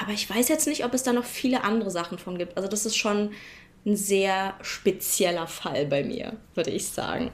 Aber 0.00 0.12
ich 0.12 0.28
weiß 0.28 0.48
jetzt 0.48 0.66
nicht, 0.66 0.84
ob 0.84 0.94
es 0.94 1.02
da 1.02 1.12
noch 1.12 1.24
viele 1.24 1.64
andere 1.64 1.90
Sachen 1.90 2.18
von 2.18 2.38
gibt. 2.38 2.56
Also 2.56 2.68
das 2.68 2.86
ist 2.86 2.96
schon 2.96 3.30
ein 3.86 3.96
sehr 3.96 4.54
spezieller 4.62 5.46
Fall 5.46 5.86
bei 5.86 6.02
mir, 6.04 6.34
würde 6.54 6.70
ich 6.70 6.88
sagen. 6.88 7.30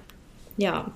Ja. 0.57 0.92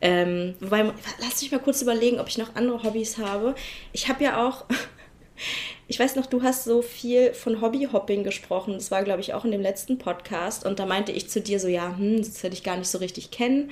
Ähm, 0.00 0.54
wobei, 0.60 0.92
lass 1.20 1.42
mich 1.42 1.50
mal 1.50 1.58
kurz 1.58 1.82
überlegen, 1.82 2.20
ob 2.20 2.28
ich 2.28 2.38
noch 2.38 2.54
andere 2.54 2.82
Hobbys 2.82 3.18
habe. 3.18 3.54
Ich 3.92 4.08
habe 4.08 4.22
ja 4.24 4.46
auch, 4.46 4.66
ich 5.88 5.98
weiß 5.98 6.16
noch, 6.16 6.26
du 6.26 6.42
hast 6.42 6.64
so 6.64 6.82
viel 6.82 7.32
von 7.32 7.60
Hobbyhopping 7.60 8.22
gesprochen. 8.22 8.74
Das 8.74 8.90
war, 8.90 9.02
glaube 9.02 9.20
ich, 9.20 9.34
auch 9.34 9.44
in 9.44 9.50
dem 9.50 9.62
letzten 9.62 9.98
Podcast. 9.98 10.64
Und 10.64 10.78
da 10.78 10.86
meinte 10.86 11.12
ich 11.12 11.28
zu 11.28 11.40
dir 11.40 11.58
so, 11.58 11.66
ja, 11.66 11.96
hm, 11.96 12.18
das 12.18 12.42
hätte 12.42 12.54
ich 12.54 12.62
gar 12.62 12.76
nicht 12.76 12.88
so 12.88 12.98
richtig 12.98 13.30
kennen. 13.30 13.70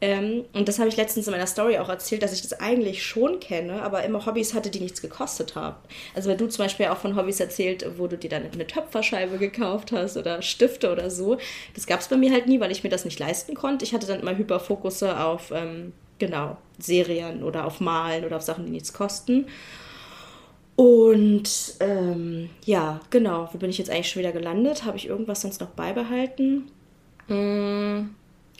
Ähm, 0.00 0.44
und 0.52 0.68
das 0.68 0.78
habe 0.78 0.88
ich 0.88 0.96
letztens 0.96 1.26
in 1.26 1.32
meiner 1.32 1.46
Story 1.46 1.78
auch 1.78 1.88
erzählt, 1.88 2.22
dass 2.22 2.34
ich 2.34 2.42
das 2.42 2.60
eigentlich 2.60 3.02
schon 3.02 3.40
kenne, 3.40 3.82
aber 3.82 4.04
immer 4.04 4.26
Hobbys 4.26 4.52
hatte, 4.52 4.70
die 4.70 4.80
nichts 4.80 5.00
gekostet 5.00 5.54
haben. 5.54 5.76
Also 6.14 6.28
wenn 6.28 6.36
du 6.36 6.48
zum 6.48 6.64
Beispiel 6.64 6.86
auch 6.86 6.98
von 6.98 7.16
Hobbys 7.16 7.40
erzählt, 7.40 7.86
wo 7.96 8.06
du 8.06 8.18
dir 8.18 8.28
dann 8.28 8.50
eine 8.52 8.66
Töpferscheibe 8.66 9.38
gekauft 9.38 9.92
hast 9.92 10.18
oder 10.18 10.42
Stifte 10.42 10.92
oder 10.92 11.08
so, 11.08 11.38
das 11.74 11.86
gab 11.86 12.00
es 12.00 12.08
bei 12.08 12.16
mir 12.16 12.30
halt 12.30 12.46
nie, 12.46 12.60
weil 12.60 12.72
ich 12.72 12.84
mir 12.84 12.90
das 12.90 13.06
nicht 13.06 13.18
leisten 13.18 13.54
konnte. 13.54 13.86
Ich 13.86 13.94
hatte 13.94 14.06
dann 14.06 14.20
immer 14.20 14.36
Hyperfokusse 14.36 15.18
auf, 15.18 15.50
ähm, 15.50 15.94
genau, 16.18 16.58
Serien 16.78 17.42
oder 17.42 17.64
auf 17.64 17.80
Malen 17.80 18.26
oder 18.26 18.36
auf 18.36 18.42
Sachen, 18.42 18.66
die 18.66 18.72
nichts 18.72 18.92
kosten. 18.92 19.46
Und 20.76 21.48
ähm, 21.80 22.50
ja, 22.66 23.00
genau, 23.08 23.48
wo 23.50 23.56
bin 23.56 23.70
ich 23.70 23.78
jetzt 23.78 23.88
eigentlich 23.88 24.10
schon 24.10 24.20
wieder 24.20 24.32
gelandet? 24.32 24.84
Habe 24.84 24.98
ich 24.98 25.08
irgendwas 25.08 25.40
sonst 25.40 25.62
noch 25.62 25.70
beibehalten? 25.70 26.70
Hm. 27.28 28.14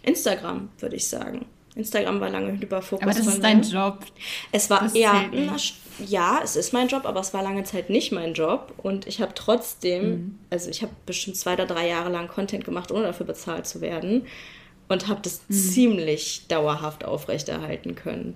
Instagram, 0.07 0.71
würde 0.79 0.97
ich 0.97 1.07
sagen. 1.07 1.47
Instagram 1.77 2.21
war 2.21 2.31
lange 2.31 2.53
Hyperfokus. 2.59 3.03
Aber 3.03 3.13
das 3.13 3.27
ist 3.27 3.45
dein 3.45 3.61
Job. 3.61 3.99
Es 4.51 4.71
war 4.71 4.91
ja, 4.97 5.25
ja, 6.05 6.41
es 6.43 6.57
ist 6.57 6.73
mein 6.73 6.89
Job, 6.89 7.05
aber 7.05 7.21
es 7.21 7.35
war 7.35 7.43
lange 7.43 7.65
Zeit 7.65 7.91
nicht 7.91 8.13
mein 8.13 8.33
Job. 8.33 8.73
Und 8.79 9.07
ich 9.07 9.21
habe 9.21 9.33
trotzdem, 9.35 10.11
mhm. 10.11 10.39
also 10.49 10.71
ich 10.71 10.81
habe 10.81 10.93
bestimmt 11.05 11.37
zwei 11.37 11.53
oder 11.53 11.67
drei 11.67 11.87
Jahre 11.87 12.11
lang 12.11 12.29
Content 12.29 12.65
gemacht, 12.65 12.91
ohne 12.91 13.05
dafür 13.05 13.27
bezahlt 13.27 13.67
zu 13.67 13.83
werden. 13.83 14.23
Und 14.89 15.09
habe 15.09 15.21
das 15.23 15.43
mhm. 15.49 15.55
ziemlich 15.55 16.47
dauerhaft 16.49 17.05
aufrechterhalten 17.05 17.95
können. 17.95 18.35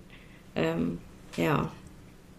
Ähm, 0.54 0.98
ja. 1.36 1.70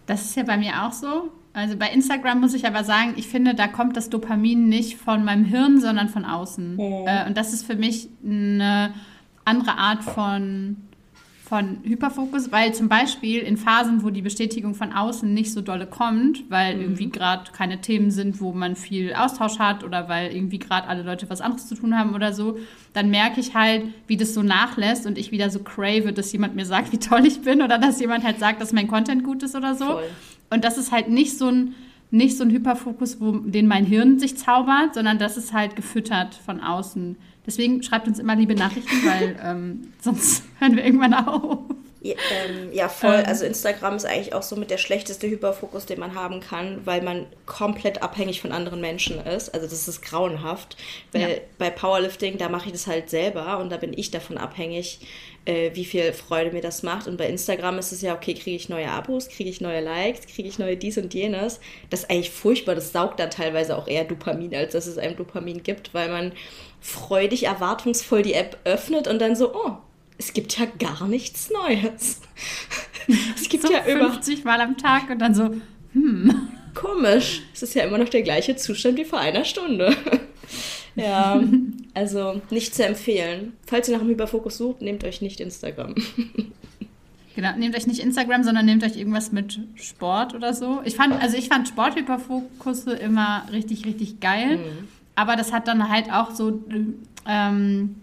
Das 0.06 0.24
ist 0.24 0.36
ja 0.36 0.44
bei 0.44 0.56
mir 0.56 0.84
auch 0.84 0.92
so. 0.92 1.32
Also 1.52 1.76
bei 1.76 1.88
Instagram 1.88 2.40
muss 2.40 2.54
ich 2.54 2.66
aber 2.66 2.84
sagen, 2.84 3.14
ich 3.16 3.26
finde, 3.26 3.54
da 3.54 3.66
kommt 3.66 3.96
das 3.96 4.08
Dopamin 4.08 4.68
nicht 4.68 4.98
von 4.98 5.24
meinem 5.24 5.44
Hirn, 5.44 5.80
sondern 5.80 6.08
von 6.08 6.24
außen. 6.24 6.76
Mhm. 6.76 7.06
Äh, 7.06 7.26
und 7.26 7.36
das 7.36 7.52
ist 7.52 7.66
für 7.66 7.74
mich 7.74 8.08
eine 8.24 8.94
andere 9.44 9.76
Art 9.76 10.04
von, 10.04 10.76
von 11.44 11.78
Hyperfokus, 11.82 12.52
weil 12.52 12.72
zum 12.74 12.88
Beispiel 12.88 13.40
in 13.40 13.56
Phasen, 13.56 14.02
wo 14.02 14.10
die 14.10 14.22
Bestätigung 14.22 14.74
von 14.74 14.92
außen 14.92 15.32
nicht 15.32 15.52
so 15.52 15.60
dolle 15.60 15.86
kommt, 15.86 16.50
weil 16.50 16.76
mhm. 16.76 16.82
irgendwie 16.82 17.10
gerade 17.10 17.50
keine 17.52 17.80
Themen 17.80 18.10
sind, 18.10 18.40
wo 18.40 18.52
man 18.52 18.76
viel 18.76 19.14
Austausch 19.14 19.58
hat 19.58 19.84
oder 19.84 20.08
weil 20.08 20.34
irgendwie 20.34 20.58
gerade 20.58 20.88
alle 20.88 21.02
Leute 21.02 21.28
was 21.28 21.40
anderes 21.40 21.66
zu 21.66 21.74
tun 21.74 21.98
haben 21.98 22.14
oder 22.14 22.32
so, 22.32 22.58
dann 22.92 23.10
merke 23.10 23.40
ich 23.40 23.54
halt, 23.54 23.84
wie 24.06 24.16
das 24.16 24.34
so 24.34 24.42
nachlässt 24.42 25.06
und 25.06 25.18
ich 25.18 25.32
wieder 25.32 25.50
so 25.50 25.60
crave, 25.60 26.12
dass 26.12 26.32
jemand 26.32 26.54
mir 26.54 26.66
sagt, 26.66 26.92
wie 26.92 26.98
toll 26.98 27.26
ich 27.26 27.42
bin 27.42 27.62
oder 27.62 27.78
dass 27.78 28.00
jemand 28.00 28.24
halt 28.24 28.38
sagt, 28.38 28.60
dass 28.60 28.72
mein 28.72 28.88
Content 28.88 29.24
gut 29.24 29.42
ist 29.42 29.54
oder 29.54 29.74
so. 29.74 29.84
Voll. 29.84 30.04
Und 30.50 30.64
das 30.64 30.78
ist 30.78 30.92
halt 30.92 31.08
nicht 31.08 31.36
so 31.36 31.48
ein 31.48 31.74
nicht 32.12 32.36
so 32.36 32.44
ein 32.44 32.50
Hyperfokus, 32.50 33.20
wo 33.20 33.32
den 33.32 33.66
mein 33.66 33.86
Hirn 33.86 34.18
sich 34.18 34.36
zaubert, 34.36 34.94
sondern 34.94 35.18
das 35.18 35.38
ist 35.38 35.54
halt 35.54 35.76
gefüttert 35.76 36.34
von 36.34 36.60
außen. 36.60 37.16
Deswegen 37.46 37.82
schreibt 37.82 38.06
uns 38.06 38.18
immer 38.18 38.36
liebe 38.36 38.54
Nachrichten, 38.54 39.06
weil 39.06 39.36
ähm, 39.44 39.92
sonst 40.00 40.44
hören 40.58 40.76
wir 40.76 40.84
irgendwann 40.84 41.14
auf. 41.14 41.58
Ja, 42.04 42.16
ähm, 42.46 42.72
ja, 42.72 42.88
voll. 42.88 43.14
Ähm. 43.14 43.26
Also 43.26 43.44
Instagram 43.44 43.96
ist 43.96 44.04
eigentlich 44.04 44.34
auch 44.34 44.42
so 44.42 44.56
mit 44.56 44.70
der 44.70 44.78
schlechteste 44.78 45.28
Hyperfokus, 45.28 45.86
den 45.86 46.00
man 46.00 46.14
haben 46.14 46.40
kann, 46.40 46.80
weil 46.84 47.00
man 47.00 47.26
komplett 47.46 48.02
abhängig 48.02 48.40
von 48.40 48.50
anderen 48.50 48.80
Menschen 48.80 49.20
ist. 49.24 49.54
Also 49.54 49.68
das 49.68 49.86
ist 49.86 50.02
grauenhaft. 50.02 50.76
Weil 51.12 51.20
ja. 51.20 51.36
bei 51.58 51.70
Powerlifting, 51.70 52.38
da 52.38 52.48
mache 52.48 52.66
ich 52.66 52.72
das 52.72 52.88
halt 52.88 53.08
selber 53.08 53.58
und 53.58 53.70
da 53.70 53.76
bin 53.76 53.96
ich 53.96 54.10
davon 54.10 54.36
abhängig, 54.36 54.98
äh, 55.44 55.70
wie 55.74 55.84
viel 55.84 56.12
Freude 56.12 56.50
mir 56.50 56.60
das 56.60 56.82
macht. 56.82 57.06
Und 57.06 57.18
bei 57.18 57.28
Instagram 57.28 57.78
ist 57.78 57.92
es 57.92 58.02
ja, 58.02 58.14
okay, 58.14 58.34
kriege 58.34 58.56
ich 58.56 58.68
neue 58.68 58.90
Abos, 58.90 59.28
kriege 59.28 59.50
ich 59.50 59.60
neue 59.60 59.80
Likes, 59.80 60.26
kriege 60.26 60.48
ich 60.48 60.58
neue 60.58 60.76
dies 60.76 60.98
und 60.98 61.14
jenes. 61.14 61.60
Das 61.90 62.00
ist 62.00 62.10
eigentlich 62.10 62.30
furchtbar. 62.30 62.74
Das 62.74 62.90
saugt 62.90 63.20
dann 63.20 63.30
teilweise 63.30 63.76
auch 63.76 63.86
eher 63.86 64.04
Dopamin, 64.04 64.54
als 64.56 64.72
dass 64.72 64.88
es 64.88 64.98
einem 64.98 65.16
Dopamin 65.16 65.62
gibt, 65.62 65.94
weil 65.94 66.08
man 66.08 66.32
freudig, 66.82 67.44
erwartungsvoll 67.44 68.22
die 68.22 68.34
App 68.34 68.58
öffnet 68.64 69.08
und 69.08 69.20
dann 69.20 69.36
so, 69.36 69.54
oh, 69.54 69.78
es 70.18 70.34
gibt 70.34 70.58
ja 70.58 70.66
gar 70.78 71.08
nichts 71.08 71.50
Neues. 71.50 72.20
Es 73.34 73.48
gibt 73.48 73.66
so 73.66 73.72
ja 73.72 73.82
50 73.82 74.44
Mal 74.44 74.60
am 74.60 74.78
Tag 74.78 75.10
und 75.10 75.18
dann 75.18 75.34
so, 75.34 75.50
hm. 75.92 76.52
Komisch. 76.74 77.42
Es 77.52 77.62
ist 77.62 77.74
ja 77.74 77.84
immer 77.84 77.98
noch 77.98 78.08
der 78.08 78.22
gleiche 78.22 78.56
Zustand 78.56 78.98
wie 78.98 79.04
vor 79.04 79.18
einer 79.18 79.44
Stunde. 79.44 79.94
ja, 80.96 81.42
also 81.94 82.40
nicht 82.50 82.74
zu 82.74 82.84
empfehlen. 82.84 83.52
Falls 83.66 83.88
ihr 83.88 83.94
nach 83.94 84.00
einem 84.00 84.10
Hyperfokus 84.10 84.58
sucht, 84.58 84.82
nehmt 84.82 85.04
euch 85.04 85.20
nicht 85.20 85.40
Instagram. 85.40 85.94
Genau, 87.34 87.56
nehmt 87.56 87.74
euch 87.74 87.86
nicht 87.86 88.00
Instagram, 88.00 88.44
sondern 88.44 88.66
nehmt 88.66 88.84
euch 88.84 88.94
irgendwas 88.94 89.32
mit 89.32 89.58
Sport 89.76 90.34
oder 90.34 90.52
so. 90.52 90.82
Ich 90.84 90.96
fand, 90.96 91.18
also 91.18 91.34
ich 91.34 91.48
fand 91.48 91.66
Sporthyperfokusse 91.66 92.92
immer 92.92 93.46
richtig, 93.50 93.86
richtig 93.86 94.20
geil. 94.20 94.58
Mhm. 94.58 94.88
Aber 95.14 95.36
das 95.36 95.52
hat 95.52 95.68
dann 95.68 95.88
halt 95.88 96.12
auch 96.12 96.30
so 96.30 96.64
ähm, 97.26 97.96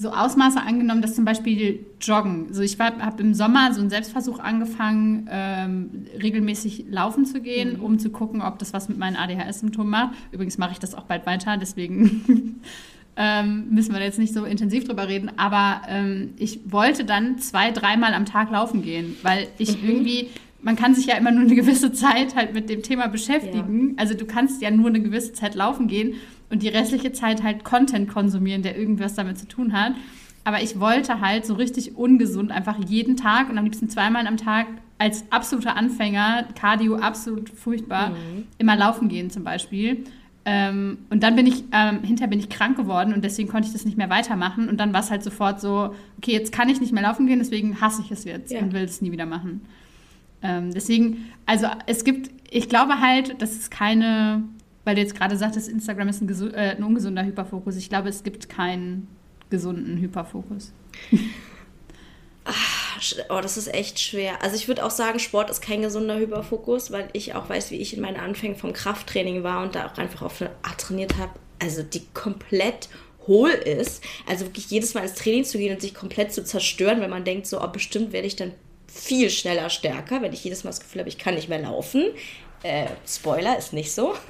so 0.00 0.12
Ausmaße 0.12 0.58
angenommen, 0.58 1.02
dass 1.02 1.14
zum 1.14 1.26
Beispiel 1.26 1.84
Joggen. 2.00 2.46
Also 2.48 2.62
ich 2.62 2.80
habe 2.80 3.22
im 3.22 3.34
Sommer 3.34 3.74
so 3.74 3.82
einen 3.82 3.90
Selbstversuch 3.90 4.38
angefangen, 4.38 5.28
ähm, 5.30 6.06
regelmäßig 6.22 6.86
laufen 6.88 7.26
zu 7.26 7.42
gehen, 7.42 7.76
mhm. 7.76 7.84
um 7.84 7.98
zu 7.98 8.08
gucken, 8.08 8.40
ob 8.40 8.58
das 8.58 8.72
was 8.72 8.88
mit 8.88 8.96
meinen 8.96 9.16
ADHS-Symptomen 9.16 9.90
macht. 9.90 10.14
Übrigens 10.32 10.56
mache 10.56 10.72
ich 10.72 10.78
das 10.78 10.94
auch 10.94 11.04
bald 11.04 11.26
weiter, 11.26 11.58
deswegen 11.58 12.62
ähm, 13.16 13.66
müssen 13.68 13.92
wir 13.92 14.00
jetzt 14.00 14.18
nicht 14.18 14.32
so 14.32 14.46
intensiv 14.46 14.84
drüber 14.84 15.06
reden. 15.06 15.32
Aber 15.36 15.82
ähm, 15.86 16.32
ich 16.38 16.60
wollte 16.64 17.04
dann 17.04 17.36
zwei, 17.36 17.70
dreimal 17.70 18.14
am 18.14 18.24
Tag 18.24 18.50
laufen 18.50 18.80
gehen, 18.80 19.18
weil 19.22 19.48
ich 19.58 19.82
mhm. 19.82 19.86
irgendwie 19.86 20.30
man 20.62 20.76
kann 20.76 20.94
sich 20.94 21.06
ja 21.06 21.16
immer 21.16 21.30
nur 21.30 21.42
eine 21.42 21.54
gewisse 21.54 21.92
Zeit 21.92 22.34
halt 22.36 22.54
mit 22.54 22.68
dem 22.68 22.82
Thema 22.82 23.08
beschäftigen. 23.08 23.90
Ja. 23.90 23.94
Also 23.98 24.14
du 24.14 24.26
kannst 24.26 24.62
ja 24.62 24.70
nur 24.70 24.88
eine 24.88 25.00
gewisse 25.00 25.32
Zeit 25.32 25.54
laufen 25.54 25.88
gehen 25.88 26.14
und 26.50 26.62
die 26.62 26.68
restliche 26.68 27.12
Zeit 27.12 27.42
halt 27.42 27.64
Content 27.64 28.08
konsumieren, 28.08 28.62
der 28.62 28.76
irgendwas 28.76 29.14
damit 29.14 29.38
zu 29.38 29.46
tun 29.48 29.72
hat. 29.72 29.94
Aber 30.44 30.62
ich 30.62 30.80
wollte 30.80 31.20
halt 31.20 31.44
so 31.44 31.54
richtig 31.54 31.96
ungesund 31.96 32.50
einfach 32.50 32.76
jeden 32.86 33.16
Tag 33.16 33.50
und 33.50 33.58
am 33.58 33.64
liebsten 33.64 33.88
zweimal 33.88 34.26
am 34.26 34.36
Tag 34.36 34.66
als 34.98 35.24
absoluter 35.30 35.76
Anfänger, 35.76 36.46
Cardio 36.54 36.96
absolut 36.96 37.48
furchtbar, 37.48 38.10
mhm. 38.10 38.44
immer 38.58 38.76
laufen 38.76 39.08
gehen 39.08 39.30
zum 39.30 39.44
Beispiel. 39.44 40.04
Ähm, 40.46 40.98
und 41.10 41.22
dann 41.22 41.36
bin 41.36 41.46
ich, 41.46 41.64
ähm, 41.72 42.02
hinterher 42.02 42.28
bin 42.28 42.38
ich 42.38 42.48
krank 42.48 42.76
geworden 42.76 43.12
und 43.12 43.22
deswegen 43.22 43.48
konnte 43.48 43.66
ich 43.66 43.72
das 43.72 43.84
nicht 43.84 43.98
mehr 43.98 44.08
weitermachen. 44.08 44.68
Und 44.68 44.78
dann 44.78 44.92
war 44.92 45.00
es 45.00 45.10
halt 45.10 45.22
sofort 45.22 45.60
so, 45.60 45.94
okay, 46.18 46.32
jetzt 46.32 46.52
kann 46.52 46.68
ich 46.68 46.80
nicht 46.80 46.92
mehr 46.92 47.02
laufen 47.02 47.26
gehen, 47.26 47.38
deswegen 47.38 47.80
hasse 47.80 48.02
ich 48.02 48.10
es 48.10 48.24
jetzt 48.24 48.50
ja. 48.50 48.60
und 48.60 48.72
will 48.72 48.82
es 48.82 49.02
nie 49.02 49.12
wieder 49.12 49.26
machen. 49.26 49.60
Ähm, 50.42 50.72
deswegen, 50.72 51.30
also 51.46 51.66
es 51.86 52.04
gibt, 52.04 52.30
ich 52.50 52.68
glaube 52.68 53.00
halt, 53.00 53.40
dass 53.40 53.52
es 53.52 53.70
keine 53.70 54.44
weil 54.84 54.94
du 54.94 55.02
jetzt 55.02 55.14
gerade 55.14 55.36
sagtest, 55.36 55.68
Instagram 55.68 56.08
ist 56.08 56.22
ein, 56.22 56.54
äh, 56.54 56.76
ein, 56.76 56.82
ungesunder 56.82 57.24
Hyperfokus. 57.24 57.76
Ich 57.76 57.88
glaube, 57.88 58.08
es 58.08 58.22
gibt 58.22 58.48
keinen 58.48 59.08
gesunden 59.50 59.98
Hyperfokus. 59.98 60.72
Ach, 62.44 63.02
oh, 63.28 63.40
das 63.40 63.56
ist 63.56 63.72
echt 63.72 64.00
schwer. 64.00 64.42
Also 64.42 64.56
ich 64.56 64.66
würde 64.66 64.84
auch 64.84 64.90
sagen, 64.90 65.18
Sport 65.18 65.50
ist 65.50 65.60
kein 65.60 65.82
gesunder 65.82 66.18
Hyperfokus, 66.18 66.90
weil 66.90 67.08
ich 67.12 67.34
auch 67.34 67.48
weiß, 67.48 67.70
wie 67.70 67.76
ich 67.76 67.94
in 67.94 68.00
meinen 68.00 68.16
Anfängen 68.16 68.56
vom 68.56 68.72
Krafttraining 68.72 69.42
war 69.42 69.62
und 69.62 69.74
da 69.74 69.86
auch 69.86 69.98
einfach 69.98 70.22
auf 70.22 70.40
eine 70.40 70.50
Art 70.62 70.80
trainiert 70.80 71.18
habe, 71.18 71.32
also 71.60 71.82
die 71.82 72.02
komplett 72.14 72.88
hohl 73.26 73.50
ist. 73.50 74.02
Also 74.26 74.46
wirklich 74.46 74.70
jedes 74.70 74.94
Mal 74.94 75.02
ins 75.02 75.14
Training 75.14 75.44
zu 75.44 75.58
gehen 75.58 75.74
und 75.74 75.82
sich 75.82 75.94
komplett 75.94 76.32
zu 76.32 76.42
zerstören, 76.42 77.00
wenn 77.02 77.10
man 77.10 77.24
denkt, 77.24 77.46
so, 77.46 77.62
oh, 77.62 77.68
bestimmt 77.68 78.12
werde 78.12 78.26
ich 78.26 78.36
dann 78.36 78.52
viel 78.92 79.30
schneller 79.30 79.70
stärker, 79.70 80.22
wenn 80.22 80.32
ich 80.32 80.44
jedes 80.44 80.64
Mal 80.64 80.70
das 80.70 80.80
Gefühl 80.80 81.00
habe, 81.00 81.08
ich 81.08 81.18
kann 81.18 81.34
nicht 81.34 81.48
mehr 81.48 81.60
laufen. 81.60 82.06
Äh, 82.62 82.86
Spoiler 83.06 83.56
ist 83.58 83.72
nicht 83.72 83.92
so. 83.92 84.14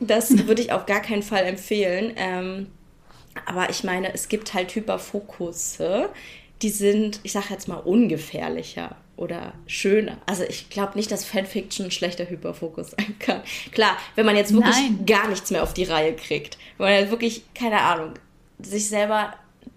Das 0.00 0.30
würde 0.46 0.60
ich 0.60 0.72
auf 0.72 0.86
gar 0.86 1.00
keinen 1.00 1.22
Fall 1.22 1.44
empfehlen. 1.44 2.12
Ähm, 2.16 2.66
aber 3.46 3.70
ich 3.70 3.84
meine, 3.84 4.12
es 4.12 4.28
gibt 4.28 4.52
halt 4.52 4.74
Hyperfokusse, 4.74 6.10
die 6.62 6.68
sind, 6.70 7.20
ich 7.22 7.32
sage 7.32 7.46
jetzt 7.50 7.68
mal, 7.68 7.76
ungefährlicher 7.76 8.96
oder 9.16 9.54
schöner. 9.66 10.18
Also 10.26 10.42
ich 10.44 10.68
glaube 10.70 10.96
nicht, 10.96 11.10
dass 11.10 11.24
Fanfiction 11.24 11.86
ein 11.86 11.90
schlechter 11.90 12.28
Hyperfokus 12.28 12.90
sein 12.90 13.16
kann. 13.18 13.42
Klar, 13.72 13.96
wenn 14.14 14.26
man 14.26 14.36
jetzt 14.36 14.52
wirklich 14.52 14.74
Nein. 14.74 15.06
gar 15.06 15.28
nichts 15.28 15.50
mehr 15.50 15.62
auf 15.62 15.74
die 15.74 15.84
Reihe 15.84 16.14
kriegt, 16.14 16.58
wenn 16.78 16.86
man 16.86 17.00
jetzt 17.00 17.10
wirklich, 17.10 17.42
keine 17.54 17.80
Ahnung, 17.80 18.14
sich 18.58 18.88
selber 18.88 19.34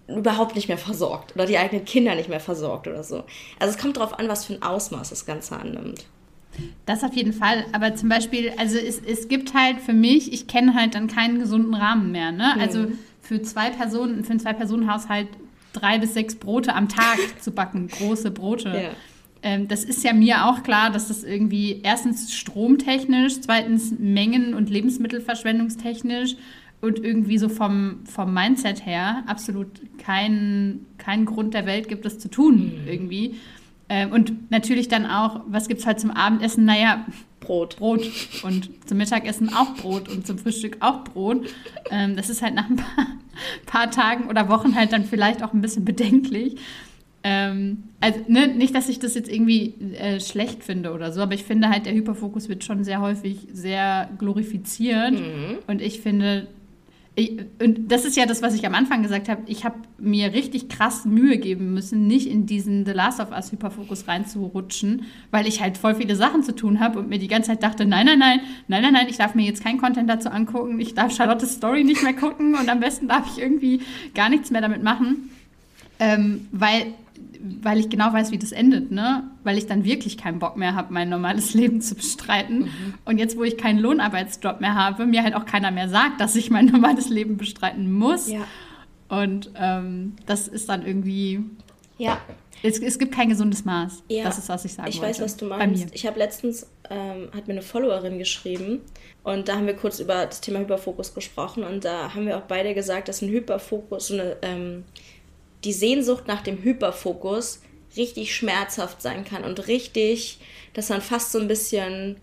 überhaupt 0.08 0.56
nicht 0.56 0.68
mehr 0.68 0.78
versorgt 0.78 1.34
oder 1.34 1.46
die 1.46 1.58
eigenen 1.58 1.84
Kinder 1.84 2.14
nicht 2.14 2.28
mehr 2.28 2.40
versorgt 2.40 2.88
oder 2.88 3.04
so. 3.04 3.24
Also 3.58 3.74
es 3.74 3.78
kommt 3.78 3.96
darauf 3.96 4.18
an, 4.18 4.28
was 4.28 4.46
für 4.46 4.54
ein 4.54 4.62
Ausmaß 4.62 5.10
das 5.10 5.26
Ganze 5.26 5.56
annimmt. 5.56 6.06
Das 6.86 7.04
auf 7.04 7.14
jeden 7.14 7.32
Fall. 7.32 7.66
Aber 7.72 7.94
zum 7.94 8.08
Beispiel, 8.08 8.52
also 8.56 8.78
es, 8.78 9.00
es 9.00 9.28
gibt 9.28 9.54
halt 9.54 9.80
für 9.80 9.92
mich, 9.92 10.32
ich 10.32 10.46
kenne 10.46 10.74
halt 10.74 10.94
dann 10.94 11.06
keinen 11.06 11.38
gesunden 11.38 11.74
Rahmen 11.74 12.10
mehr. 12.10 12.32
Ne? 12.32 12.52
Mhm. 12.56 12.60
Also 12.60 12.86
für 13.20 13.42
zwei 13.42 13.70
Personen, 13.70 14.24
für 14.24 14.30
einen 14.30 14.40
Zwei-Personen-Haushalt 14.40 15.28
drei 15.72 15.98
bis 15.98 16.14
sechs 16.14 16.34
Brote 16.34 16.74
am 16.74 16.88
Tag 16.88 17.18
zu 17.40 17.52
backen, 17.52 17.88
große 17.88 18.30
Brote. 18.30 18.68
Ja. 18.70 18.90
Ähm, 19.42 19.68
das 19.68 19.84
ist 19.84 20.02
ja 20.02 20.12
mir 20.12 20.46
auch 20.46 20.62
klar, 20.62 20.90
dass 20.90 21.08
das 21.08 21.22
irgendwie 21.22 21.80
erstens 21.84 22.34
stromtechnisch, 22.34 23.40
zweitens 23.42 23.92
Mengen- 23.98 24.54
und 24.54 24.70
Lebensmittelverschwendungstechnisch 24.70 26.36
und 26.80 27.04
irgendwie 27.04 27.38
so 27.38 27.48
vom, 27.48 28.00
vom 28.04 28.32
Mindset 28.32 28.86
her 28.86 29.24
absolut 29.26 29.68
keinen 29.98 30.86
kein 30.96 31.24
Grund 31.24 31.54
der 31.54 31.66
Welt 31.66 31.88
gibt, 31.88 32.04
das 32.04 32.18
zu 32.18 32.30
tun 32.30 32.82
mhm. 32.82 32.88
irgendwie. 32.88 33.36
Ähm, 33.88 34.12
und 34.12 34.50
natürlich 34.50 34.88
dann 34.88 35.06
auch, 35.06 35.40
was 35.46 35.68
gibt 35.68 35.80
es 35.80 35.86
halt 35.86 35.98
zum 35.98 36.10
Abendessen? 36.10 36.64
Naja, 36.64 37.06
Brot. 37.40 37.76
Brot. 37.76 38.06
Und 38.42 38.70
zum 38.86 38.98
Mittagessen 38.98 39.52
auch 39.52 39.74
Brot 39.76 40.08
und 40.08 40.26
zum 40.26 40.38
Frühstück 40.38 40.76
auch 40.80 41.04
Brot. 41.04 41.48
Ähm, 41.90 42.16
das 42.16 42.28
ist 42.28 42.42
halt 42.42 42.54
nach 42.54 42.68
ein 42.68 42.76
paar, 42.76 43.06
paar, 43.66 43.90
Tagen 43.90 44.28
oder 44.28 44.48
Wochen 44.48 44.74
halt 44.74 44.92
dann 44.92 45.04
vielleicht 45.04 45.42
auch 45.42 45.54
ein 45.54 45.62
bisschen 45.62 45.84
bedenklich. 45.84 46.56
Ähm, 47.24 47.84
also 48.00 48.20
ne, 48.28 48.48
nicht, 48.48 48.74
dass 48.74 48.88
ich 48.88 48.98
das 48.98 49.14
jetzt 49.14 49.30
irgendwie 49.30 49.74
äh, 49.94 50.20
schlecht 50.20 50.62
finde 50.62 50.92
oder 50.92 51.10
so, 51.10 51.20
aber 51.20 51.34
ich 51.34 51.44
finde 51.44 51.68
halt, 51.68 51.86
der 51.86 51.94
Hyperfokus 51.94 52.48
wird 52.48 52.62
schon 52.64 52.84
sehr 52.84 53.00
häufig 53.00 53.48
sehr 53.52 54.08
glorifiziert. 54.18 55.12
Mhm. 55.12 55.58
Und 55.66 55.82
ich 55.82 56.00
finde, 56.00 56.46
ich, 57.18 57.40
und 57.60 57.90
das 57.90 58.04
ist 58.04 58.16
ja 58.16 58.26
das, 58.26 58.42
was 58.42 58.54
ich 58.54 58.64
am 58.64 58.74
Anfang 58.74 59.02
gesagt 59.02 59.28
habe. 59.28 59.42
Ich 59.46 59.64
habe 59.64 59.74
mir 59.98 60.32
richtig 60.32 60.68
krass 60.68 61.04
Mühe 61.04 61.38
geben 61.38 61.74
müssen, 61.74 62.06
nicht 62.06 62.28
in 62.28 62.46
diesen 62.46 62.86
The 62.86 62.92
Last 62.92 63.18
of 63.18 63.32
Us 63.32 63.50
Hyperfokus 63.50 64.06
reinzurutschen, 64.06 65.02
weil 65.32 65.48
ich 65.48 65.60
halt 65.60 65.78
voll 65.78 65.96
viele 65.96 66.14
Sachen 66.14 66.44
zu 66.44 66.54
tun 66.54 66.78
habe 66.78 67.00
und 67.00 67.08
mir 67.08 67.18
die 67.18 67.26
ganze 67.26 67.50
Zeit 67.50 67.62
dachte, 67.64 67.86
nein, 67.86 68.06
nein, 68.06 68.20
nein, 68.20 68.40
nein, 68.68 68.82
nein, 68.82 68.92
nein, 68.92 69.06
ich 69.08 69.16
darf 69.16 69.34
mir 69.34 69.44
jetzt 69.44 69.64
kein 69.64 69.78
Content 69.78 70.08
dazu 70.08 70.30
angucken, 70.30 70.78
ich 70.78 70.94
darf 70.94 71.12
Charlottes 71.12 71.54
Story 71.54 71.82
nicht 71.82 72.04
mehr 72.04 72.14
gucken 72.14 72.54
und 72.54 72.68
am 72.68 72.78
besten 72.78 73.08
darf 73.08 73.26
ich 73.32 73.42
irgendwie 73.42 73.80
gar 74.14 74.28
nichts 74.28 74.52
mehr 74.52 74.60
damit 74.60 74.84
machen. 74.84 75.30
Ähm, 75.98 76.46
weil 76.52 76.94
weil 77.40 77.78
ich 77.78 77.88
genau 77.88 78.12
weiß, 78.12 78.30
wie 78.30 78.38
das 78.38 78.52
endet, 78.52 78.90
ne? 78.90 79.30
Weil 79.44 79.58
ich 79.58 79.66
dann 79.66 79.84
wirklich 79.84 80.16
keinen 80.16 80.38
Bock 80.38 80.56
mehr 80.56 80.74
habe, 80.74 80.92
mein 80.92 81.08
normales 81.08 81.54
Leben 81.54 81.80
zu 81.80 81.94
bestreiten. 81.94 82.60
Mhm. 82.60 82.94
Und 83.04 83.18
jetzt, 83.18 83.36
wo 83.36 83.44
ich 83.44 83.56
keinen 83.56 83.78
Lohnarbeitsjob 83.78 84.60
mehr 84.60 84.74
habe, 84.74 85.06
mir 85.06 85.22
halt 85.22 85.34
auch 85.34 85.44
keiner 85.44 85.70
mehr 85.70 85.88
sagt, 85.88 86.20
dass 86.20 86.36
ich 86.36 86.50
mein 86.50 86.66
normales 86.72 87.08
Leben 87.08 87.36
bestreiten 87.36 87.92
muss. 87.92 88.28
Ja. 88.28 88.40
Und 89.08 89.50
ähm, 89.56 90.16
das 90.26 90.48
ist 90.48 90.68
dann 90.68 90.84
irgendwie. 90.84 91.40
Ja. 91.96 92.18
Es, 92.62 92.80
es, 92.80 92.98
gibt 92.98 93.14
kein 93.14 93.28
gesundes 93.28 93.64
Maß. 93.64 94.02
Ja. 94.08 94.24
Das 94.24 94.38
ist, 94.38 94.48
was 94.48 94.64
ich 94.64 94.74
sagen 94.74 94.88
Ich 94.88 94.96
wollte. 94.96 95.10
weiß, 95.10 95.20
was 95.20 95.36
du 95.36 95.46
meinst. 95.46 95.94
Ich 95.94 96.06
habe 96.06 96.18
letztens, 96.18 96.66
ähm, 96.90 97.28
hat 97.34 97.46
mir 97.46 97.54
eine 97.54 97.62
Followerin 97.62 98.18
geschrieben 98.18 98.80
und 99.22 99.48
da 99.48 99.56
haben 99.56 99.66
wir 99.66 99.76
kurz 99.76 100.00
über 100.00 100.26
das 100.26 100.40
Thema 100.40 100.58
Hyperfokus 100.58 101.14
gesprochen 101.14 101.62
und 101.62 101.84
da 101.84 102.14
haben 102.14 102.26
wir 102.26 102.36
auch 102.36 102.42
beide 102.42 102.74
gesagt, 102.74 103.08
dass 103.08 103.22
ein 103.22 103.28
Hyperfokus 103.28 104.08
so 104.08 104.14
eine 104.14 104.36
ähm, 104.42 104.84
die 105.64 105.72
Sehnsucht 105.72 106.26
nach 106.26 106.42
dem 106.42 106.62
Hyperfokus 106.62 107.60
richtig 107.96 108.34
schmerzhaft 108.34 109.02
sein 109.02 109.24
kann 109.24 109.44
und 109.44 109.66
richtig, 109.66 110.38
dass 110.74 110.88
man 110.88 111.00
fast 111.00 111.32
so 111.32 111.38
ein 111.38 111.48
bisschen 111.48 112.16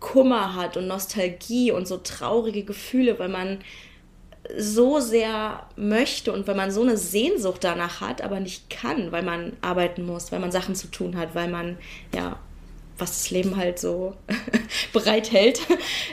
Kummer 0.00 0.56
hat 0.56 0.76
und 0.76 0.88
Nostalgie 0.88 1.70
und 1.70 1.86
so 1.86 1.96
traurige 1.96 2.64
Gefühle, 2.64 3.18
weil 3.18 3.28
man 3.28 3.58
so 4.56 4.98
sehr 4.98 5.66
möchte 5.76 6.32
und 6.32 6.46
weil 6.46 6.56
man 6.56 6.70
so 6.70 6.82
eine 6.82 6.96
Sehnsucht 6.96 7.62
danach 7.62 8.00
hat, 8.00 8.22
aber 8.22 8.40
nicht 8.40 8.68
kann, 8.68 9.12
weil 9.12 9.22
man 9.22 9.56
arbeiten 9.60 10.04
muss, 10.04 10.32
weil 10.32 10.40
man 10.40 10.50
Sachen 10.50 10.74
zu 10.74 10.88
tun 10.88 11.16
hat, 11.16 11.34
weil 11.34 11.48
man, 11.48 11.78
ja, 12.14 12.38
was 12.98 13.10
das 13.10 13.30
Leben 13.30 13.56
halt 13.56 13.78
so 13.78 14.14
bereithält. 14.92 15.60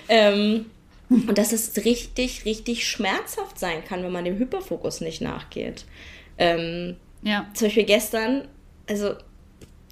ähm, 0.08 0.68
und 1.10 1.38
dass 1.40 1.52
es 1.52 1.76
richtig, 1.86 2.46
richtig 2.46 2.88
schmerzhaft 2.88 3.58
sein 3.58 3.84
kann, 3.84 4.04
wenn 4.04 4.12
man 4.12 4.26
dem 4.26 4.38
Hyperfokus 4.38 5.02
nicht 5.02 5.22
nachgeht. 5.22 5.86
Ähm, 6.40 6.96
ja. 7.22 7.48
Zum 7.54 7.68
Beispiel 7.68 7.84
gestern, 7.84 8.48
also 8.88 9.14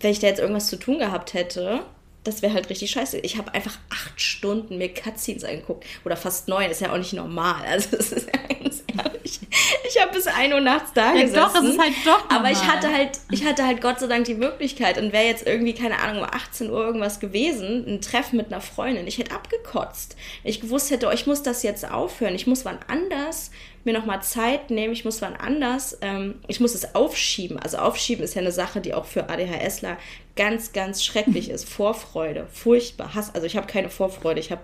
wenn 0.01 0.11
ich 0.11 0.19
da 0.19 0.27
jetzt 0.27 0.39
irgendwas 0.39 0.67
zu 0.67 0.77
tun 0.77 0.99
gehabt 0.99 1.33
hätte, 1.33 1.81
das 2.23 2.41
wäre 2.41 2.53
halt 2.53 2.69
richtig 2.69 2.91
scheiße. 2.91 3.19
Ich 3.19 3.37
habe 3.37 3.53
einfach 3.53 3.77
acht 3.89 4.19
Stunden 4.19 4.77
mir 4.77 4.93
Cutscenes 4.93 5.43
angeguckt. 5.43 5.85
Oder 6.03 6.17
fast 6.17 6.47
neun, 6.47 6.69
ist 6.69 6.81
ja 6.81 6.91
auch 6.91 6.97
nicht 6.97 7.13
normal. 7.13 7.65
Also 7.65 7.95
das 7.95 8.11
ist 8.11 8.27
ja 8.27 8.39
ehrlich. 8.97 9.39
Ich 9.89 10.01
habe 10.01 10.13
bis 10.13 10.27
1 10.27 10.53
Uhr 10.53 10.59
nachts 10.59 10.91
da 10.93 11.13
ja, 11.13 11.21
gesessen. 11.23 11.35
Doch, 11.35 11.55
es 11.55 11.69
ist 11.69 11.79
halt 11.79 11.93
doch 12.05 12.29
normal. 12.29 12.39
Aber 12.39 12.51
ich 12.51 12.63
hatte 12.63 12.93
halt, 12.93 13.19
ich 13.31 13.45
hatte 13.45 13.65
halt 13.65 13.81
Gott 13.81 13.99
sei 13.99 14.07
Dank 14.07 14.25
die 14.25 14.35
Möglichkeit 14.35 14.97
und 14.97 15.13
wäre 15.13 15.25
jetzt 15.25 15.47
irgendwie, 15.47 15.73
keine 15.73 15.99
Ahnung, 15.99 16.23
um 16.23 16.29
18 16.29 16.69
Uhr 16.69 16.85
irgendwas 16.85 17.19
gewesen, 17.19 17.85
ein 17.87 18.01
Treffen 18.01 18.37
mit 18.37 18.47
einer 18.47 18.61
Freundin. 18.61 19.07
Ich 19.07 19.17
hätte 19.17 19.33
abgekotzt. 19.33 20.15
Ich 20.43 20.61
gewusst 20.61 20.91
hätte, 20.91 21.07
oh, 21.07 21.11
ich 21.11 21.25
muss 21.25 21.41
das 21.41 21.63
jetzt 21.63 21.89
aufhören. 21.89 22.35
Ich 22.35 22.47
muss 22.47 22.65
wann 22.65 22.79
anders 22.87 23.51
mir 23.87 23.93
nochmal 23.93 24.21
Zeit 24.21 24.69
nehmen, 24.69 24.93
ich 24.93 25.05
muss 25.05 25.21
wann 25.21 25.35
anders, 25.35 25.97
ähm, 26.01 26.35
ich 26.47 26.59
muss 26.59 26.75
es 26.75 26.93
aufschieben. 26.93 27.57
Also 27.57 27.77
aufschieben 27.77 28.23
ist 28.23 28.35
ja 28.35 28.41
eine 28.41 28.51
Sache, 28.51 28.81
die 28.81 28.93
auch 28.93 29.05
für 29.05 29.29
ADHSler 29.29 29.97
ganz, 30.35 30.73
ganz 30.73 31.03
schrecklich 31.03 31.49
ist. 31.51 31.67
Vorfreude, 31.67 32.47
furchtbar, 32.51 33.15
Hass. 33.15 33.33
Also 33.33 33.47
ich 33.47 33.57
habe 33.57 33.65
keine 33.65 33.89
Vorfreude, 33.89 34.39
ich 34.39 34.51
habe, 34.51 34.61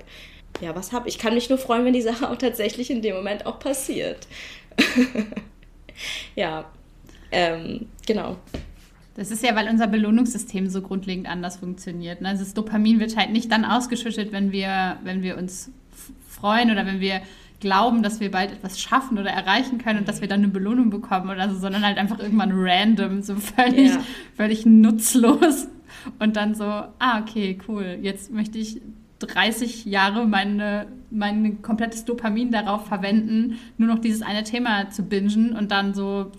ja, 0.61 0.75
was 0.75 0.91
habe 0.93 1.09
ich? 1.09 1.17
kann 1.17 1.33
mich 1.33 1.49
nur 1.49 1.57
freuen, 1.57 1.85
wenn 1.85 1.93
die 1.93 2.01
Sache 2.01 2.29
auch 2.29 2.37
tatsächlich 2.37 2.89
in 2.89 3.01
dem 3.01 3.15
Moment 3.15 3.45
auch 3.45 3.59
passiert. 3.59 4.27
ja, 6.35 6.65
ähm, 7.31 7.87
genau. 8.05 8.37
Das 9.15 9.29
ist 9.29 9.43
ja, 9.43 9.55
weil 9.55 9.67
unser 9.69 9.87
Belohnungssystem 9.87 10.69
so 10.69 10.81
grundlegend 10.81 11.27
anders 11.27 11.57
funktioniert. 11.57 12.21
Ne? 12.21 12.29
Also 12.29 12.43
das 12.43 12.53
Dopamin 12.53 12.99
wird 12.99 13.15
halt 13.15 13.31
nicht 13.31 13.51
dann 13.51 13.63
ausgeschüttet, 13.63 14.31
wenn 14.31 14.51
wir, 14.51 14.97
wenn 15.03 15.21
wir 15.21 15.37
uns 15.37 15.71
freuen 16.27 16.71
oder 16.71 16.85
wenn 16.85 16.99
wir 16.99 17.21
glauben, 17.59 18.03
dass 18.03 18.19
wir 18.19 18.31
bald 18.31 18.51
etwas 18.51 18.81
schaffen 18.81 19.17
oder 19.17 19.29
erreichen 19.29 19.77
können 19.77 19.99
und 19.99 20.07
dass 20.07 20.19
wir 20.19 20.27
dann 20.27 20.39
eine 20.39 20.49
Belohnung 20.49 20.89
bekommen 20.89 21.29
oder 21.29 21.49
so, 21.49 21.57
sondern 21.59 21.85
halt 21.85 21.97
einfach 21.97 22.19
irgendwann 22.19 22.51
random, 22.53 23.21
so 23.21 23.35
völlig, 23.35 23.91
ja. 23.91 24.03
völlig 24.35 24.65
nutzlos. 24.65 25.67
Und 26.19 26.35
dann 26.35 26.55
so, 26.55 26.65
ah, 26.65 27.21
okay, 27.21 27.57
cool, 27.67 27.99
jetzt 28.01 28.31
möchte 28.31 28.57
ich 28.57 28.81
30 29.25 29.85
Jahre 29.85 30.25
meine, 30.25 30.87
mein 31.11 31.61
komplettes 31.61 32.05
Dopamin 32.05 32.51
darauf 32.51 32.87
verwenden, 32.87 33.59
nur 33.77 33.87
noch 33.87 33.99
dieses 33.99 34.21
eine 34.21 34.43
Thema 34.43 34.89
zu 34.89 35.03
bingen 35.03 35.55
und 35.55 35.71
dann 35.71 35.93
so 35.93 36.31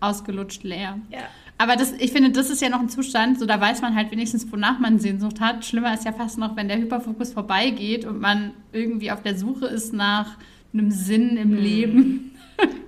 ausgelutscht 0.00 0.62
leer. 0.62 0.98
Ja. 1.10 1.20
Aber 1.56 1.76
das, 1.76 1.92
ich 1.92 2.12
finde, 2.12 2.30
das 2.30 2.50
ist 2.50 2.60
ja 2.60 2.68
noch 2.68 2.80
ein 2.80 2.88
Zustand, 2.88 3.38
so 3.38 3.46
da 3.46 3.60
weiß 3.60 3.80
man 3.80 3.94
halt 3.94 4.10
wenigstens, 4.10 4.50
wonach 4.50 4.80
man 4.80 4.98
Sehnsucht 4.98 5.40
hat. 5.40 5.64
Schlimmer 5.64 5.94
ist 5.94 6.04
ja 6.04 6.12
fast 6.12 6.36
noch, 6.36 6.56
wenn 6.56 6.68
der 6.68 6.78
Hyperfokus 6.78 7.32
vorbeigeht 7.32 8.04
und 8.04 8.20
man 8.20 8.52
irgendwie 8.72 9.12
auf 9.12 9.22
der 9.22 9.36
Suche 9.36 9.66
ist 9.66 9.92
nach 9.92 10.36
einem 10.72 10.90
Sinn 10.90 11.36
im 11.36 11.50
mhm. 11.50 11.56
Leben. 11.56 12.30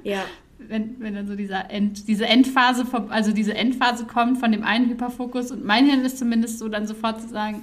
Ja. 0.03 0.25
wenn, 0.69 1.01
wenn 1.01 1.15
dann 1.15 1.27
so 1.27 1.37
dieser 1.37 1.71
End, 1.71 2.09
diese 2.09 2.27
Endphase, 2.27 2.85
also 3.09 3.33
diese 3.33 3.55
Endphase 3.55 4.05
kommt 4.05 4.39
von 4.39 4.53
dem 4.53 4.65
einen 4.65 4.89
Hyperfokus 4.89 5.51
und 5.51 5.65
mein 5.65 5.87
Hirn 5.87 6.05
ist 6.05 6.19
zumindest 6.19 6.59
so, 6.59 6.69
dann 6.69 6.87
sofort 6.87 7.21
zu 7.21 7.29
sagen, 7.29 7.63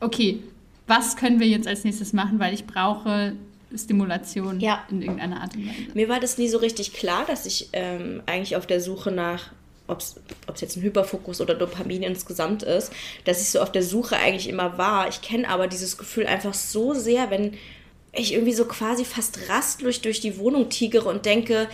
okay, 0.00 0.42
was 0.90 1.16
können 1.16 1.40
wir 1.40 1.46
jetzt 1.46 1.66
als 1.66 1.84
nächstes 1.84 2.12
machen, 2.12 2.38
weil 2.38 2.52
ich 2.52 2.66
brauche 2.66 3.34
Stimulation 3.74 4.60
ja. 4.60 4.84
in 4.90 5.00
irgendeiner 5.00 5.40
Art 5.40 5.54
und 5.54 5.66
Weise. 5.66 5.76
Mir 5.94 6.08
war 6.08 6.20
das 6.20 6.36
nie 6.36 6.48
so 6.48 6.58
richtig 6.58 6.92
klar, 6.92 7.24
dass 7.26 7.46
ich 7.46 7.68
ähm, 7.72 8.22
eigentlich 8.26 8.56
auf 8.56 8.66
der 8.66 8.80
Suche 8.80 9.12
nach, 9.12 9.52
ob 9.86 10.00
es 10.00 10.16
jetzt 10.60 10.76
ein 10.76 10.82
Hyperfokus 10.82 11.40
oder 11.40 11.54
Dopamin 11.54 12.02
insgesamt 12.02 12.64
ist, 12.64 12.92
dass 13.24 13.40
ich 13.40 13.50
so 13.50 13.60
auf 13.60 13.70
der 13.70 13.84
Suche 13.84 14.16
eigentlich 14.16 14.48
immer 14.48 14.76
war. 14.76 15.08
Ich 15.08 15.22
kenne 15.22 15.48
aber 15.48 15.68
dieses 15.68 15.96
Gefühl 15.96 16.26
einfach 16.26 16.54
so 16.54 16.92
sehr, 16.92 17.30
wenn 17.30 17.54
ich 18.12 18.34
irgendwie 18.34 18.52
so 18.52 18.64
quasi 18.64 19.04
fast 19.04 19.48
rastlos 19.48 20.00
durch 20.00 20.20
die 20.20 20.38
Wohnung 20.38 20.68
tigere 20.68 21.08
und 21.08 21.24
denke, 21.24 21.68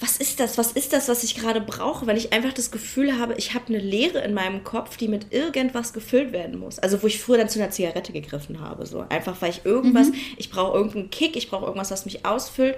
was 0.00 0.16
ist 0.16 0.40
das? 0.40 0.56
Was 0.56 0.72
ist 0.72 0.94
das, 0.94 1.08
was 1.08 1.22
ich 1.24 1.34
gerade 1.34 1.60
brauche? 1.60 2.06
Weil 2.06 2.16
ich 2.16 2.32
einfach 2.32 2.54
das 2.54 2.70
Gefühl 2.70 3.18
habe, 3.18 3.34
ich 3.34 3.52
habe 3.54 3.66
eine 3.68 3.78
Leere 3.78 4.20
in 4.20 4.32
meinem 4.32 4.64
Kopf, 4.64 4.96
die 4.96 5.08
mit 5.08 5.32
irgendwas 5.32 5.92
gefüllt 5.92 6.32
werden 6.32 6.58
muss. 6.58 6.78
Also 6.78 7.02
wo 7.02 7.06
ich 7.06 7.20
früher 7.20 7.36
dann 7.36 7.50
zu 7.50 7.60
einer 7.60 7.70
Zigarette 7.70 8.12
gegriffen 8.12 8.60
habe. 8.60 8.86
So 8.86 9.04
einfach, 9.10 9.40
weil 9.42 9.50
ich 9.50 9.66
irgendwas, 9.66 10.08
mhm. 10.08 10.14
ich 10.38 10.50
brauche 10.50 10.76
irgendeinen 10.76 11.10
Kick, 11.10 11.36
ich 11.36 11.50
brauche 11.50 11.66
irgendwas, 11.66 11.90
was 11.90 12.06
mich 12.06 12.24
ausfüllt. 12.24 12.76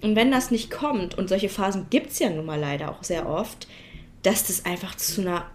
Und 0.00 0.16
wenn 0.16 0.30
das 0.30 0.50
nicht 0.50 0.70
kommt, 0.70 1.16
und 1.16 1.28
solche 1.28 1.50
Phasen 1.50 1.86
gibt 1.90 2.12
es 2.12 2.18
ja 2.18 2.30
nun 2.30 2.46
mal 2.46 2.58
leider 2.58 2.90
auch 2.90 3.04
sehr 3.04 3.28
oft, 3.28 3.68
dass 4.22 4.46
das 4.46 4.64
einfach 4.64 4.96
zu 4.96 5.20
einer 5.20 5.46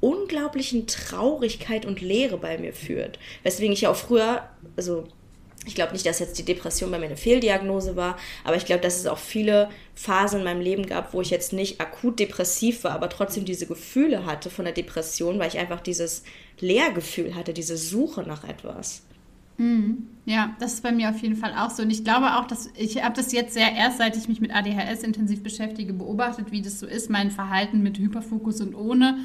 unglaublichen 0.00 0.86
Traurigkeit 0.86 1.84
und 1.84 2.00
Leere 2.00 2.38
bei 2.38 2.58
mir 2.58 2.72
führt. 2.72 3.18
Weswegen 3.42 3.72
ich 3.72 3.82
ja 3.82 3.90
auch 3.90 3.96
früher, 3.96 4.48
also 4.76 5.04
ich 5.66 5.74
glaube 5.74 5.92
nicht, 5.92 6.06
dass 6.06 6.18
jetzt 6.18 6.38
die 6.38 6.44
Depression 6.44 6.90
bei 6.90 6.98
mir 6.98 7.06
eine 7.06 7.16
Fehldiagnose 7.16 7.94
war, 7.94 8.16
aber 8.44 8.56
ich 8.56 8.64
glaube, 8.64 8.80
dass 8.80 8.98
es 8.98 9.06
auch 9.06 9.18
viele 9.18 9.68
Phasen 9.94 10.38
in 10.38 10.44
meinem 10.44 10.62
Leben 10.62 10.86
gab, 10.86 11.12
wo 11.12 11.20
ich 11.20 11.30
jetzt 11.30 11.52
nicht 11.52 11.80
akut 11.80 12.18
depressiv 12.18 12.84
war, 12.84 12.92
aber 12.92 13.10
trotzdem 13.10 13.44
diese 13.44 13.66
Gefühle 13.66 14.24
hatte 14.24 14.48
von 14.48 14.64
der 14.64 14.74
Depression, 14.74 15.38
weil 15.38 15.48
ich 15.48 15.58
einfach 15.58 15.80
dieses 15.80 16.24
Leergefühl 16.60 17.34
hatte, 17.34 17.52
diese 17.52 17.76
Suche 17.76 18.22
nach 18.22 18.44
etwas. 18.44 19.02
Mhm. 19.58 20.06
Ja, 20.24 20.56
das 20.58 20.74
ist 20.74 20.82
bei 20.82 20.92
mir 20.92 21.10
auf 21.10 21.20
jeden 21.20 21.36
Fall 21.36 21.52
auch 21.54 21.70
so. 21.70 21.82
Und 21.82 21.90
ich 21.90 22.04
glaube 22.04 22.38
auch, 22.38 22.46
dass 22.46 22.70
ich 22.74 23.02
habe 23.02 23.14
das 23.14 23.30
jetzt 23.32 23.52
sehr 23.52 23.74
erst, 23.74 23.98
seit 23.98 24.16
ich 24.16 24.28
mich 24.28 24.40
mit 24.40 24.54
ADHS 24.54 25.02
intensiv 25.02 25.42
beschäftige, 25.42 25.92
beobachtet, 25.92 26.50
wie 26.50 26.62
das 26.62 26.80
so 26.80 26.86
ist, 26.86 27.10
mein 27.10 27.30
Verhalten 27.30 27.82
mit 27.82 27.98
Hyperfokus 27.98 28.62
und 28.62 28.74
ohne. 28.74 29.18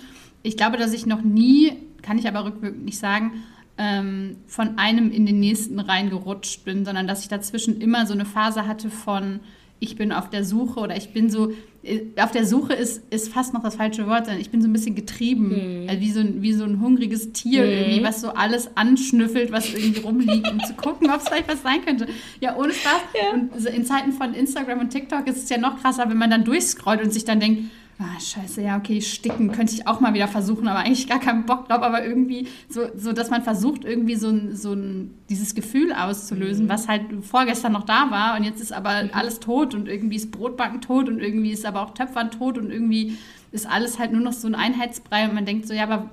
Ich 0.43 0.57
glaube, 0.57 0.75
dass 0.77 0.91
ich 0.91 1.05
noch 1.05 1.21
nie, 1.21 1.73
kann 2.01 2.17
ich 2.17 2.27
aber 2.27 2.43
rückwirkend 2.43 2.83
nicht 2.83 2.99
sagen, 2.99 3.43
ähm, 3.77 4.37
von 4.47 4.77
einem 4.77 5.11
in 5.11 5.25
den 5.25 5.39
nächsten 5.39 5.79
reingerutscht 5.79 6.63
bin, 6.63 6.85
sondern 6.85 7.07
dass 7.07 7.21
ich 7.21 7.27
dazwischen 7.27 7.81
immer 7.81 8.05
so 8.05 8.13
eine 8.13 8.25
Phase 8.25 8.67
hatte 8.67 8.89
von, 8.89 9.41
ich 9.79 9.97
bin 9.97 10.11
auf 10.13 10.29
der 10.29 10.45
Suche 10.45 10.79
oder 10.79 10.95
ich 10.95 11.11
bin 11.11 11.29
so, 11.29 11.51
äh, 11.83 12.01
auf 12.17 12.31
der 12.31 12.45
Suche 12.45 12.73
ist, 12.73 13.03
ist 13.11 13.33
fast 13.33 13.53
noch 13.53 13.61
das 13.61 13.75
falsche 13.75 14.07
Wort, 14.07 14.25
sondern 14.25 14.39
ich 14.39 14.49
bin 14.49 14.61
so 14.61 14.69
ein 14.69 14.73
bisschen 14.73 14.95
getrieben, 14.95 15.83
mhm. 15.83 15.89
also 15.89 16.01
wie, 16.01 16.11
so 16.11 16.19
ein, 16.21 16.41
wie 16.41 16.53
so 16.53 16.63
ein 16.63 16.79
hungriges 16.79 17.33
Tier 17.33 17.63
mhm. 17.63 17.71
irgendwie, 17.71 18.03
was 18.03 18.21
so 18.21 18.29
alles 18.29 18.77
anschnüffelt, 18.77 19.51
was 19.51 19.73
irgendwie 19.73 19.99
rumliegt, 19.99 20.49
um 20.49 20.63
zu 20.63 20.73
gucken, 20.75 21.09
ob 21.09 21.17
es 21.17 21.27
vielleicht 21.27 21.49
was 21.49 21.61
sein 21.61 21.83
könnte. 21.83 22.07
Ja, 22.39 22.55
ohne 22.55 22.71
Spaß. 22.71 23.01
Ja. 23.13 23.33
Und 23.33 23.65
in 23.65 23.85
Zeiten 23.85 24.13
von 24.13 24.33
Instagram 24.33 24.79
und 24.79 24.89
TikTok 24.89 25.27
ist 25.27 25.43
es 25.43 25.49
ja 25.49 25.57
noch 25.57 25.81
krasser, 25.81 26.09
wenn 26.09 26.17
man 26.17 26.29
dann 26.29 26.45
durchscrollt 26.45 27.03
und 27.03 27.11
sich 27.11 27.25
dann 27.25 27.41
denkt, 27.41 27.63
ah, 27.99 28.19
scheiße, 28.19 28.61
ja, 28.61 28.77
okay, 28.77 29.01
sticken 29.01 29.51
könnte 29.51 29.73
ich 29.73 29.87
auch 29.87 29.99
mal 29.99 30.13
wieder 30.13 30.27
versuchen, 30.27 30.67
aber 30.67 30.79
eigentlich 30.79 31.07
gar 31.07 31.19
keinen 31.19 31.45
Bock 31.45 31.67
drauf, 31.67 31.81
aber 31.81 32.05
irgendwie 32.05 32.47
so, 32.67 32.87
so 32.95 33.13
dass 33.13 33.29
man 33.29 33.41
versucht, 33.41 33.85
irgendwie 33.85 34.15
so 34.15 34.29
ein, 34.29 34.55
so 34.55 34.73
ein, 34.73 35.13
dieses 35.29 35.55
Gefühl 35.55 35.93
auszulösen, 35.93 36.65
mhm. 36.65 36.69
was 36.69 36.87
halt 36.87 37.03
vorgestern 37.21 37.71
noch 37.71 37.85
da 37.85 38.11
war 38.11 38.37
und 38.37 38.43
jetzt 38.43 38.61
ist 38.61 38.73
aber 38.73 39.03
mhm. 39.03 39.09
alles 39.13 39.39
tot 39.39 39.73
und 39.73 39.87
irgendwie 39.87 40.17
ist 40.17 40.31
Brotbacken 40.31 40.81
tot 40.81 41.07
und 41.07 41.19
irgendwie 41.19 41.51
ist 41.51 41.65
aber 41.65 41.81
auch 41.81 41.93
Töpfern 41.93 42.31
tot 42.31 42.57
und 42.57 42.69
irgendwie 42.69 43.17
ist 43.51 43.65
alles 43.65 43.97
halt 43.99 44.11
nur 44.11 44.21
noch 44.21 44.33
so 44.33 44.47
ein 44.47 44.55
Einheitsbrei 44.55 45.25
und 45.25 45.33
man 45.33 45.45
denkt 45.45 45.67
so, 45.67 45.73
ja, 45.73 45.83
aber 45.83 46.09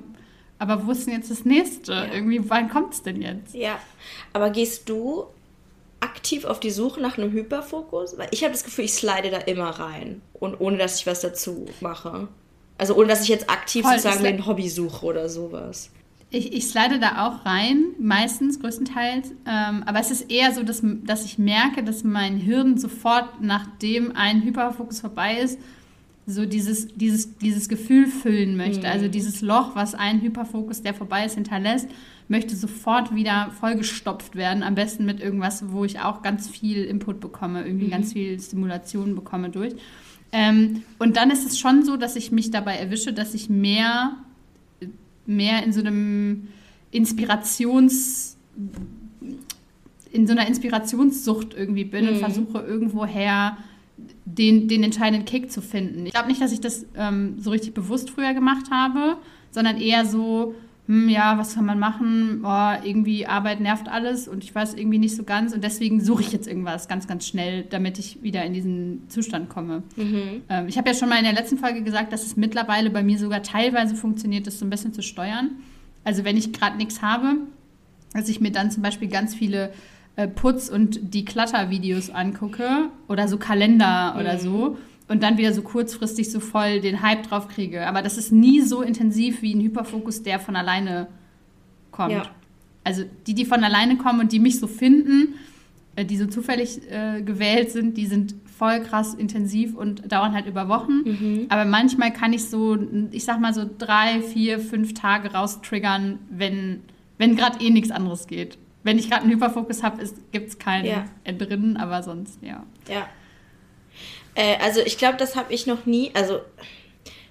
aber 0.58 0.86
wo 0.86 0.92
ist 0.92 1.08
denn 1.08 1.14
jetzt 1.14 1.28
das 1.28 1.44
nächste? 1.44 1.92
Ja. 1.92 2.14
Irgendwie, 2.14 2.48
wann 2.48 2.68
kommt 2.68 2.94
es 2.94 3.02
denn 3.02 3.20
jetzt? 3.20 3.52
Ja, 3.52 3.80
aber 4.32 4.50
gehst 4.50 4.88
du 4.88 5.24
aktiv 6.02 6.44
auf 6.44 6.60
die 6.60 6.70
Suche 6.70 7.00
nach 7.00 7.18
einem 7.18 7.32
Hyperfokus? 7.32 8.18
Weil 8.18 8.28
ich 8.30 8.42
habe 8.42 8.52
das 8.52 8.64
Gefühl, 8.64 8.84
ich 8.84 8.94
slide 8.94 9.30
da 9.30 9.38
immer 9.38 9.70
rein. 9.70 10.20
Und 10.34 10.60
ohne 10.60 10.76
dass 10.76 10.98
ich 10.98 11.06
was 11.06 11.20
dazu 11.20 11.66
mache. 11.80 12.28
Also 12.78 12.94
ohne 12.96 13.08
dass 13.08 13.22
ich 13.22 13.28
jetzt 13.28 13.48
aktiv 13.48 13.84
Voll, 13.84 13.98
sozusagen 13.98 14.26
ein 14.26 14.46
Hobby 14.46 14.68
suche 14.68 15.06
oder 15.06 15.28
sowas. 15.28 15.90
Ich, 16.30 16.54
ich 16.54 16.66
slide 16.66 16.98
da 16.98 17.26
auch 17.26 17.44
rein, 17.44 17.94
meistens, 17.98 18.58
größtenteils. 18.60 19.32
Ähm, 19.46 19.82
aber 19.84 20.00
es 20.00 20.10
ist 20.10 20.30
eher 20.30 20.52
so, 20.52 20.62
dass, 20.62 20.82
dass 20.82 21.24
ich 21.24 21.38
merke, 21.38 21.84
dass 21.84 22.04
mein 22.04 22.38
Hirn 22.38 22.78
sofort, 22.78 23.40
nachdem 23.40 24.16
ein 24.16 24.42
Hyperfokus 24.42 25.00
vorbei 25.00 25.38
ist, 25.38 25.58
so 26.26 26.46
dieses, 26.46 26.88
dieses, 26.94 27.36
dieses 27.38 27.68
Gefühl 27.68 28.06
füllen 28.06 28.56
möchte. 28.56 28.86
Mhm. 28.86 28.92
Also 28.92 29.08
dieses 29.08 29.40
Loch, 29.40 29.74
was 29.74 29.94
ein 29.94 30.22
Hyperfokus, 30.22 30.82
der 30.82 30.94
vorbei 30.94 31.26
ist, 31.26 31.34
hinterlässt, 31.34 31.88
möchte 32.32 32.56
sofort 32.56 33.14
wieder 33.14 33.52
vollgestopft 33.60 34.34
werden. 34.34 34.62
Am 34.62 34.74
besten 34.74 35.04
mit 35.04 35.20
irgendwas, 35.20 35.70
wo 35.70 35.84
ich 35.84 36.00
auch 36.00 36.22
ganz 36.22 36.48
viel 36.48 36.82
Input 36.82 37.20
bekomme, 37.20 37.64
irgendwie 37.64 37.86
mhm. 37.86 37.90
ganz 37.90 38.14
viel 38.14 38.40
Stimulation 38.40 39.14
bekomme 39.14 39.50
durch. 39.50 39.74
Ähm, 40.32 40.82
und 40.98 41.16
dann 41.18 41.30
ist 41.30 41.46
es 41.46 41.58
schon 41.58 41.84
so, 41.84 41.98
dass 41.98 42.16
ich 42.16 42.32
mich 42.32 42.50
dabei 42.50 42.76
erwische, 42.76 43.12
dass 43.12 43.34
ich 43.34 43.50
mehr, 43.50 44.16
mehr 45.26 45.62
in 45.62 45.74
so 45.74 45.80
einem 45.80 46.48
Inspirations 46.90 48.36
in 50.10 50.26
so 50.26 50.32
einer 50.32 50.46
Inspirationssucht 50.46 51.54
irgendwie 51.54 51.84
bin 51.84 52.04
mhm. 52.04 52.10
und 52.12 52.16
versuche 52.18 52.60
irgendwoher 52.60 53.58
den, 54.24 54.68
den 54.68 54.82
entscheidenden 54.82 55.26
Kick 55.26 55.50
zu 55.50 55.60
finden. 55.60 56.06
Ich 56.06 56.12
glaube 56.12 56.28
nicht, 56.28 56.40
dass 56.40 56.52
ich 56.52 56.60
das 56.60 56.86
ähm, 56.96 57.36
so 57.38 57.50
richtig 57.50 57.74
bewusst 57.74 58.10
früher 58.10 58.34
gemacht 58.34 58.70
habe, 58.70 59.18
sondern 59.50 59.78
eher 59.78 60.04
so, 60.06 60.54
hm, 60.92 61.08
ja, 61.08 61.38
was 61.38 61.54
kann 61.54 61.64
man 61.64 61.78
machen? 61.78 62.42
Oh, 62.44 62.72
irgendwie 62.84 63.26
Arbeit 63.26 63.60
nervt 63.60 63.88
alles 63.88 64.28
und 64.28 64.44
ich 64.44 64.54
weiß 64.54 64.74
irgendwie 64.74 64.98
nicht 64.98 65.16
so 65.16 65.22
ganz 65.22 65.54
und 65.54 65.64
deswegen 65.64 66.02
suche 66.02 66.20
ich 66.20 66.32
jetzt 66.32 66.46
irgendwas 66.46 66.86
ganz, 66.86 67.06
ganz 67.06 67.26
schnell, 67.26 67.62
damit 67.62 67.98
ich 67.98 68.22
wieder 68.22 68.44
in 68.44 68.52
diesen 68.52 69.08
Zustand 69.08 69.48
komme. 69.48 69.84
Mhm. 69.96 70.42
Ähm, 70.50 70.68
ich 70.68 70.76
habe 70.76 70.90
ja 70.90 70.94
schon 70.94 71.08
mal 71.08 71.16
in 71.16 71.24
der 71.24 71.32
letzten 71.32 71.56
Folge 71.56 71.82
gesagt, 71.82 72.12
dass 72.12 72.26
es 72.26 72.36
mittlerweile 72.36 72.90
bei 72.90 73.02
mir 73.02 73.18
sogar 73.18 73.42
teilweise 73.42 73.94
funktioniert, 73.94 74.46
das 74.46 74.58
so 74.58 74.66
ein 74.66 74.70
bisschen 74.70 74.92
zu 74.92 75.00
steuern. 75.00 75.52
Also 76.04 76.24
wenn 76.24 76.36
ich 76.36 76.52
gerade 76.52 76.76
nichts 76.76 77.00
habe, 77.00 77.38
dass 78.12 78.28
ich 78.28 78.42
mir 78.42 78.52
dann 78.52 78.70
zum 78.70 78.82
Beispiel 78.82 79.08
ganz 79.08 79.34
viele 79.34 79.72
äh, 80.16 80.28
Putz- 80.28 80.68
und 80.68 81.14
die 81.14 81.24
Clutter-Videos 81.24 82.10
angucke 82.10 82.90
oder 83.08 83.28
so 83.28 83.38
Kalender 83.38 84.12
mhm. 84.12 84.20
oder 84.20 84.38
so 84.38 84.76
und 85.08 85.22
dann 85.22 85.38
wieder 85.38 85.52
so 85.52 85.62
kurzfristig 85.62 86.30
so 86.30 86.40
voll 86.40 86.80
den 86.80 87.02
Hype 87.02 87.24
drauf 87.24 87.48
kriege. 87.48 87.86
Aber 87.86 88.02
das 88.02 88.18
ist 88.18 88.32
nie 88.32 88.60
so 88.60 88.82
intensiv 88.82 89.42
wie 89.42 89.54
ein 89.54 89.60
Hyperfokus, 89.60 90.22
der 90.22 90.38
von 90.38 90.56
alleine 90.56 91.08
kommt. 91.90 92.12
Ja. 92.12 92.24
Also 92.84 93.04
die, 93.26 93.34
die 93.34 93.44
von 93.44 93.62
alleine 93.62 93.96
kommen 93.96 94.20
und 94.20 94.32
die 94.32 94.40
mich 94.40 94.58
so 94.58 94.66
finden, 94.66 95.34
äh, 95.96 96.04
die 96.04 96.16
so 96.16 96.26
zufällig 96.26 96.80
äh, 96.90 97.22
gewählt 97.22 97.70
sind, 97.70 97.96
die 97.96 98.06
sind 98.06 98.34
voll 98.56 98.80
krass 98.80 99.14
intensiv 99.14 99.74
und 99.76 100.10
dauern 100.10 100.34
halt 100.34 100.46
über 100.46 100.68
Wochen. 100.68 101.02
Mhm. 101.04 101.46
Aber 101.48 101.64
manchmal 101.64 102.12
kann 102.12 102.32
ich 102.32 102.48
so, 102.48 102.78
ich 103.10 103.24
sag 103.24 103.40
mal 103.40 103.52
so 103.54 103.68
drei, 103.78 104.22
vier, 104.22 104.58
fünf 104.58 104.94
Tage 104.94 105.32
raustriggern, 105.32 106.18
wenn, 106.30 106.80
wenn 107.18 107.36
gerade 107.36 107.64
eh 107.64 107.70
nichts 107.70 107.90
anderes 107.90 108.26
geht. 108.26 108.58
Wenn 108.84 108.98
ich 108.98 109.10
gerade 109.10 109.22
einen 109.22 109.32
Hyperfokus 109.32 109.82
habe, 109.82 110.02
gibt 110.32 110.48
es 110.48 110.58
keinen 110.58 110.86
ja. 110.86 111.04
Entrinnen, 111.24 111.76
aber 111.76 112.02
sonst, 112.02 112.42
ja. 112.42 112.64
Ja. 112.88 113.06
Äh, 114.34 114.56
also 114.60 114.80
ich 114.80 114.98
glaube, 114.98 115.18
das 115.18 115.36
habe 115.36 115.52
ich 115.52 115.66
noch 115.66 115.86
nie, 115.86 116.10
also 116.14 116.40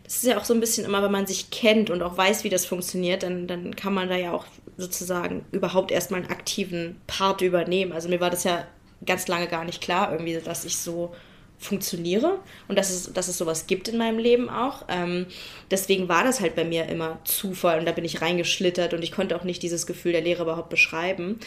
das 0.04 0.18
ist 0.18 0.26
ja 0.26 0.38
auch 0.38 0.44
so 0.44 0.54
ein 0.54 0.60
bisschen 0.60 0.86
immer, 0.86 1.02
wenn 1.04 1.12
man 1.12 1.26
sich 1.26 1.52
kennt 1.52 1.90
und 1.90 2.02
auch 2.04 2.18
weiß, 2.18 2.44
wie 2.44 2.50
das 2.50 2.66
funktioniert, 2.66 3.24
dann, 3.24 3.48
dann 3.48 3.76
kann 3.76 3.94
man 3.94 4.10
da 4.10 4.16
ja 4.16 4.34
auch 4.34 4.46
sozusagen 4.78 5.46
überhaupt 5.52 5.92
erstmal 5.92 6.22
einen 6.22 6.30
aktiven 6.30 7.00
Part 7.08 7.42
übernehmen. 7.42 7.94
Also 7.94 8.10
mir 8.10 8.20
war 8.20 8.30
das 8.30 8.44
ja 8.44 8.68
ganz 9.06 9.28
lange 9.28 9.48
gar 9.48 9.64
nicht 9.64 9.82
klar, 9.82 10.12
irgendwie, 10.12 10.38
dass 10.38 10.66
ich 10.66 10.78
so 10.78 11.14
funktioniere 11.58 12.40
und 12.68 12.78
dass 12.78 12.90
es, 12.90 13.14
dass 13.14 13.28
es 13.28 13.38
sowas 13.38 13.68
gibt 13.68 13.88
in 13.88 13.98
meinem 13.98 14.18
Leben 14.18 14.50
auch. 14.50 14.86
Ähm, 14.90 15.28
deswegen 15.70 16.10
war 16.10 16.24
das 16.24 16.42
halt 16.42 16.56
bei 16.56 16.66
mir 16.66 16.88
immer 16.88 17.20
Zufall 17.24 17.80
und 17.80 17.86
da 17.86 17.92
bin 17.92 18.04
ich 18.04 18.22
reingeschlittert 18.22 18.94
und 18.94 19.04
ich 19.04 19.12
konnte 19.12 19.36
auch 19.36 19.44
nicht 19.44 19.62
dieses 19.62 19.86
Gefühl 19.86 20.12
der 20.12 20.22
Lehre 20.22 20.44
überhaupt 20.44 20.70
beschreiben. 20.70 21.40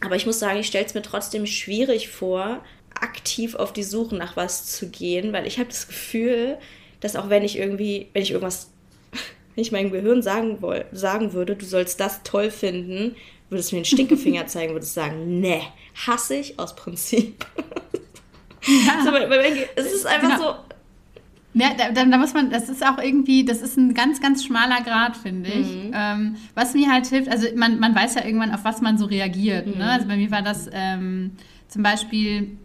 Aber 0.00 0.16
ich 0.16 0.26
muss 0.26 0.38
sagen, 0.38 0.60
ich 0.60 0.68
stelle 0.68 0.86
es 0.86 0.94
mir 0.94 1.02
trotzdem 1.02 1.46
schwierig 1.46 2.08
vor, 2.08 2.62
aktiv 3.02 3.54
auf 3.54 3.72
die 3.72 3.82
Suche 3.82 4.16
nach 4.16 4.36
was 4.36 4.66
zu 4.66 4.88
gehen, 4.88 5.32
weil 5.32 5.46
ich 5.46 5.58
habe 5.58 5.68
das 5.68 5.88
Gefühl, 5.88 6.58
dass 7.00 7.16
auch 7.16 7.28
wenn 7.28 7.42
ich 7.42 7.58
irgendwie, 7.58 8.08
wenn 8.12 8.22
ich 8.22 8.30
irgendwas, 8.30 8.70
wenn 9.54 9.62
ich 9.62 9.72
meinem 9.72 9.92
Gehirn 9.92 10.22
sagen, 10.22 10.62
woll, 10.62 10.84
sagen 10.92 11.32
würde, 11.32 11.56
du 11.56 11.64
sollst 11.64 12.00
das 12.00 12.22
toll 12.22 12.50
finden, 12.50 13.16
würdest 13.50 13.70
du 13.70 13.76
mir 13.76 13.82
den 13.82 13.86
Stinkefinger 13.86 14.46
zeigen, 14.46 14.72
würdest 14.72 14.94
sagen, 14.94 15.40
ne, 15.40 15.60
hasse 16.06 16.36
ich 16.36 16.58
aus 16.58 16.74
Prinzip. 16.76 17.46
Ja. 18.66 19.04
so, 19.04 19.12
weil, 19.12 19.30
weil, 19.30 19.68
es 19.76 19.92
ist 19.92 20.06
einfach 20.06 20.36
genau. 20.36 20.52
so. 20.52 20.56
Ja, 21.54 21.70
da, 21.74 22.04
da, 22.04 22.18
muss 22.18 22.34
man, 22.34 22.50
das 22.50 22.68
ist 22.68 22.84
auch 22.84 22.98
irgendwie, 22.98 23.44
das 23.44 23.62
ist 23.62 23.78
ein 23.78 23.94
ganz, 23.94 24.20
ganz 24.20 24.44
schmaler 24.44 24.82
Grad, 24.82 25.16
finde 25.16 25.48
ich. 25.48 25.66
Mhm. 25.66 25.90
Ähm, 25.94 26.36
was 26.54 26.74
mir 26.74 26.92
halt 26.92 27.06
hilft, 27.06 27.30
also 27.30 27.46
man, 27.56 27.80
man 27.80 27.94
weiß 27.94 28.16
ja 28.16 28.26
irgendwann, 28.26 28.52
auf 28.52 28.64
was 28.64 28.82
man 28.82 28.98
so 28.98 29.06
reagiert. 29.06 29.66
Ne? 29.66 29.72
Mhm. 29.72 29.78
Ne? 29.78 29.90
Also 29.90 30.06
bei 30.06 30.16
mir 30.16 30.30
war 30.30 30.42
das 30.42 30.68
ähm, 30.70 31.30
zum 31.68 31.82
Beispiel, 31.82 32.58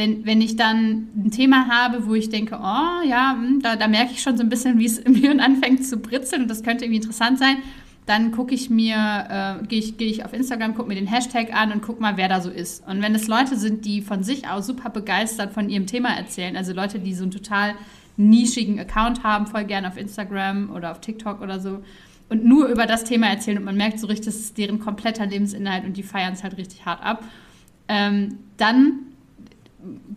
wenn, 0.00 0.24
wenn 0.24 0.40
ich 0.40 0.56
dann 0.56 1.08
ein 1.14 1.30
Thema 1.30 1.68
habe, 1.68 2.06
wo 2.06 2.14
ich 2.14 2.30
denke, 2.30 2.58
oh 2.58 3.06
ja, 3.06 3.36
hm, 3.38 3.60
da, 3.60 3.76
da 3.76 3.86
merke 3.86 4.12
ich 4.12 4.22
schon 4.22 4.34
so 4.38 4.42
ein 4.42 4.48
bisschen, 4.48 4.78
wie 4.78 4.86
es 4.86 4.96
im 4.96 5.14
Hirn 5.14 5.40
anfängt 5.40 5.84
zu 5.84 5.98
britzeln 5.98 6.42
und 6.42 6.48
das 6.48 6.62
könnte 6.62 6.86
irgendwie 6.86 7.02
interessant 7.02 7.38
sein, 7.38 7.58
dann 8.06 8.32
gucke 8.32 8.54
ich 8.54 8.70
mir, 8.70 8.96
äh, 8.96 9.66
gehe 9.66 9.78
ich, 9.78 9.98
geh 9.98 10.06
ich 10.06 10.24
auf 10.24 10.32
Instagram, 10.32 10.74
gucke 10.74 10.88
mir 10.88 10.94
den 10.94 11.06
Hashtag 11.06 11.54
an 11.54 11.70
und 11.70 11.82
gucke 11.82 12.00
mal, 12.00 12.16
wer 12.16 12.28
da 12.28 12.40
so 12.40 12.48
ist. 12.48 12.82
Und 12.88 13.02
wenn 13.02 13.14
es 13.14 13.28
Leute 13.28 13.56
sind, 13.56 13.84
die 13.84 14.00
von 14.00 14.22
sich 14.22 14.48
aus 14.48 14.66
super 14.66 14.88
begeistert 14.88 15.52
von 15.52 15.68
ihrem 15.68 15.86
Thema 15.86 16.16
erzählen, 16.16 16.56
also 16.56 16.72
Leute, 16.72 16.98
die 16.98 17.12
so 17.12 17.24
einen 17.24 17.30
total 17.30 17.74
nischigen 18.16 18.80
Account 18.80 19.22
haben, 19.22 19.46
voll 19.46 19.64
gerne 19.64 19.86
auf 19.86 19.98
Instagram 19.98 20.70
oder 20.70 20.92
auf 20.92 21.02
TikTok 21.02 21.42
oder 21.42 21.60
so, 21.60 21.84
und 22.30 22.46
nur 22.46 22.68
über 22.68 22.86
das 22.86 23.04
Thema 23.04 23.26
erzählen 23.26 23.58
und 23.58 23.64
man 23.64 23.76
merkt 23.76 24.00
so 24.00 24.06
richtig, 24.06 24.26
das 24.26 24.36
ist 24.36 24.56
deren 24.56 24.78
kompletter 24.78 25.26
Lebensinhalt 25.26 25.84
und 25.84 25.98
die 25.98 26.02
feiern 26.02 26.32
es 26.32 26.42
halt 26.42 26.56
richtig 26.56 26.86
hart 26.86 27.04
ab, 27.04 27.22
ähm, 27.86 28.38
dann 28.56 29.09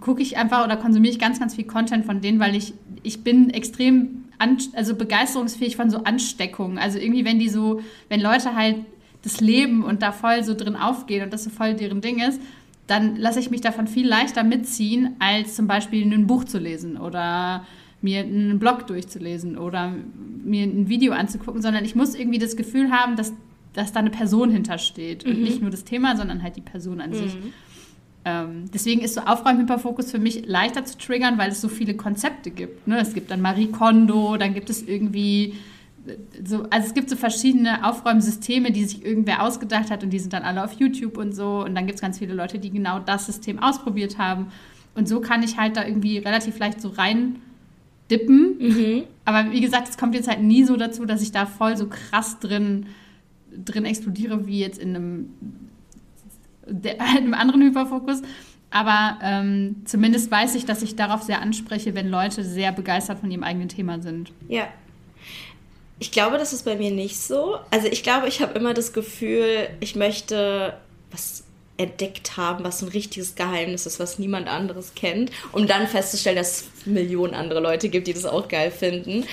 gucke 0.01 0.21
ich 0.21 0.37
einfach 0.37 0.65
oder 0.65 0.77
konsumiere 0.77 1.13
ich 1.13 1.19
ganz, 1.19 1.39
ganz 1.39 1.55
viel 1.55 1.65
Content 1.65 2.05
von 2.05 2.21
denen, 2.21 2.39
weil 2.39 2.55
ich, 2.55 2.73
ich 3.03 3.23
bin 3.23 3.49
extrem 3.49 4.25
an, 4.37 4.57
also 4.73 4.95
begeisterungsfähig 4.95 5.75
von 5.75 5.89
so 5.89 6.03
Ansteckungen. 6.03 6.77
Also 6.77 6.99
irgendwie, 6.99 7.25
wenn 7.25 7.39
die 7.39 7.49
so, 7.49 7.81
wenn 8.09 8.21
Leute 8.21 8.55
halt 8.55 8.77
das 9.23 9.39
leben 9.39 9.83
und 9.83 10.01
da 10.01 10.11
voll 10.11 10.43
so 10.43 10.53
drin 10.53 10.75
aufgehen 10.75 11.23
und 11.23 11.33
das 11.33 11.45
so 11.45 11.49
voll 11.49 11.75
deren 11.75 12.01
Ding 12.01 12.19
ist, 12.19 12.41
dann 12.87 13.15
lasse 13.15 13.39
ich 13.39 13.49
mich 13.49 13.61
davon 13.61 13.87
viel 13.87 14.07
leichter 14.07 14.43
mitziehen, 14.43 15.15
als 15.19 15.55
zum 15.55 15.67
Beispiel 15.67 16.05
ein 16.05 16.27
Buch 16.27 16.43
zu 16.43 16.59
lesen 16.59 16.97
oder 16.97 17.65
mir 18.01 18.19
einen 18.19 18.59
Blog 18.59 18.85
durchzulesen 18.87 19.57
oder 19.57 19.93
mir 20.43 20.63
ein 20.63 20.89
Video 20.89 21.13
anzugucken, 21.13 21.61
sondern 21.61 21.85
ich 21.85 21.95
muss 21.95 22.15
irgendwie 22.15 22.39
das 22.39 22.57
Gefühl 22.57 22.91
haben, 22.91 23.15
dass, 23.15 23.31
dass 23.71 23.93
da 23.93 24.01
eine 24.01 24.09
Person 24.09 24.51
hintersteht. 24.51 25.25
Mhm. 25.25 25.31
Und 25.31 25.41
nicht 25.41 25.61
nur 25.61 25.71
das 25.71 25.85
Thema, 25.85 26.17
sondern 26.17 26.43
halt 26.43 26.57
die 26.57 26.61
Person 26.61 26.99
an 26.99 27.11
mhm. 27.11 27.15
sich. 27.15 27.37
Ähm, 28.25 28.65
deswegen 28.73 29.01
ist 29.01 29.15
so 29.15 29.21
Aufräumhyperfokus 29.21 30.11
für 30.11 30.19
mich 30.19 30.45
leichter 30.45 30.85
zu 30.85 30.97
triggern, 30.97 31.37
weil 31.37 31.51
es 31.51 31.59
so 31.59 31.67
viele 31.67 31.93
Konzepte 31.95 32.51
gibt. 32.51 32.87
Ne? 32.87 32.99
Es 32.99 33.13
gibt 33.13 33.31
dann 33.31 33.41
Marie 33.41 33.67
Kondo, 33.67 34.37
dann 34.37 34.53
gibt 34.53 34.69
es 34.69 34.81
irgendwie 34.81 35.55
äh, 36.07 36.15
so, 36.45 36.63
also 36.69 36.87
es 36.87 36.93
gibt 36.93 37.09
so 37.09 37.17
verschiedene 37.17 37.85
Aufräumsysteme, 37.85 38.71
die 38.71 38.85
sich 38.85 39.05
irgendwer 39.05 39.43
ausgedacht 39.43 39.91
hat 39.91 40.03
und 40.03 40.11
die 40.11 40.19
sind 40.19 40.31
dann 40.31 40.43
alle 40.43 40.63
auf 40.63 40.73
YouTube 40.73 41.17
und 41.17 41.35
so. 41.35 41.65
Und 41.65 41.75
dann 41.75 41.85
gibt 41.85 41.95
es 41.95 42.01
ganz 42.01 42.19
viele 42.19 42.33
Leute, 42.33 42.59
die 42.59 42.71
genau 42.71 42.99
das 42.99 43.25
System 43.25 43.59
ausprobiert 43.59 44.17
haben. 44.17 44.47
Und 44.95 45.09
so 45.09 45.19
kann 45.19 45.43
ich 45.43 45.57
halt 45.57 45.75
da 45.75 45.85
irgendwie 45.85 46.19
relativ 46.19 46.59
leicht 46.59 46.79
so 46.79 46.89
rein 46.89 47.37
dippen. 48.09 48.57
Mhm. 48.59 49.03
Aber 49.25 49.51
wie 49.51 49.61
gesagt, 49.61 49.89
es 49.89 49.97
kommt 49.97 50.15
jetzt 50.15 50.29
halt 50.29 50.41
nie 50.41 50.63
so 50.63 50.77
dazu, 50.77 51.05
dass 51.05 51.21
ich 51.21 51.31
da 51.31 51.45
voll 51.45 51.75
so 51.75 51.87
krass 51.87 52.39
drin, 52.39 52.85
drin 53.65 53.85
explodiere, 53.85 54.45
wie 54.47 54.59
jetzt 54.59 54.79
in 54.79 54.95
einem 54.95 55.29
der, 56.67 57.01
einem 57.17 57.33
anderen 57.33 57.61
Hyperfokus. 57.61 58.21
Aber 58.69 59.19
ähm, 59.21 59.83
zumindest 59.85 60.31
weiß 60.31 60.55
ich, 60.55 60.65
dass 60.65 60.81
ich 60.81 60.95
darauf 60.95 61.21
sehr 61.21 61.41
anspreche, 61.41 61.93
wenn 61.93 62.09
Leute 62.09 62.43
sehr 62.43 62.71
begeistert 62.71 63.19
von 63.19 63.29
ihrem 63.29 63.43
eigenen 63.43 63.69
Thema 63.69 64.01
sind. 64.01 64.31
Ja. 64.47 64.67
Ich 65.99 66.11
glaube, 66.11 66.39
das 66.39 66.53
ist 66.53 66.65
bei 66.65 66.75
mir 66.75 66.89
nicht 66.89 67.19
so. 67.19 67.59
Also 67.69 67.87
ich 67.87 68.01
glaube, 68.01 68.27
ich 68.27 68.41
habe 68.41 68.57
immer 68.57 68.73
das 68.73 68.91
Gefühl, 68.91 69.69
ich 69.79 69.95
möchte 69.95 70.73
was 71.11 71.42
entdeckt 71.77 72.37
haben, 72.37 72.63
was 72.63 72.81
ein 72.81 72.89
richtiges 72.89 73.35
Geheimnis 73.35 73.85
ist, 73.85 73.99
was 73.99 74.19
niemand 74.19 74.47
anderes 74.47 74.93
kennt, 74.95 75.31
um 75.51 75.65
dann 75.65 75.87
festzustellen, 75.87 76.35
dass 76.35 76.51
es 76.51 76.85
Millionen 76.85 77.33
andere 77.33 77.59
Leute 77.61 77.89
gibt, 77.89 78.07
die 78.07 78.13
das 78.13 78.25
auch 78.25 78.47
geil 78.47 78.69
finden. 78.69 79.25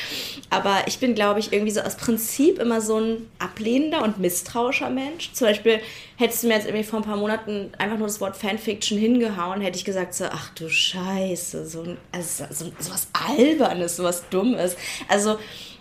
Aber 0.48 0.84
ich 0.86 0.98
bin, 0.98 1.14
glaube 1.14 1.40
ich, 1.40 1.52
irgendwie 1.52 1.72
so 1.72 1.80
aus 1.80 1.96
Prinzip 1.96 2.58
immer 2.58 2.80
so 2.80 2.98
ein 2.98 3.28
ablehnender 3.38 4.02
und 4.02 4.18
misstrauischer 4.18 4.88
Mensch. 4.88 5.32
Zum 5.32 5.48
Beispiel 5.48 5.80
hättest 6.16 6.42
du 6.42 6.48
mir 6.48 6.54
jetzt 6.54 6.66
irgendwie 6.66 6.84
vor 6.84 7.00
ein 7.00 7.04
paar 7.04 7.16
Monaten 7.16 7.72
einfach 7.76 7.98
nur 7.98 8.06
das 8.06 8.20
Wort 8.20 8.36
Fanfiction 8.36 8.98
hingehauen, 8.98 9.60
hätte 9.60 9.76
ich 9.76 9.84
gesagt 9.84 10.14
so, 10.14 10.24
ach 10.24 10.50
du 10.54 10.68
Scheiße, 10.68 11.66
so, 11.66 11.96
also, 12.12 12.44
so, 12.50 12.72
so 12.78 12.90
was 12.90 13.08
Albernes, 13.12 13.96
so 13.96 14.04
was 14.04 14.28
Dummes. 14.30 14.76
Also 15.08 15.38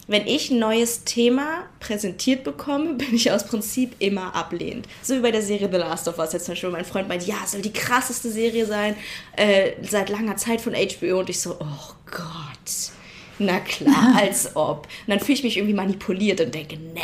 wenn 0.10 0.26
ich 0.26 0.50
ein 0.50 0.58
neues 0.58 1.04
Thema 1.04 1.68
präsentiert 1.80 2.44
bekomme, 2.44 2.94
bin 2.96 3.14
ich 3.14 3.32
aus 3.32 3.46
Prinzip 3.46 3.96
immer 4.00 4.36
ablehnend. 4.36 4.88
So 5.04 5.16
wie 5.16 5.20
bei 5.20 5.32
der 5.32 5.44
Serie 5.44 5.70
The 5.72 5.78
Last 5.78 6.08
of 6.08 6.18
Us. 6.18 6.34
Jetzt 6.34 6.46
zum 6.46 6.54
Beispiel 6.54 6.72
mein 6.72 6.84
Freund 6.84 7.08
meint, 7.08 7.26
ja, 7.28 7.36
es 7.46 7.52
soll 7.52 7.62
die 7.62 7.72
krasseste 7.72 8.30
Serie 8.32 8.66
sein 8.66 8.96
äh, 9.38 9.74
seit 9.88 10.10
langer 10.10 10.36
Zeit 10.36 10.62
von 10.62 10.74
HBO. 10.74 11.20
Und 11.20 11.30
ich 11.30 11.40
so, 11.40 11.56
oh 11.60 11.94
Gott. 12.10 12.92
Na 13.38 13.60
klar, 13.60 14.16
als 14.20 14.56
ob. 14.56 14.88
Und 15.06 15.12
dann 15.12 15.20
fühle 15.20 15.38
ich 15.38 15.44
mich 15.44 15.58
irgendwie 15.58 15.76
manipuliert 15.76 16.42
und 16.42 16.54
denke, 16.56 16.78
ne, 16.78 17.02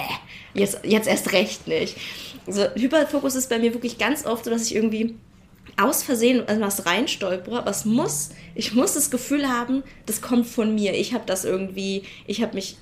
jetzt, 0.55 0.79
jetzt 0.83 1.07
erst 1.07 1.31
recht 1.31 1.67
nicht. 1.67 1.95
Also 2.47 2.63
Hyperfokus 2.75 3.35
ist 3.35 3.49
bei 3.49 3.59
mir 3.59 3.73
wirklich 3.73 3.99
ganz 3.99 4.25
oft 4.25 4.45
so, 4.45 4.51
dass 4.51 4.65
ich 4.65 4.75
irgendwie 4.75 5.15
aus 5.77 6.03
Versehen 6.03 6.43
was 6.59 6.85
reinstolpere, 6.85 7.65
was 7.65 7.85
muss, 7.85 8.29
ich 8.55 8.73
muss 8.73 8.93
das 8.93 9.11
Gefühl 9.11 9.47
haben, 9.47 9.83
das 10.05 10.21
kommt 10.21 10.47
von 10.47 10.73
mir. 10.73 10.93
Ich 10.93 11.13
habe 11.13 11.25
das 11.25 11.45
irgendwie, 11.45 12.03
ich 12.27 12.41
habe 12.41 12.55
mich 12.55 12.77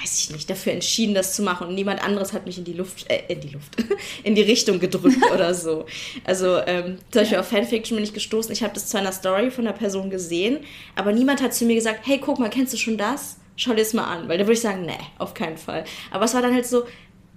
weiß 0.00 0.18
ich 0.18 0.30
nicht, 0.30 0.50
dafür 0.50 0.72
entschieden, 0.72 1.14
das 1.14 1.34
zu 1.34 1.42
machen 1.42 1.68
und 1.68 1.74
niemand 1.74 2.02
anderes 2.02 2.32
hat 2.32 2.46
mich 2.46 2.58
in 2.58 2.64
die 2.64 2.72
Luft, 2.72 3.10
äh, 3.10 3.22
in 3.28 3.40
die 3.40 3.48
Luft, 3.48 3.76
in 4.24 4.34
die 4.34 4.42
Richtung 4.42 4.78
gedrückt 4.78 5.22
oder 5.34 5.54
so. 5.54 5.86
Also 6.24 6.58
ähm, 6.66 6.98
zum 7.10 7.22
Beispiel 7.22 7.38
auf 7.38 7.48
Fanfiction 7.48 7.96
bin 7.96 8.04
ich 8.04 8.14
gestoßen, 8.14 8.52
ich 8.52 8.62
habe 8.62 8.74
das 8.74 8.88
zu 8.88 8.98
einer 8.98 9.12
Story 9.12 9.50
von 9.50 9.66
einer 9.66 9.76
Person 9.76 10.10
gesehen, 10.10 10.58
aber 10.94 11.12
niemand 11.12 11.42
hat 11.42 11.54
zu 11.54 11.64
mir 11.64 11.74
gesagt, 11.74 12.00
hey, 12.04 12.18
guck 12.18 12.38
mal, 12.38 12.50
kennst 12.50 12.72
du 12.72 12.76
schon 12.76 12.98
das? 12.98 13.38
Schau 13.56 13.70
dir 13.70 13.78
das 13.78 13.94
mal 13.94 14.04
an, 14.04 14.28
weil 14.28 14.36
da 14.36 14.44
würde 14.44 14.52
ich 14.52 14.60
sagen, 14.60 14.84
nee, 14.84 14.98
auf 15.18 15.32
keinen 15.32 15.56
Fall. 15.56 15.84
Aber 16.10 16.26
es 16.26 16.34
war 16.34 16.42
dann 16.42 16.54
halt 16.54 16.66
so, 16.66 16.84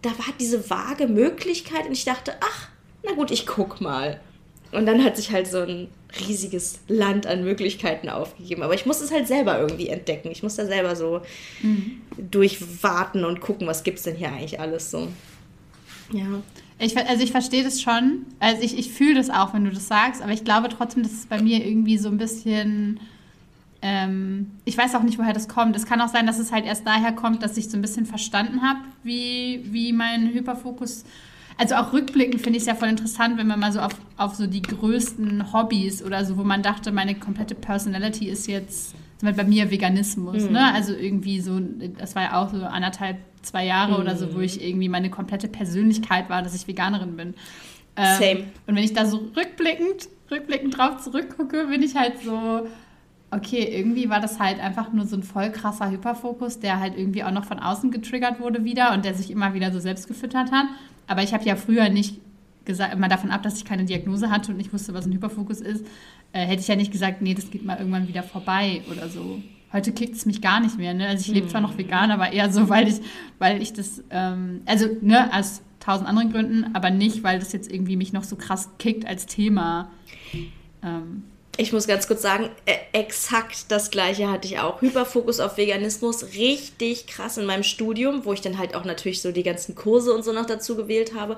da 0.01 0.09
war 0.09 0.33
diese 0.39 0.69
vage 0.69 1.07
Möglichkeit 1.07 1.85
und 1.85 1.93
ich 1.93 2.05
dachte, 2.05 2.33
ach, 2.41 2.67
na 3.03 3.13
gut, 3.13 3.31
ich 3.31 3.47
guck 3.47 3.79
mal. 3.79 4.19
Und 4.71 4.85
dann 4.85 5.03
hat 5.03 5.17
sich 5.17 5.31
halt 5.31 5.47
so 5.47 5.59
ein 5.59 5.87
riesiges 6.27 6.79
Land 6.87 7.27
an 7.27 7.43
Möglichkeiten 7.43 8.09
aufgegeben. 8.09 8.63
Aber 8.63 8.73
ich 8.73 8.85
muss 8.85 9.01
es 9.01 9.11
halt 9.11 9.27
selber 9.27 9.59
irgendwie 9.59 9.89
entdecken. 9.89 10.29
Ich 10.31 10.43
muss 10.43 10.55
da 10.55 10.65
selber 10.65 10.95
so 10.95 11.21
mhm. 11.61 12.01
durchwarten 12.17 13.25
und 13.25 13.41
gucken, 13.41 13.67
was 13.67 13.83
gibt 13.83 13.97
es 13.97 14.03
denn 14.03 14.15
hier 14.15 14.31
eigentlich 14.31 14.59
alles 14.59 14.91
so. 14.91 15.07
Ja. 16.11 16.41
Ich, 16.79 16.97
also 16.97 17.23
ich 17.23 17.31
verstehe 17.31 17.63
das 17.63 17.81
schon. 17.81 18.25
Also 18.39 18.63
ich, 18.63 18.77
ich 18.77 18.91
fühle 18.91 19.15
das 19.15 19.29
auch, 19.29 19.53
wenn 19.53 19.65
du 19.65 19.71
das 19.71 19.87
sagst, 19.87 20.21
aber 20.21 20.31
ich 20.31 20.45
glaube 20.45 20.69
trotzdem, 20.69 21.03
dass 21.03 21.11
es 21.11 21.25
bei 21.25 21.41
mir 21.41 21.65
irgendwie 21.65 21.97
so 21.97 22.09
ein 22.09 22.17
bisschen. 22.17 22.99
Ähm, 23.81 24.51
ich 24.65 24.77
weiß 24.77 24.95
auch 24.95 25.03
nicht, 25.03 25.17
woher 25.17 25.33
das 25.33 25.47
kommt. 25.47 25.75
Es 25.75 25.85
kann 25.85 26.01
auch 26.01 26.09
sein, 26.09 26.27
dass 26.27 26.37
es 26.37 26.51
halt 26.51 26.65
erst 26.65 26.85
daher 26.85 27.13
kommt, 27.13 27.43
dass 27.43 27.55
ich 27.57 27.69
so 27.69 27.77
ein 27.77 27.81
bisschen 27.81 28.05
verstanden 28.05 28.61
habe, 28.61 28.79
wie, 29.03 29.61
wie 29.71 29.93
mein 29.93 30.33
Hyperfokus 30.33 31.05
also 31.59 31.75
auch 31.75 31.91
rückblickend 31.91 32.41
finde 32.41 32.55
ich 32.55 32.63
es 32.63 32.67
ja 32.67 32.75
voll 32.75 32.87
interessant, 32.87 33.37
wenn 33.37 33.47
man 33.47 33.59
mal 33.59 33.73
so 33.73 33.81
auf, 33.81 33.91
auf 34.15 34.35
so 34.35 34.47
die 34.47 34.61
größten 34.61 35.51
Hobbys 35.51 36.01
oder 36.01 36.23
so, 36.23 36.37
wo 36.37 36.43
man 36.45 36.63
dachte, 36.63 36.93
meine 36.93 37.15
komplette 37.15 37.53
Personality 37.53 38.29
ist 38.29 38.47
jetzt, 38.47 38.91
zum 39.17 39.27
Beispiel 39.27 39.43
bei 39.43 39.49
mir 39.49 39.69
Veganismus, 39.69 40.43
mhm. 40.43 40.53
ne? 40.53 40.73
Also 40.73 40.93
irgendwie 40.93 41.41
so, 41.41 41.59
das 41.97 42.15
war 42.15 42.23
ja 42.23 42.41
auch 42.41 42.49
so 42.53 42.63
anderthalb, 42.63 43.17
zwei 43.41 43.65
Jahre 43.65 43.95
mhm. 43.95 43.99
oder 43.99 44.15
so, 44.15 44.33
wo 44.33 44.39
ich 44.39 44.63
irgendwie 44.65 44.87
meine 44.87 45.09
komplette 45.09 45.49
Persönlichkeit 45.49 46.29
war, 46.29 46.41
dass 46.41 46.55
ich 46.55 46.65
Veganerin 46.65 47.17
bin. 47.17 47.33
Ähm, 47.97 48.17
Same. 48.17 48.39
Und 48.65 48.75
wenn 48.77 48.83
ich 48.83 48.93
da 48.93 49.05
so 49.05 49.29
rückblickend, 49.35 50.07
rückblickend 50.31 50.77
drauf 50.77 51.01
zurückgucke, 51.03 51.67
bin 51.67 51.83
ich 51.83 51.93
halt 51.97 52.21
so, 52.23 52.67
okay, 53.31 53.67
irgendwie 53.69 54.09
war 54.09 54.21
das 54.21 54.39
halt 54.39 54.61
einfach 54.61 54.93
nur 54.93 55.05
so 55.05 55.17
ein 55.17 55.23
voll 55.23 55.51
krasser 55.51 55.91
Hyperfokus, 55.91 56.61
der 56.61 56.79
halt 56.79 56.97
irgendwie 56.97 57.25
auch 57.25 57.31
noch 57.31 57.43
von 57.43 57.59
außen 57.59 57.91
getriggert 57.91 58.39
wurde 58.39 58.63
wieder 58.63 58.93
und 58.93 59.03
der 59.03 59.13
sich 59.13 59.29
immer 59.29 59.53
wieder 59.53 59.73
so 59.73 59.79
selbst 59.79 60.07
gefüttert 60.07 60.53
hat. 60.53 60.67
Aber 61.09 61.23
ich 61.23 61.33
habe 61.33 61.43
ja 61.43 61.55
früher 61.55 61.89
nicht 61.89 62.21
gesagt, 62.65 62.97
mal 62.99 63.07
davon 63.07 63.31
ab, 63.31 63.41
dass 63.41 63.57
ich 63.57 63.65
keine 63.65 63.83
Diagnose 63.83 64.29
hatte 64.29 64.51
und 64.51 64.57
nicht 64.57 64.71
wusste, 64.71 64.93
was 64.93 65.07
ein 65.07 65.11
Hyperfokus 65.11 65.59
ist, 65.59 65.83
äh, 66.33 66.45
hätte 66.45 66.61
ich 66.61 66.67
ja 66.67 66.75
nicht 66.75 66.91
gesagt, 66.91 67.21
nee, 67.21 67.33
das 67.33 67.49
geht 67.49 67.65
mal 67.65 67.77
irgendwann 67.79 68.07
wieder 68.07 68.21
vorbei 68.21 68.83
oder 68.91 69.09
so. 69.09 69.41
Heute 69.73 69.91
kickt 69.91 70.15
es 70.15 70.27
mich 70.27 70.39
gar 70.39 70.59
nicht 70.59 70.77
mehr. 70.77 70.93
Ne? 70.93 71.07
Also 71.07 71.21
ich 71.27 71.33
lebe 71.33 71.47
zwar 71.47 71.61
noch 71.61 71.79
vegan, 71.79 72.11
aber 72.11 72.31
eher 72.31 72.51
so, 72.51 72.69
weil 72.69 72.87
ich, 72.87 73.01
weil 73.39 73.59
ich 73.59 73.73
das, 73.73 74.03
ähm, 74.11 74.61
also 74.67 74.87
ne, 75.01 75.33
aus 75.33 75.63
tausend 75.79 76.07
anderen 76.07 76.31
Gründen, 76.31 76.75
aber 76.75 76.91
nicht, 76.91 77.23
weil 77.23 77.39
das 77.39 77.53
jetzt 77.53 77.71
irgendwie 77.71 77.95
mich 77.95 78.13
noch 78.13 78.23
so 78.23 78.35
krass 78.35 78.69
kickt 78.77 79.07
als 79.07 79.25
Thema. 79.25 79.89
Ähm, 80.83 81.23
ich 81.59 81.73
muss 81.73 81.87
ganz 81.87 82.07
kurz 82.07 82.21
sagen, 82.21 82.49
äh, 82.65 82.75
exakt 82.93 83.65
das 83.67 83.91
gleiche 83.91 84.31
hatte 84.31 84.47
ich 84.47 84.59
auch. 84.59 84.81
Hyperfokus 84.81 85.41
auf 85.41 85.57
Veganismus, 85.57 86.33
richtig 86.35 87.05
krass 87.05 87.37
in 87.37 87.45
meinem 87.45 87.63
Studium, 87.63 88.23
wo 88.23 88.31
ich 88.31 88.39
dann 88.39 88.57
halt 88.57 88.75
auch 88.75 88.85
natürlich 88.85 89.21
so 89.21 89.33
die 89.33 89.43
ganzen 89.43 89.75
Kurse 89.75 90.13
und 90.13 90.23
so 90.23 90.31
noch 90.31 90.45
dazu 90.45 90.77
gewählt 90.77 91.13
habe. 91.15 91.35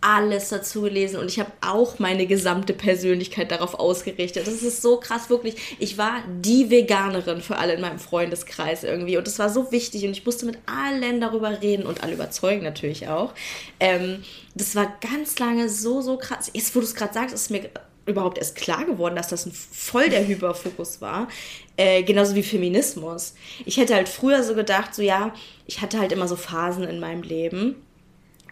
Alles 0.00 0.50
dazu 0.50 0.82
gelesen 0.82 1.18
und 1.18 1.26
ich 1.26 1.40
habe 1.40 1.50
auch 1.60 1.98
meine 1.98 2.28
gesamte 2.28 2.72
Persönlichkeit 2.72 3.50
darauf 3.50 3.74
ausgerichtet. 3.74 4.46
Das 4.46 4.62
ist 4.62 4.80
so 4.80 4.98
krass, 4.98 5.28
wirklich. 5.28 5.56
Ich 5.80 5.98
war 5.98 6.22
die 6.40 6.70
Veganerin 6.70 7.40
für 7.40 7.56
alle 7.56 7.74
in 7.74 7.80
meinem 7.80 7.98
Freundeskreis 7.98 8.84
irgendwie 8.84 9.16
und 9.16 9.26
das 9.26 9.40
war 9.40 9.50
so 9.50 9.72
wichtig 9.72 10.04
und 10.04 10.12
ich 10.12 10.24
musste 10.24 10.46
mit 10.46 10.58
allen 10.66 11.20
darüber 11.20 11.60
reden 11.60 11.84
und 11.84 12.04
alle 12.04 12.12
überzeugen 12.12 12.62
natürlich 12.62 13.08
auch. 13.08 13.32
Ähm, 13.80 14.22
das 14.54 14.76
war 14.76 14.86
ganz 15.00 15.36
lange 15.40 15.68
so, 15.68 16.00
so 16.00 16.16
krass. 16.16 16.48
Jetzt, 16.54 16.76
wo 16.76 16.78
du 16.78 16.86
es 16.86 16.94
gerade 16.94 17.14
sagst, 17.14 17.34
ist 17.34 17.50
mir 17.50 17.68
überhaupt 18.08 18.38
erst 18.38 18.56
klar 18.56 18.84
geworden, 18.84 19.16
dass 19.16 19.28
das 19.28 19.46
ein 19.46 19.52
voll 19.52 20.08
der 20.08 20.26
Hyperfokus 20.26 21.00
war. 21.00 21.28
Äh, 21.76 22.02
genauso 22.02 22.34
wie 22.34 22.42
Feminismus. 22.42 23.34
Ich 23.64 23.76
hätte 23.76 23.94
halt 23.94 24.08
früher 24.08 24.42
so 24.42 24.54
gedacht, 24.54 24.94
so 24.94 25.02
ja, 25.02 25.32
ich 25.66 25.80
hatte 25.80 25.98
halt 25.98 26.12
immer 26.12 26.26
so 26.26 26.36
Phasen 26.36 26.84
in 26.84 27.00
meinem 27.00 27.22
Leben. 27.22 27.76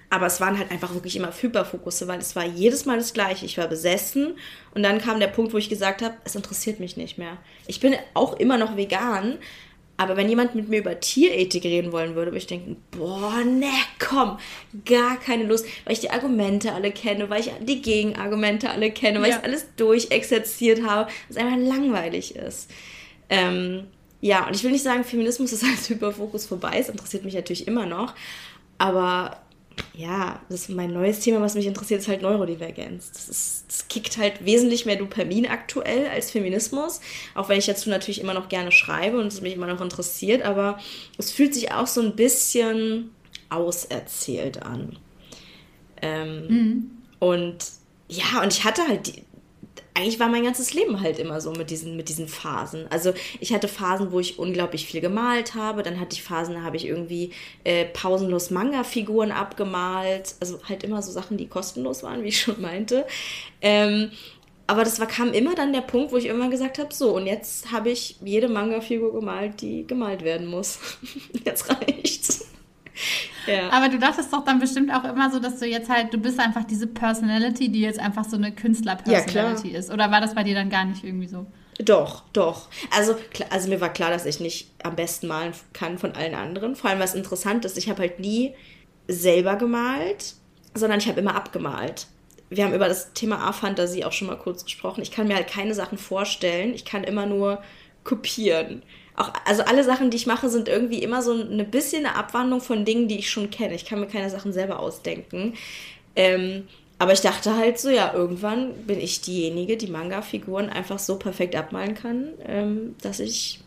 Aber 0.09 0.27
es 0.27 0.41
waren 0.41 0.57
halt 0.57 0.71
einfach 0.71 0.95
wirklich 0.95 1.17
immer 1.17 1.33
Hyperfokusse, 1.33 2.07
weil 2.07 2.21
es 2.21 2.37
war 2.37 2.45
jedes 2.45 2.85
Mal 2.85 2.99
das 2.99 3.13
Gleiche. 3.13 3.45
Ich 3.45 3.59
war 3.59 3.67
besessen 3.67 4.37
und 4.73 4.85
dann 4.85 5.01
kam 5.01 5.19
der 5.19 5.27
Punkt, 5.27 5.53
wo 5.53 5.59
ich 5.59 5.69
gesagt 5.69 6.01
habe, 6.01 6.15
es 6.25 6.37
interessiert 6.37 6.79
mich 6.79 6.97
nicht 6.97 7.19
mehr. 7.19 7.39
Ich 7.67 7.81
bin 7.81 7.97
auch 8.15 8.35
immer 8.35 8.57
noch 8.57 8.77
vegan, 8.77 9.39
aber 9.97 10.17
wenn 10.17 10.29
jemand 10.29 10.55
mit 10.55 10.69
mir 10.69 10.81
über 10.81 11.01
Tierethik 11.01 11.65
reden 11.65 11.93
wollen 11.93 12.15
würde, 12.15 12.31
würde 12.31 12.39
ich 12.39 12.47
denken, 12.47 12.77
boah, 12.91 13.43
ne, 13.45 13.71
komm, 13.99 14.39
gar 14.85 15.19
keine 15.19 15.45
Lust, 15.45 15.67
weil 15.85 15.95
ich 15.95 16.01
die 16.01 16.11
Argumente 16.11 16.73
alle 16.73 16.93
kenne, 16.93 17.31
weil 17.31 17.41
ich 17.41 17.51
die 17.63 17.81
Gegenargumente 17.81 18.71
alle 18.71 18.91
kenne, 18.91 19.23
weil 19.23 19.31
ja. 19.31 19.39
ich 19.39 19.45
alles 19.45 19.67
durchexerziert 19.77 20.83
habe, 20.83 21.11
was 21.29 21.39
einfach 21.39 21.57
langweilig 21.57 22.37
ist. 22.37 22.71
Ähm, 23.31 23.87
ja, 24.21 24.47
und 24.47 24.55
ich 24.55 24.65
will 24.65 24.73
nicht 24.73 24.85
sagen, 24.85 25.05
Feminismus 25.05 25.53
ist 25.55 25.65
als 25.65 25.89
Hyperfokus 25.89 26.47
vorbei, 26.47 26.77
es 26.79 26.89
interessiert 26.89 27.25
mich 27.25 27.35
natürlich 27.35 27.67
immer 27.67 27.87
noch, 27.87 28.15
aber 28.79 29.41
ja, 29.95 30.41
das 30.49 30.63
ist 30.63 30.69
mein 30.69 30.93
neues 30.93 31.21
Thema, 31.21 31.41
was 31.41 31.55
mich 31.55 31.67
interessiert, 31.67 32.01
ist 32.01 32.09
halt 32.09 32.23
Neurodivergenz. 32.23 33.11
Das, 33.13 33.29
ist, 33.29 33.65
das 33.69 33.89
kickt 33.89 34.19
halt 34.19 34.45
wesentlich 34.45 34.87
mehr 34.87 34.97
Dopamin 34.97 35.47
aktuell 35.47 36.07
als 36.09 36.31
Feminismus. 36.31 37.01
Auch 37.35 37.49
wenn 37.49 37.59
ich 37.59 37.67
dazu 37.67 37.89
natürlich 37.89 38.21
immer 38.21 38.35
noch 38.35 38.49
gerne 38.49 38.73
schreibe 38.73 39.19
und 39.19 39.29
es 39.29 39.41
mich 39.41 39.55
immer 39.55 39.67
noch 39.67 39.81
interessiert, 39.81 40.43
aber 40.43 40.79
es 41.19 41.31
fühlt 41.31 41.55
sich 41.55 41.73
auch 41.73 41.87
so 41.87 42.03
ein 42.03 42.15
bisschen 42.15 43.11
auserzählt 43.49 44.63
an. 44.63 44.99
Ähm, 46.03 46.47
mhm. 46.49 46.91
Und 47.19 47.59
ja, 48.09 48.43
und 48.43 48.53
ich 48.53 48.65
hatte 48.65 48.87
halt 48.87 49.07
die, 49.07 49.23
eigentlich 49.97 50.21
war 50.21 50.29
mein 50.29 50.45
ganzes 50.45 50.75
Leben 50.75 51.01
halt 51.01 51.19
immer 51.19 51.41
so 51.41 51.53
mit 51.53 51.71
diesen, 51.71 51.97
mit 51.97 52.11
diesen 52.11 52.29
Phasen. 52.29 52.87
Also 52.91 53.15
ich 53.41 53.55
hatte 53.55 53.67
Phasen, 53.67 54.13
wo 54.13 54.21
ich 54.21 54.39
unglaublich 54.39 54.87
viel 54.87 55.01
gemalt 55.01 55.55
habe. 55.55 55.83
Dann 55.83 55.99
hatte 55.99 56.15
ich 56.15 56.23
Phasen, 56.23 56.55
da 56.55 56.63
habe 56.63 56.77
ich 56.77 56.87
irgendwie 56.87 57.31
äh, 57.65 57.87
pausenlos 57.87 58.51
Manga-Figuren 58.51 59.33
abgemalt. 59.33 60.35
Also 60.39 60.61
halt 60.69 60.85
immer 60.85 61.01
so 61.01 61.11
Sachen, 61.13 61.39
die 61.39 61.49
kostenlos 61.49 62.03
waren, 62.03 62.23
wie 62.23 62.29
ich 62.29 62.41
schon 62.41 62.61
meinte. 62.61 63.07
Ähm, 63.63 64.11
aber 64.67 64.85
das 64.85 65.01
war, 65.01 65.07
kam 65.07 65.33
immer 65.33 65.55
dann 65.55 65.73
der 65.73 65.81
Punkt, 65.81 66.13
wo 66.13 66.19
ich 66.19 66.27
irgendwann 66.27 66.51
gesagt 66.51 66.79
habe, 66.79 66.93
so, 66.93 67.17
und 67.17 67.27
jetzt 67.27 67.73
habe 67.73 67.89
ich 67.89 68.17
jede 68.23 68.49
Manga-Figur 68.49 69.15
gemalt, 69.15 69.63
die 69.63 69.87
gemalt 69.87 70.25
werden 70.25 70.47
muss. 70.47 70.79
jetzt 71.45 71.71
reicht's. 71.71 72.47
Ja. 73.47 73.71
Aber 73.71 73.89
du 73.89 73.99
dachtest 73.99 74.33
doch 74.33 74.45
dann 74.45 74.59
bestimmt 74.59 74.93
auch 74.93 75.05
immer 75.05 75.31
so, 75.31 75.39
dass 75.39 75.59
du 75.59 75.67
jetzt 75.67 75.89
halt, 75.89 76.13
du 76.13 76.19
bist 76.19 76.39
einfach 76.41 76.65
diese 76.65 76.87
Personality, 76.87 77.69
die 77.69 77.81
jetzt 77.81 77.99
einfach 77.99 78.25
so 78.25 78.37
eine 78.37 78.53
Künstler-Personality 78.53 79.73
ja, 79.73 79.79
ist. 79.79 79.91
Oder 79.91 80.11
war 80.11 80.21
das 80.21 80.35
bei 80.35 80.43
dir 80.43 80.55
dann 80.55 80.71
gar 80.71 80.85
nicht 80.85 81.05
irgendwie 81.05 81.29
so? 81.29 81.47
Doch, 81.79 82.23
doch. 82.33 82.69
Also, 82.91 83.17
also 83.51 83.69
mir 83.69 83.81
war 83.81 83.93
klar, 83.93 84.11
dass 84.11 84.25
ich 84.25 84.41
nicht 84.41 84.71
am 84.83 84.97
besten 84.97 85.27
malen 85.27 85.53
kann 85.73 85.99
von 85.99 86.13
allen 86.13 86.35
anderen. 86.35 86.75
Vor 86.75 86.91
allem 86.91 87.01
was 87.01 87.15
interessant 87.15 87.65
ist, 87.65 87.77
ich 87.77 87.89
habe 87.89 88.01
halt 88.01 88.19
nie 88.19 88.55
selber 89.09 89.57
gemalt, 89.57 90.35
sondern 90.75 90.99
ich 90.99 91.09
habe 91.09 91.21
immer 91.21 91.35
abgemalt. 91.35 92.07
Wir 92.49 92.65
haben 92.65 92.75
über 92.75 92.89
das 92.89 93.13
Thema 93.13 93.47
A-Fantasie 93.47 94.05
auch 94.05 94.13
schon 94.13 94.29
mal 94.29 94.39
kurz 94.39 94.65
gesprochen. 94.65 95.03
Ich 95.03 95.11
kann 95.11 95.27
mir 95.27 95.35
halt 95.35 95.49
keine 95.49 95.75
Sachen 95.75 95.99
vorstellen. 95.99 96.75
Ich 96.75 96.85
kann 96.85 97.05
immer 97.05 97.27
nur 97.27 97.63
kopieren 98.05 98.83
auch, 99.17 99.33
also 99.45 99.63
alle 99.63 99.85
Sachen, 99.85 100.11
die 100.11 100.17
ich 100.17 100.27
mache, 100.27 100.49
sind 100.49 100.69
irgendwie 100.69 101.03
immer 101.03 101.23
so 101.23 101.33
ein 101.33 101.71
bisschen 101.71 102.05
eine 102.05 102.17
Abwandlung 102.17 102.61
von 102.61 102.85
Dingen, 102.85 103.09
die 103.09 103.19
ich 103.19 103.31
schon 103.31 103.51
kenne. 103.51 103.75
Ich 103.75 103.85
kann 103.85 104.01
mir 104.01 104.07
keine 104.07 104.31
Sachen 104.31 104.53
selber 104.53 104.81
ausdenken. 104.81 105.55
Ähm, 106.15 106.69
aber 106.99 107.13
ich 107.13 107.21
dachte 107.21 107.57
halt 107.57 107.79
so, 107.79 107.91
ja, 107.91 108.13
irgendwann 108.15 108.73
bin 108.87 108.99
ich 109.01 109.21
diejenige, 109.21 109.77
die 109.77 109.89
Manga-Figuren 109.89 110.71
einfach 110.71 110.99
so 110.99 111.19
perfekt 111.19 111.55
abmalen 111.55 111.95
kann, 111.95 112.29
ähm, 112.47 112.97
dass 113.03 113.21
ich, 113.21 113.61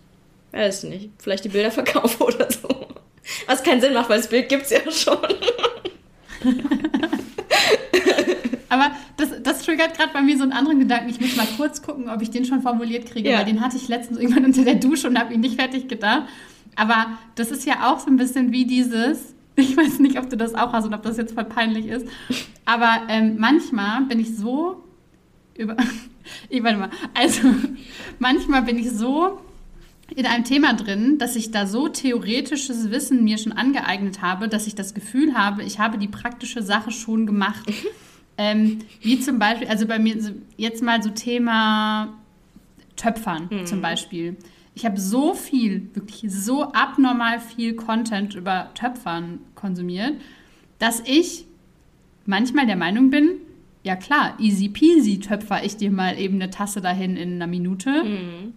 weiß 0.51 0.83
nicht, 0.83 1.09
vielleicht 1.19 1.45
die 1.45 1.49
Bilder 1.49 1.71
verkaufe 1.79 2.23
oder 2.23 2.47
so. 2.51 2.67
Was 3.45 3.63
keinen 3.63 3.81
Sinn 3.81 3.93
macht, 3.93 4.09
weil 4.09 4.17
das 4.17 4.29
Bild 4.29 4.49
gibt 4.49 4.63
es 4.63 4.71
ja 4.71 4.91
schon. 4.91 5.19
Aber 8.69 8.91
das, 9.17 9.29
das 9.43 9.63
triggert 9.63 9.97
gerade 9.97 10.13
bei 10.13 10.21
mir 10.21 10.37
so 10.37 10.43
einen 10.43 10.53
anderen 10.53 10.79
Gedanken. 10.79 11.09
Ich 11.09 11.19
muss 11.19 11.35
mal 11.35 11.47
kurz 11.57 11.81
gucken, 11.81 12.09
ob 12.09 12.21
ich 12.21 12.29
den 12.29 12.45
schon 12.45 12.61
formuliert 12.61 13.07
kriege, 13.07 13.31
ja. 13.31 13.39
weil 13.39 13.45
den 13.45 13.61
hatte 13.61 13.77
ich 13.77 13.87
letztens 13.87 14.19
irgendwann 14.19 14.45
unter 14.45 14.63
der 14.63 14.75
Dusche 14.75 15.07
und 15.07 15.19
habe 15.19 15.33
ihn 15.33 15.39
nicht 15.39 15.59
fertig 15.59 15.87
gedacht. 15.87 16.23
Aber 16.75 17.07
das 17.35 17.51
ist 17.51 17.65
ja 17.65 17.91
auch 17.91 17.99
so 17.99 18.07
ein 18.07 18.17
bisschen 18.17 18.51
wie 18.51 18.65
dieses, 18.65 19.33
ich 19.55 19.75
weiß 19.75 19.99
nicht, 19.99 20.19
ob 20.19 20.29
du 20.29 20.37
das 20.37 20.55
auch 20.55 20.71
hast 20.71 20.85
und 20.85 20.93
ob 20.93 21.03
das 21.03 21.17
jetzt 21.17 21.33
voll 21.33 21.45
peinlich 21.45 21.87
ist, 21.87 22.07
aber 22.65 23.01
ähm, 23.09 23.35
manchmal 23.39 24.03
bin 24.03 24.19
ich 24.19 24.37
so 24.37 24.83
über. 25.57 25.75
ich 26.49 26.63
warte 26.63 26.77
mal. 26.77 26.89
Also, 27.15 27.41
manchmal 28.19 28.61
bin 28.61 28.77
ich 28.77 28.91
so 28.91 29.39
in 30.15 30.25
einem 30.25 30.43
Thema 30.43 30.73
drin, 30.73 31.17
dass 31.17 31.35
ich 31.35 31.51
da 31.51 31.67
so 31.67 31.87
theoretisches 31.87 32.89
Wissen 32.91 33.23
mir 33.23 33.37
schon 33.37 33.51
angeeignet 33.51 34.21
habe, 34.21 34.47
dass 34.47 34.67
ich 34.67 34.75
das 34.75 34.93
Gefühl 34.93 35.35
habe, 35.35 35.63
ich 35.63 35.79
habe 35.79 35.97
die 35.97 36.07
praktische 36.07 36.63
Sache 36.63 36.91
schon 36.91 37.25
gemacht. 37.25 37.63
Ähm, 38.41 38.79
wie 39.01 39.19
zum 39.19 39.37
Beispiel, 39.37 39.67
also 39.67 39.85
bei 39.85 39.99
mir 39.99 40.15
jetzt 40.55 40.81
mal 40.81 41.03
so 41.03 41.09
Thema 41.09 42.17
Töpfern 42.95 43.49
mhm. 43.51 43.65
zum 43.65 43.81
Beispiel. 43.81 44.37
Ich 44.75 44.85
habe 44.85 44.97
so 44.97 45.33
viel, 45.33 45.89
wirklich 45.93 46.31
so 46.31 46.71
abnormal 46.71 47.41
viel 47.41 47.75
Content 47.75 48.35
über 48.35 48.69
Töpfern 48.75 49.39
konsumiert, 49.55 50.13
dass 50.77 51.01
ich 51.05 51.47
manchmal 52.25 52.65
der 52.65 52.77
Meinung 52.77 53.09
bin, 53.09 53.31
ja 53.83 53.97
klar, 53.97 54.35
easy 54.39 54.69
peasy 54.69 55.19
töpfer 55.19 55.65
ich 55.65 55.75
dir 55.75 55.91
mal 55.91 56.17
eben 56.17 56.35
eine 56.35 56.49
Tasse 56.49 56.79
dahin 56.79 57.17
in 57.17 57.33
einer 57.33 57.47
Minute. 57.47 58.05
Mhm. 58.05 58.53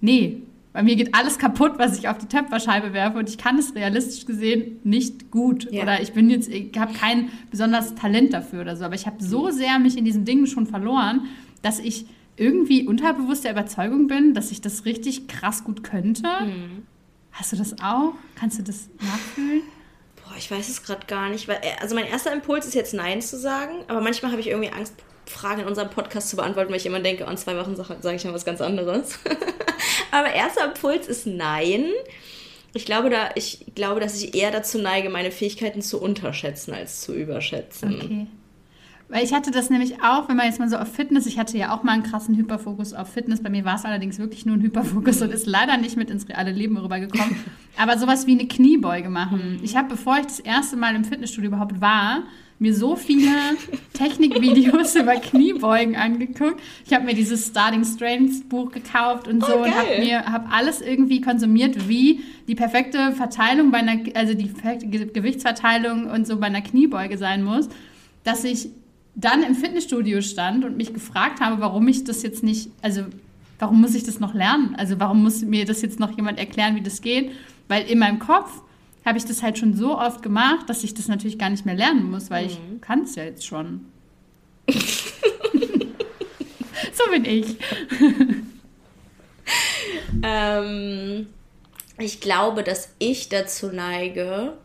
Nee, 0.00 0.42
bei 0.78 0.84
mir 0.84 0.94
geht 0.94 1.12
alles 1.12 1.40
kaputt, 1.40 1.72
was 1.78 1.98
ich 1.98 2.06
auf 2.06 2.18
die 2.18 2.28
Töpferscheibe 2.28 2.92
werfe 2.92 3.18
und 3.18 3.28
ich 3.28 3.36
kann 3.36 3.58
es 3.58 3.74
realistisch 3.74 4.26
gesehen 4.26 4.78
nicht 4.84 5.32
gut. 5.32 5.66
Ja. 5.72 5.82
Oder 5.82 6.00
ich 6.00 6.12
bin 6.12 6.30
jetzt, 6.30 6.48
ich 6.48 6.70
habe 6.78 6.92
kein 6.92 7.32
besonderes 7.50 7.96
Talent 7.96 8.32
dafür 8.32 8.60
oder 8.60 8.76
so. 8.76 8.84
Aber 8.84 8.94
ich 8.94 9.04
habe 9.04 9.16
so 9.20 9.50
sehr 9.50 9.80
mich 9.80 9.98
in 9.98 10.04
diesen 10.04 10.24
Dingen 10.24 10.46
schon 10.46 10.68
verloren, 10.68 11.26
dass 11.62 11.80
ich 11.80 12.06
irgendwie 12.36 12.86
unterbewusst 12.86 13.42
der 13.42 13.50
Überzeugung 13.50 14.06
bin, 14.06 14.34
dass 14.34 14.52
ich 14.52 14.60
das 14.60 14.84
richtig 14.84 15.26
krass 15.26 15.64
gut 15.64 15.82
könnte. 15.82 16.28
Mhm. 16.44 16.86
Hast 17.32 17.50
du 17.50 17.56
das 17.56 17.82
auch? 17.82 18.12
Kannst 18.36 18.60
du 18.60 18.62
das 18.62 18.88
nachfühlen? 19.00 19.62
Boah, 20.22 20.36
ich 20.38 20.48
weiß 20.48 20.68
es 20.68 20.84
gerade 20.84 21.08
gar 21.08 21.28
nicht. 21.28 21.48
Weil, 21.48 21.56
äh, 21.56 21.82
also 21.82 21.96
mein 21.96 22.06
erster 22.06 22.32
Impuls 22.32 22.66
ist 22.66 22.74
jetzt 22.74 22.94
Nein 22.94 23.20
zu 23.20 23.36
sagen, 23.36 23.72
aber 23.88 24.00
manchmal 24.00 24.30
habe 24.30 24.40
ich 24.40 24.46
irgendwie 24.46 24.70
Angst, 24.70 24.94
Fragen 25.26 25.62
in 25.62 25.66
unserem 25.66 25.90
Podcast 25.90 26.28
zu 26.28 26.36
beantworten, 26.36 26.70
weil 26.70 26.76
ich 26.76 26.86
immer 26.86 27.00
denke, 27.00 27.24
oh, 27.26 27.30
in 27.32 27.36
zwei 27.36 27.56
Wochen 27.56 27.74
sage 27.74 28.14
ich 28.14 28.24
noch 28.24 28.32
was 28.32 28.44
ganz 28.44 28.60
anderes. 28.60 29.18
Aber 30.10 30.32
erster 30.32 30.66
Impuls 30.66 31.06
ist 31.06 31.26
Nein. 31.26 31.86
Ich 32.74 32.84
glaube, 32.84 33.10
da, 33.10 33.30
ich 33.34 33.64
glaube, 33.74 34.00
dass 34.00 34.22
ich 34.22 34.34
eher 34.34 34.50
dazu 34.50 34.78
neige, 34.78 35.08
meine 35.08 35.30
Fähigkeiten 35.30 35.80
zu 35.80 36.00
unterschätzen 36.00 36.74
als 36.74 37.00
zu 37.00 37.14
überschätzen. 37.14 37.94
Okay. 37.94 38.26
Weil 39.08 39.24
ich 39.24 39.32
hatte 39.32 39.50
das 39.50 39.70
nämlich 39.70 40.02
auch, 40.02 40.28
wenn 40.28 40.36
man 40.36 40.46
jetzt 40.46 40.58
mal 40.58 40.68
so 40.68 40.76
auf 40.76 40.92
Fitness, 40.92 41.24
ich 41.24 41.38
hatte 41.38 41.56
ja 41.56 41.74
auch 41.74 41.82
mal 41.82 41.92
einen 41.92 42.02
krassen 42.02 42.36
Hyperfokus 42.36 42.92
auf 42.92 43.10
Fitness. 43.10 43.42
Bei 43.42 43.48
mir 43.48 43.64
war 43.64 43.76
es 43.76 43.86
allerdings 43.86 44.18
wirklich 44.18 44.44
nur 44.44 44.56
ein 44.56 44.62
Hyperfokus 44.62 45.22
und 45.22 45.32
ist 45.32 45.46
leider 45.46 45.78
nicht 45.78 45.96
mit 45.96 46.10
ins 46.10 46.28
reale 46.28 46.52
Leben 46.52 46.76
rübergekommen. 46.76 47.36
Aber 47.78 47.96
sowas 47.96 48.26
wie 48.26 48.32
eine 48.32 48.46
Kniebeuge 48.46 49.08
machen. 49.08 49.56
Mhm. 49.56 49.64
Ich 49.64 49.76
habe, 49.76 49.88
bevor 49.88 50.18
ich 50.18 50.26
das 50.26 50.40
erste 50.40 50.76
Mal 50.76 50.94
im 50.94 51.04
Fitnessstudio 51.04 51.48
überhaupt 51.48 51.80
war, 51.80 52.24
mir 52.58 52.74
so 52.74 52.96
viele 52.96 53.30
Technikvideos 53.92 54.94
über 54.96 55.14
Kniebeugen 55.14 55.96
angeguckt. 55.96 56.60
Ich 56.84 56.92
habe 56.92 57.04
mir 57.04 57.14
dieses 57.14 57.46
Starting 57.46 57.84
Strengths 57.84 58.42
Buch 58.42 58.72
gekauft 58.72 59.28
und 59.28 59.44
so 59.44 59.54
oh, 59.54 59.62
und 59.62 59.74
habe 59.74 59.98
mir 60.00 60.24
hab 60.24 60.52
alles 60.52 60.80
irgendwie 60.80 61.20
konsumiert, 61.20 61.88
wie 61.88 62.20
die 62.48 62.54
perfekte 62.54 63.12
Verteilung 63.12 63.70
bei 63.70 63.78
einer, 63.78 64.00
also 64.14 64.34
die 64.34 64.46
perfekte 64.46 64.88
Gewichtsverteilung 64.88 66.10
und 66.10 66.26
so 66.26 66.38
bei 66.38 66.46
einer 66.46 66.62
Kniebeuge 66.62 67.16
sein 67.16 67.44
muss, 67.44 67.68
dass 68.24 68.44
ich 68.44 68.70
dann 69.14 69.42
im 69.42 69.54
Fitnessstudio 69.54 70.20
stand 70.20 70.64
und 70.64 70.76
mich 70.76 70.92
gefragt 70.92 71.40
habe, 71.40 71.60
warum 71.60 71.86
ich 71.88 72.04
das 72.04 72.22
jetzt 72.22 72.42
nicht, 72.42 72.70
also 72.82 73.02
warum 73.58 73.80
muss 73.80 73.94
ich 73.94 74.04
das 74.04 74.20
noch 74.20 74.34
lernen? 74.34 74.74
Also 74.76 74.98
warum 75.00 75.22
muss 75.22 75.42
mir 75.42 75.64
das 75.64 75.82
jetzt 75.82 75.98
noch 75.98 76.16
jemand 76.16 76.38
erklären, 76.38 76.76
wie 76.76 76.82
das 76.82 77.02
geht? 77.02 77.32
Weil 77.66 77.88
in 77.88 77.98
meinem 77.98 78.18
Kopf 78.18 78.62
habe 79.08 79.18
ich 79.18 79.24
das 79.24 79.42
halt 79.42 79.58
schon 79.58 79.74
so 79.74 79.98
oft 79.98 80.22
gemacht, 80.22 80.68
dass 80.68 80.84
ich 80.84 80.94
das 80.94 81.08
natürlich 81.08 81.38
gar 81.38 81.50
nicht 81.50 81.66
mehr 81.66 81.74
lernen 81.74 82.10
muss, 82.10 82.30
weil 82.30 82.44
mhm. 82.44 82.50
ich 82.50 82.80
kann 82.80 83.02
es 83.02 83.14
ja 83.16 83.24
jetzt 83.24 83.46
schon. 83.46 83.86
so 86.92 87.10
bin 87.10 87.24
ich. 87.24 87.56
ähm, 90.22 91.26
ich 91.98 92.20
glaube, 92.20 92.62
dass 92.62 92.94
ich 92.98 93.28
dazu 93.30 93.68
neige, 93.68 94.58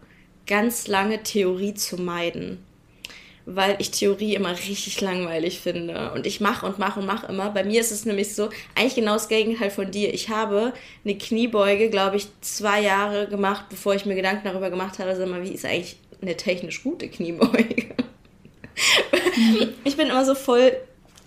ganz 0.46 0.88
lange 0.88 1.24
Theorie 1.24 1.74
zu 1.74 1.98
meiden 1.98 2.60
weil 3.46 3.76
ich 3.80 3.92
Theorie 3.92 4.36
immer 4.36 4.52
richtig 4.52 5.02
langweilig 5.02 5.60
finde. 5.60 6.12
Und 6.14 6.26
ich 6.26 6.40
mache 6.40 6.66
und 6.66 6.80
mache 6.80 7.00
und 7.00 7.06
mache 7.06 7.28
immer. 7.28 7.50
Bei 7.50 7.64
mir 7.64 7.82
ist 7.82 7.92
es 7.92 8.06
nämlich 8.06 8.34
so, 8.34 8.50
eigentlich 8.76 8.96
genau 8.96 9.14
das 9.14 9.28
Gegenteil 9.28 9.70
von 9.70 9.92
dir. 9.92 10.14
Ich 10.14 10.30
habe 10.30 10.74
eine 11.04 11.18
Kniebeuge, 11.18 11.90
glaube 11.90 12.18
ich, 12.18 12.28
zwei 12.42 12.82
Jahre 12.82 13.28
gemacht, 13.28 13.66
bevor 13.70 13.96
ich 13.96 14.06
mir 14.06 14.16
Gedanken 14.16 14.46
darüber 14.46 14.70
gemacht 14.70 15.00
habe, 15.00 15.16
sag 15.16 15.28
mal, 15.28 15.44
wie 15.44 15.52
ist 15.52 15.66
eigentlich 15.66 15.98
eine 16.22 16.38
technisch 16.38 16.84
gute 16.84 17.10
Kniebeuge? 17.10 17.96
ich 19.84 19.98
bin 19.98 20.08
immer 20.08 20.26
so 20.26 20.36
voll 20.36 20.72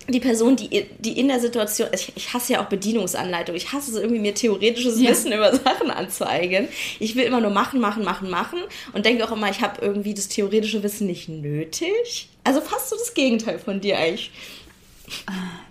die 0.08 0.20
Person, 0.20 0.56
die, 0.56 0.86
die 0.98 1.18
in 1.18 1.28
der 1.28 1.40
Situation, 1.40 1.88
ich, 1.92 2.12
ich 2.14 2.32
hasse 2.32 2.54
ja 2.54 2.64
auch 2.64 2.68
Bedienungsanleitung, 2.68 3.56
ich 3.56 3.72
hasse 3.72 3.90
es 3.90 3.96
irgendwie, 3.96 4.20
mir 4.20 4.34
theoretisches 4.34 5.00
ja. 5.00 5.10
Wissen 5.10 5.32
über 5.32 5.54
Sachen 5.64 5.90
anzeigen. 5.90 6.68
Ich 7.00 7.16
will 7.16 7.24
immer 7.24 7.40
nur 7.40 7.50
machen, 7.50 7.80
machen, 7.80 8.04
machen, 8.04 8.30
machen 8.30 8.60
und 8.92 9.04
denke 9.04 9.24
auch 9.24 9.32
immer, 9.32 9.50
ich 9.50 9.60
habe 9.60 9.84
irgendwie 9.84 10.14
das 10.14 10.28
theoretische 10.28 10.82
Wissen 10.82 11.06
nicht 11.06 11.28
nötig. 11.28 12.28
Also 12.44 12.60
fast 12.60 12.90
so 12.90 12.96
das 12.96 13.14
Gegenteil 13.14 13.58
von 13.58 13.80
dir 13.80 13.98
eigentlich. 13.98 14.30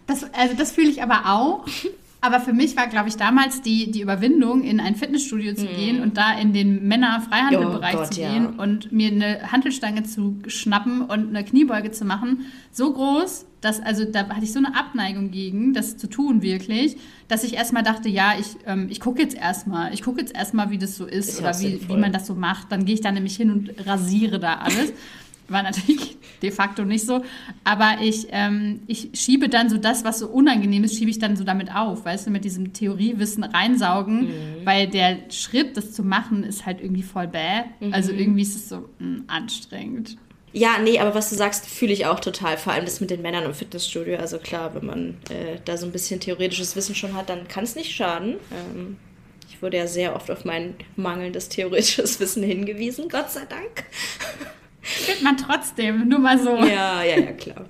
Das, 0.07 0.25
also 0.33 0.55
das 0.55 0.71
fühle 0.71 0.89
ich 0.89 1.01
aber 1.01 1.23
auch. 1.25 1.65
Aber 2.25 2.39
für 2.39 2.53
mich 2.53 2.75
war, 2.75 2.87
glaube 2.87 3.07
ich, 3.07 3.17
damals 3.17 3.61
die, 3.61 3.91
die 3.91 4.01
Überwindung, 4.01 4.63
in 4.63 4.79
ein 4.79 4.95
Fitnessstudio 4.95 5.53
zu 5.53 5.65
mm. 5.65 5.75
gehen 5.75 6.01
und 6.01 6.17
da 6.17 6.33
in 6.33 6.53
den 6.53 6.87
Männer-Freihandelbereich 6.87 7.97
oh 7.99 8.03
zu 8.05 8.19
gehen 8.19 8.43
ja. 8.45 8.63
und 8.63 8.91
mir 8.91 9.11
eine 9.11 9.51
Handelstange 9.51 10.01
zu 10.03 10.37
schnappen 10.47 11.01
und 11.01 11.29
eine 11.29 11.43
Kniebeuge 11.43 11.91
zu 11.91 12.03
machen, 12.03 12.47
so 12.71 12.91
groß, 12.91 13.45
dass, 13.61 13.79
also 13.79 14.05
da 14.05 14.27
hatte 14.29 14.43
ich 14.43 14.53
so 14.53 14.57
eine 14.57 14.75
Abneigung 14.75 15.29
gegen, 15.29 15.73
das 15.73 15.97
zu 15.97 16.07
tun 16.07 16.41
wirklich, 16.41 16.97
dass 17.27 17.43
ich 17.43 17.53
erstmal 17.53 17.83
dachte, 17.83 18.09
ja, 18.09 18.33
ich, 18.39 18.57
ähm, 18.65 18.87
ich 18.89 18.99
gucke 18.99 19.21
jetzt 19.21 19.35
erstmal, 19.35 19.93
ich 19.93 20.01
gucke 20.01 20.19
jetzt 20.19 20.35
erstmal, 20.35 20.71
wie 20.71 20.79
das 20.79 20.95
so 20.97 21.05
ist, 21.05 21.29
ist 21.29 21.39
oder 21.39 21.59
wie, 21.59 21.87
wie 21.87 21.97
man 21.97 22.11
das 22.11 22.25
so 22.25 22.33
macht. 22.33 22.71
Dann 22.71 22.85
gehe 22.85 22.95
ich 22.95 23.01
da 23.01 23.11
nämlich 23.11 23.35
hin 23.35 23.51
und 23.51 23.71
rasiere 23.85 24.39
da 24.39 24.55
alles. 24.55 24.93
War 25.47 25.63
natürlich 25.63 26.17
de 26.41 26.51
facto 26.51 26.85
nicht 26.85 27.05
so. 27.05 27.23
Aber 27.63 27.97
ich, 28.01 28.27
ähm, 28.31 28.81
ich 28.87 29.09
schiebe 29.13 29.49
dann 29.49 29.69
so 29.69 29.77
das, 29.77 30.03
was 30.03 30.19
so 30.19 30.27
unangenehm 30.27 30.83
ist, 30.83 30.97
schiebe 30.97 31.09
ich 31.09 31.19
dann 31.19 31.35
so 31.35 31.43
damit 31.43 31.73
auf, 31.73 32.05
weißt 32.05 32.27
du, 32.27 32.31
mit 32.31 32.45
diesem 32.45 32.73
Theoriewissen 32.73 33.43
reinsaugen, 33.43 34.25
mhm. 34.25 34.65
weil 34.65 34.87
der 34.87 35.17
Schritt, 35.29 35.77
das 35.77 35.93
zu 35.93 36.03
machen, 36.03 36.43
ist 36.43 36.65
halt 36.65 36.81
irgendwie 36.81 37.03
voll 37.03 37.27
bäh. 37.27 37.63
Mhm. 37.79 37.93
Also 37.93 38.11
irgendwie 38.11 38.41
ist 38.41 38.55
es 38.55 38.69
so 38.69 38.77
mh, 38.77 38.85
hm, 38.99 39.23
anstrengend. 39.27 40.17
Ja, 40.55 40.77
nee, 40.81 40.99
aber 40.99 41.13
was 41.13 41.29
du 41.29 41.35
sagst, 41.35 41.65
fühle 41.65 41.91
ich 41.91 42.05
auch 42.05 42.21
total. 42.21 42.57
Vor 42.57 42.71
allem 42.71 42.85
das 42.85 43.01
mit 43.01 43.09
den 43.09 43.21
Männern 43.21 43.43
im 43.43 43.53
Fitnessstudio. 43.53 44.17
Also 44.17 44.37
klar, 44.37 44.73
wenn 44.73 44.85
man 44.85 45.09
äh, 45.29 45.59
da 45.65 45.75
so 45.75 45.85
ein 45.85 45.91
bisschen 45.91 46.21
theoretisches 46.21 46.77
Wissen 46.77 46.95
schon 46.95 47.13
hat, 47.13 47.29
dann 47.29 47.49
kann 47.49 47.65
es 47.65 47.75
nicht 47.75 47.93
schaden. 47.93 48.37
Ähm, 48.51 48.95
ich 49.49 49.61
wurde 49.61 49.75
ja 49.75 49.85
sehr 49.85 50.15
oft 50.15 50.31
auf 50.31 50.45
mein 50.45 50.75
mangelndes 50.95 51.49
theoretisches 51.49 52.19
Wissen 52.21 52.41
hingewiesen, 52.41 53.09
Gott 53.09 53.31
sei 53.31 53.43
Dank. 53.49 53.83
Findet 54.85 55.23
man 55.23 55.35
trotzdem, 55.37 56.07
nur 56.07 56.19
mal 56.19 56.37
so. 56.37 56.55
Ja, 56.57 57.03
ja, 57.03 57.19
ja, 57.19 57.31
klar. 57.31 57.65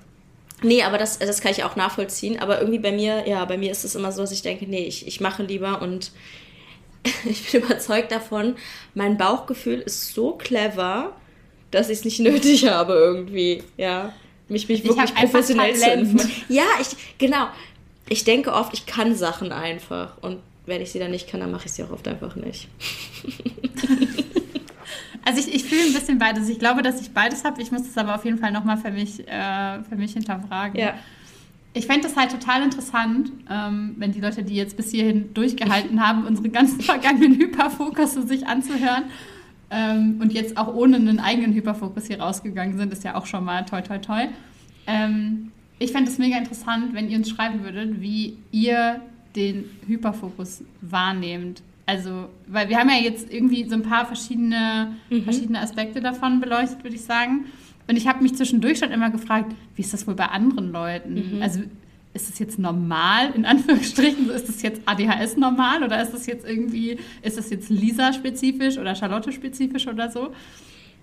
Nee, 0.62 0.82
aber 0.82 0.98
das, 0.98 1.18
das 1.18 1.40
kann 1.40 1.52
ich 1.52 1.64
auch 1.64 1.76
nachvollziehen. 1.76 2.38
Aber 2.38 2.60
irgendwie 2.60 2.78
bei 2.78 2.92
mir, 2.92 3.26
ja, 3.26 3.44
bei 3.46 3.56
mir 3.56 3.70
ist 3.70 3.84
es 3.84 3.94
immer 3.94 4.12
so, 4.12 4.20
dass 4.20 4.32
ich 4.32 4.42
denke, 4.42 4.66
nee, 4.66 4.84
ich, 4.84 5.06
ich 5.06 5.20
mache 5.20 5.42
lieber 5.42 5.80
und 5.80 6.12
ich 7.24 7.50
bin 7.50 7.62
überzeugt 7.62 8.12
davon, 8.12 8.56
mein 8.94 9.16
Bauchgefühl 9.16 9.80
ist 9.80 10.12
so 10.12 10.32
clever, 10.32 11.16
dass 11.70 11.88
ich 11.88 11.98
es 11.98 12.04
nicht 12.04 12.20
nötig 12.20 12.68
habe 12.68 12.92
irgendwie, 12.92 13.62
ja. 13.76 14.12
Mich, 14.48 14.68
mich 14.68 14.84
wirklich 14.84 15.14
professionell 15.14 15.74
zu 15.74 15.90
informieren. 15.90 16.30
Ja, 16.48 16.66
ich, 16.80 16.88
genau. 17.18 17.48
Ich 18.08 18.22
denke 18.22 18.52
oft, 18.52 18.72
ich 18.74 18.86
kann 18.86 19.16
Sachen 19.16 19.50
einfach. 19.50 20.18
Und 20.22 20.38
wenn 20.66 20.80
ich 20.80 20.92
sie 20.92 21.00
dann 21.00 21.10
nicht 21.10 21.28
kann, 21.28 21.40
dann 21.40 21.50
mache 21.50 21.66
ich 21.66 21.72
sie 21.72 21.82
auch 21.82 21.90
oft 21.90 22.06
einfach 22.06 22.36
nicht. 22.36 22.68
Also 25.26 25.40
ich, 25.40 25.52
ich 25.52 25.64
fühle 25.64 25.82
ein 25.82 25.92
bisschen 25.92 26.18
beides. 26.18 26.48
Ich 26.48 26.60
glaube, 26.60 26.82
dass 26.82 27.00
ich 27.00 27.10
beides 27.10 27.44
habe. 27.44 27.60
Ich 27.60 27.72
muss 27.72 27.82
das 27.82 27.98
aber 27.98 28.14
auf 28.14 28.24
jeden 28.24 28.38
Fall 28.38 28.52
nochmal 28.52 28.76
für 28.76 28.92
mich, 28.92 29.26
äh, 29.26 29.82
für 29.82 29.96
mich 29.96 30.12
hinterfragen. 30.12 30.78
Ja. 30.78 30.94
Ich 31.74 31.86
fände 31.86 32.02
das 32.02 32.16
halt 32.16 32.30
total 32.30 32.62
interessant, 32.62 33.32
ähm, 33.50 33.96
wenn 33.98 34.12
die 34.12 34.20
Leute, 34.20 34.44
die 34.44 34.54
jetzt 34.54 34.76
bis 34.76 34.92
hierhin 34.92 35.34
durchgehalten 35.34 36.00
haben, 36.00 36.26
unsere 36.26 36.48
ganzen 36.48 36.80
vergangenen 36.92 37.34
Hyperfokus 37.40 38.14
sich 38.14 38.46
anzuhören 38.46 39.02
ähm, 39.72 40.20
und 40.22 40.32
jetzt 40.32 40.56
auch 40.56 40.72
ohne 40.72 40.96
einen 40.96 41.18
eigenen 41.18 41.52
Hyperfokus 41.54 42.06
hier 42.06 42.20
rausgegangen 42.20 42.78
sind, 42.78 42.92
ist 42.92 43.02
ja 43.02 43.16
auch 43.16 43.26
schon 43.26 43.44
mal 43.44 43.66
toll, 43.66 43.82
toll, 43.82 44.00
toll. 44.00 44.28
Ähm, 44.86 45.50
ich 45.80 45.90
fände 45.90 46.08
es 46.08 46.18
mega 46.18 46.38
interessant, 46.38 46.94
wenn 46.94 47.10
ihr 47.10 47.18
uns 47.18 47.28
schreiben 47.28 47.64
würdet, 47.64 48.00
wie 48.00 48.38
ihr 48.52 49.00
den 49.34 49.64
Hyperfokus 49.88 50.62
wahrnehmt. 50.80 51.62
Also, 51.86 52.28
weil 52.48 52.68
wir 52.68 52.78
haben 52.78 52.90
ja 52.90 52.96
jetzt 52.96 53.32
irgendwie 53.32 53.68
so 53.68 53.76
ein 53.76 53.82
paar 53.82 54.06
verschiedene, 54.06 54.96
mhm. 55.08 55.22
verschiedene 55.22 55.60
Aspekte 55.60 56.00
davon 56.00 56.40
beleuchtet, 56.40 56.82
würde 56.82 56.96
ich 56.96 57.02
sagen. 57.02 57.46
Und 57.88 57.96
ich 57.96 58.08
habe 58.08 58.22
mich 58.24 58.34
zwischendurch 58.34 58.80
schon 58.80 58.90
immer 58.90 59.10
gefragt, 59.10 59.54
wie 59.76 59.82
ist 59.82 59.92
das 59.92 60.06
wohl 60.08 60.16
bei 60.16 60.26
anderen 60.26 60.72
Leuten? 60.72 61.36
Mhm. 61.36 61.42
Also 61.42 61.60
ist 62.12 62.28
das 62.28 62.40
jetzt 62.40 62.58
normal, 62.58 63.30
in 63.36 63.44
Anführungsstrichen? 63.44 64.28
Ist 64.30 64.48
das 64.48 64.62
jetzt 64.62 64.82
ADHS 64.84 65.36
normal 65.36 65.84
oder 65.84 66.02
ist 66.02 66.12
das 66.12 66.26
jetzt 66.26 66.44
irgendwie, 66.44 66.98
ist 67.22 67.38
das 67.38 67.50
jetzt 67.50 67.70
Lisa-spezifisch 67.70 68.78
oder 68.78 68.96
Charlotte-spezifisch 68.96 69.86
oder 69.86 70.10
so? 70.10 70.32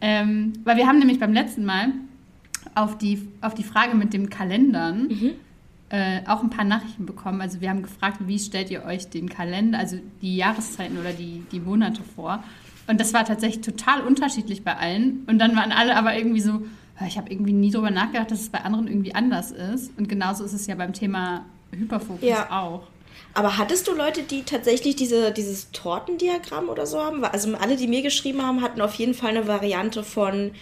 Ähm, 0.02 0.52
weil 0.66 0.76
wir 0.76 0.86
haben 0.86 1.00
nämlich 1.00 1.20
beim 1.20 1.32
letzten 1.32 1.64
Mal 1.64 1.94
auf 2.76 2.98
die, 2.98 3.26
auf 3.40 3.54
die 3.54 3.64
Frage 3.64 3.96
mit 3.96 4.12
den 4.12 4.30
Kalendern 4.30 5.08
mhm 5.08 5.32
äh, 5.94 6.22
auch 6.26 6.42
ein 6.42 6.50
paar 6.50 6.66
Nachrichten 6.66 7.06
bekommen. 7.06 7.40
Also 7.40 7.62
wir 7.62 7.70
haben 7.70 7.84
gefragt, 7.84 8.18
wie 8.22 8.40
stellt 8.40 8.72
ihr 8.72 8.84
euch 8.84 9.12
den 9.12 9.30
Kalender, 9.30 9.78
also 9.78 10.00
die 10.24 10.36
Jahreszeiten 10.36 10.98
oder 10.98 11.14
die, 11.14 11.44
die 11.52 11.60
Monate 11.60 12.02
vor. 12.16 12.44
Und 12.88 13.00
das 13.00 13.14
war 13.14 13.26
tatsächlich 13.26 13.64
total 13.64 14.02
unterschiedlich 14.02 14.64
bei 14.64 14.76
allen. 14.76 15.24
Und 15.28 15.38
dann 15.38 15.56
waren 15.56 15.72
alle 15.72 15.96
aber 15.96 16.18
irgendwie 16.18 16.42
so, 16.42 16.64
ich 17.08 17.16
habe 17.20 17.30
irgendwie 17.30 17.54
nie 17.54 17.70
darüber 17.70 17.92
nachgedacht, 17.92 18.32
dass 18.32 18.42
es 18.42 18.50
bei 18.50 18.62
anderen 18.62 18.88
irgendwie 18.88 19.14
anders 19.14 19.52
ist. 19.52 19.96
Und 19.96 20.10
genauso 20.10 20.44
ist 20.44 20.54
es 20.54 20.66
ja 20.66 20.74
beim 20.74 20.94
Thema 20.94 21.46
Hyperfokus 21.72 22.28
ja. 22.28 22.50
auch. 22.50 22.88
Aber 23.36 23.60
hattest 23.60 23.88
du 23.88 23.94
Leute, 23.94 24.24
die 24.24 24.42
tatsächlich 24.42 24.96
diese, 24.96 25.32
dieses 25.32 25.70
Tortendiagramm 25.74 26.70
oder 26.70 26.88
so 26.88 27.00
haben? 27.04 27.24
Also 27.24 27.54
alle, 27.56 27.76
die 27.76 27.88
mir 27.88 28.02
geschrieben 28.02 28.42
haben, 28.42 28.64
hatten 28.64 28.82
auf 28.82 28.96
jeden 28.96 29.14
Fall 29.14 29.30
eine 29.30 29.48
Variante 29.48 30.04
von 30.04 30.54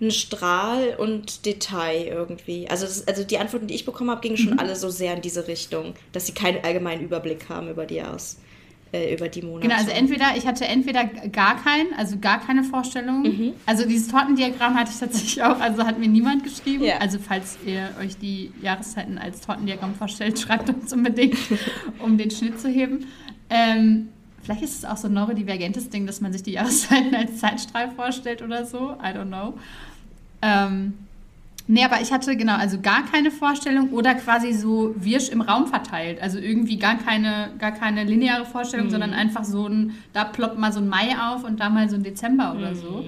ein 0.00 0.10
Strahl 0.10 0.96
und 0.98 1.46
Detail 1.46 2.06
irgendwie. 2.06 2.68
Also, 2.68 2.86
das, 2.86 3.06
also 3.08 3.24
die 3.24 3.38
Antworten, 3.38 3.66
die 3.66 3.74
ich 3.74 3.84
bekommen 3.84 4.10
habe, 4.10 4.20
gingen 4.20 4.36
schon 4.36 4.54
mhm. 4.54 4.58
alle 4.58 4.76
so 4.76 4.90
sehr 4.90 5.14
in 5.14 5.22
diese 5.22 5.48
Richtung, 5.48 5.94
dass 6.12 6.26
sie 6.26 6.32
keinen 6.32 6.62
allgemeinen 6.64 7.02
Überblick 7.02 7.48
haben 7.48 7.70
über 7.70 7.86
die 7.86 8.02
aus 8.02 8.36
äh, 8.92 9.14
über 9.14 9.28
die 9.28 9.42
Monate. 9.42 9.68
Genau, 9.68 9.78
also 9.78 9.90
entweder 9.90 10.36
ich 10.36 10.46
hatte 10.46 10.64
entweder 10.64 11.04
gar 11.04 11.62
keinen, 11.62 11.92
also 11.96 12.18
gar 12.18 12.40
keine 12.40 12.62
Vorstellung. 12.62 13.22
Mhm. 13.22 13.52
Also 13.66 13.86
dieses 13.86 14.08
Tortendiagramm 14.08 14.74
hatte 14.74 14.90
ich 14.92 14.98
tatsächlich 14.98 15.42
auch, 15.42 15.60
also 15.60 15.84
hat 15.84 15.98
mir 15.98 16.08
niemand 16.08 16.44
geschrieben. 16.44 16.84
Ja. 16.84 16.98
Also 16.98 17.18
falls 17.18 17.58
ihr 17.66 17.90
euch 18.00 18.16
die 18.16 18.52
Jahreszeiten 18.62 19.18
als 19.18 19.40
Tortendiagramm 19.40 19.94
vorstellt, 19.94 20.38
schreibt 20.40 20.68
uns 20.68 20.92
unbedingt, 20.92 21.36
um 21.98 22.16
den 22.16 22.30
Schnitt 22.30 22.60
zu 22.60 22.68
heben. 22.68 23.06
Ähm, 23.50 24.08
Vielleicht 24.46 24.62
ist 24.62 24.78
es 24.78 24.84
auch 24.84 24.96
so 24.96 25.08
ein 25.08 25.12
neurodivergentes 25.12 25.90
Ding, 25.90 26.06
dass 26.06 26.20
man 26.20 26.32
sich 26.32 26.44
die 26.44 26.52
Jahreszeiten 26.52 27.12
als 27.16 27.38
Zeitstrahl 27.38 27.90
vorstellt 27.90 28.42
oder 28.42 28.64
so. 28.64 28.92
I 28.92 29.08
don't 29.08 29.26
know. 29.26 29.54
Ähm, 30.40 30.94
nee, 31.66 31.84
aber 31.84 32.00
ich 32.00 32.12
hatte 32.12 32.36
genau, 32.36 32.54
also 32.54 32.80
gar 32.80 33.04
keine 33.06 33.32
Vorstellung 33.32 33.90
oder 33.90 34.14
quasi 34.14 34.52
so 34.52 34.94
wirsch 34.96 35.30
im 35.30 35.40
Raum 35.40 35.66
verteilt. 35.66 36.22
Also 36.22 36.38
irgendwie 36.38 36.78
gar 36.78 36.96
keine, 36.96 37.50
gar 37.58 37.72
keine 37.72 38.04
lineare 38.04 38.44
Vorstellung, 38.44 38.86
mhm. 38.86 38.90
sondern 38.90 39.12
einfach 39.14 39.42
so 39.42 39.66
ein, 39.66 39.96
da 40.12 40.22
ploppt 40.22 40.60
mal 40.60 40.72
so 40.72 40.78
ein 40.78 40.86
Mai 40.86 41.16
auf 41.18 41.42
und 41.42 41.58
da 41.58 41.68
mal 41.68 41.88
so 41.88 41.96
ein 41.96 42.04
Dezember 42.04 42.54
oder 42.56 42.70
mhm. 42.70 42.76
so. 42.76 43.04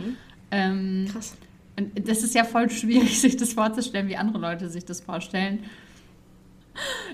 Ähm, 0.50 1.06
Krass. 1.12 1.36
Und 1.78 2.08
das 2.08 2.24
ist 2.24 2.34
ja 2.34 2.42
voll 2.42 2.68
schwierig, 2.68 3.20
sich 3.20 3.36
das 3.36 3.52
vorzustellen, 3.52 4.08
wie 4.08 4.16
andere 4.16 4.38
Leute 4.38 4.68
sich 4.70 4.84
das 4.84 5.00
vorstellen. 5.00 5.60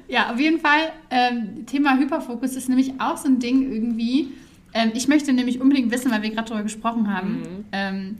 Ja, 0.09 0.33
auf 0.33 0.39
jeden 0.39 0.61
Fall, 0.61 0.93
ähm, 1.11 1.67
Thema 1.67 1.97
Hyperfokus 1.97 2.57
ist 2.57 2.69
nämlich 2.69 3.01
auch 3.01 3.17
so 3.17 3.29
ein 3.29 3.39
Ding 3.39 3.73
irgendwie. 3.73 4.29
Ähm, 4.73 4.93
ich 4.95 5.09
möchte 5.09 5.33
nämlich 5.33 5.61
unbedingt 5.61 5.91
wissen, 5.91 6.11
weil 6.11 6.23
wir 6.23 6.31
gerade 6.31 6.49
darüber 6.49 6.65
gesprochen 6.65 7.13
haben, 7.15 7.39
mhm. 7.39 7.65
ähm, 7.73 8.19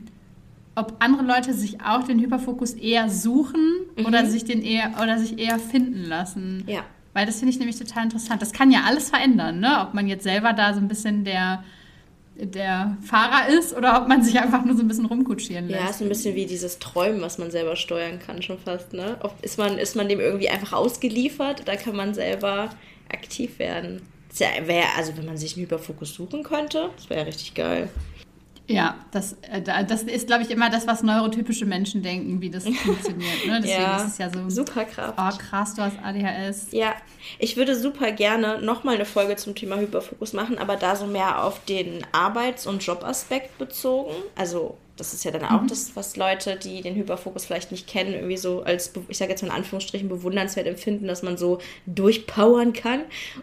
ob 0.75 0.95
andere 0.99 1.23
Leute 1.23 1.53
sich 1.53 1.81
auch 1.81 2.03
den 2.03 2.19
Hyperfokus 2.19 2.73
eher 2.73 3.09
suchen 3.09 3.61
mhm. 3.97 4.05
oder 4.05 4.25
sich 4.25 4.45
den 4.45 4.61
eher 4.61 4.93
oder 5.01 5.17
sich 5.17 5.37
eher 5.37 5.59
finden 5.59 6.03
lassen. 6.03 6.63
Ja. 6.67 6.81
Weil 7.13 7.25
das 7.25 7.39
finde 7.39 7.53
ich 7.53 7.59
nämlich 7.59 7.77
total 7.77 8.03
interessant. 8.03 8.41
Das 8.41 8.51
kann 8.51 8.71
ja 8.71 8.81
alles 8.85 9.09
verändern, 9.09 9.59
ne? 9.59 9.79
Ob 9.81 9.93
man 9.93 10.07
jetzt 10.07 10.23
selber 10.23 10.51
da 10.51 10.73
so 10.73 10.81
ein 10.81 10.89
bisschen 10.89 11.23
der 11.23 11.63
der 12.37 12.97
Fahrer 13.01 13.49
ist 13.49 13.75
oder 13.75 14.01
ob 14.01 14.07
man 14.07 14.23
sich 14.23 14.39
einfach 14.39 14.65
nur 14.65 14.75
so 14.75 14.81
ein 14.81 14.87
bisschen 14.87 15.05
rumkutschieren 15.05 15.69
lässt. 15.69 15.81
Ja, 15.81 15.89
ist 15.89 16.01
ein 16.01 16.09
bisschen 16.09 16.35
wie 16.35 16.45
dieses 16.45 16.79
Träumen, 16.79 17.21
was 17.21 17.37
man 17.37 17.49
selber 17.49 17.75
steuern 17.75 18.19
kann, 18.19 18.41
schon 18.41 18.59
fast. 18.59 18.93
Ne? 18.93 19.17
Ist, 19.41 19.57
man, 19.57 19.77
ist 19.77 19.95
man 19.95 20.09
dem 20.09 20.19
irgendwie 20.19 20.49
einfach 20.49 20.73
ausgeliefert 20.73 21.63
da 21.65 21.75
kann 21.75 21.95
man 21.95 22.13
selber 22.13 22.69
aktiv 23.09 23.59
werden? 23.59 24.01
Ja, 24.37 24.47
wär, 24.65 24.83
also 24.97 25.15
wenn 25.15 25.25
man 25.25 25.37
sich 25.37 25.55
einen 25.55 25.63
Hyperfokus 25.63 26.13
suchen 26.13 26.43
könnte, 26.43 26.89
das 26.97 27.09
wäre 27.09 27.21
ja 27.21 27.25
richtig 27.25 27.53
geil. 27.53 27.89
Ja, 28.67 28.95
das, 29.11 29.33
äh, 29.43 29.61
das 29.61 30.03
ist, 30.03 30.27
glaube 30.27 30.43
ich, 30.43 30.49
immer 30.49 30.69
das, 30.69 30.87
was 30.87 31.03
neurotypische 31.03 31.65
Menschen 31.65 32.01
denken, 32.01 32.41
wie 32.41 32.49
das 32.49 32.63
funktioniert. 32.83 33.45
Ne? 33.45 33.61
Deswegen 33.61 33.81
ja, 33.81 33.97
ist 33.97 34.07
es 34.07 34.17
ja 34.17 34.29
so. 34.29 34.49
Superkraft. 34.49 35.13
Oh, 35.17 35.37
krass, 35.37 35.75
du 35.75 35.83
hast 35.83 35.97
ADHS. 36.03 36.67
Ja, 36.71 36.95
ich 37.37 37.57
würde 37.57 37.75
super 37.75 38.11
gerne 38.11 38.61
nochmal 38.61 38.95
eine 38.95 39.05
Folge 39.05 39.35
zum 39.35 39.55
Thema 39.55 39.77
Hyperfokus 39.77 40.33
machen, 40.33 40.57
aber 40.57 40.77
da 40.77 40.95
so 40.95 41.05
mehr 41.05 41.43
auf 41.43 41.63
den 41.65 42.05
Arbeits- 42.11 42.65
und 42.65 42.83
Jobaspekt 42.83 43.57
bezogen. 43.57 44.13
Also 44.35 44.77
das 44.97 45.13
ist 45.13 45.25
ja 45.25 45.31
dann 45.31 45.43
auch 45.43 45.61
mhm. 45.61 45.67
das, 45.67 45.95
was 45.95 46.15
Leute, 46.15 46.55
die 46.55 46.81
den 46.81 46.95
Hyperfokus 46.95 47.45
vielleicht 47.45 47.71
nicht 47.71 47.85
kennen, 47.85 48.13
irgendwie 48.13 48.37
so 48.37 48.61
als, 48.63 48.93
ich 49.09 49.17
sage 49.17 49.31
jetzt 49.31 49.41
mal 49.41 49.49
in 49.49 49.55
Anführungsstrichen, 49.55 50.07
bewundernswert 50.07 50.67
empfinden, 50.67 51.07
dass 51.07 51.21
man 51.21 51.37
so 51.37 51.59
durchpowern 51.85 52.71
kann 52.71 53.01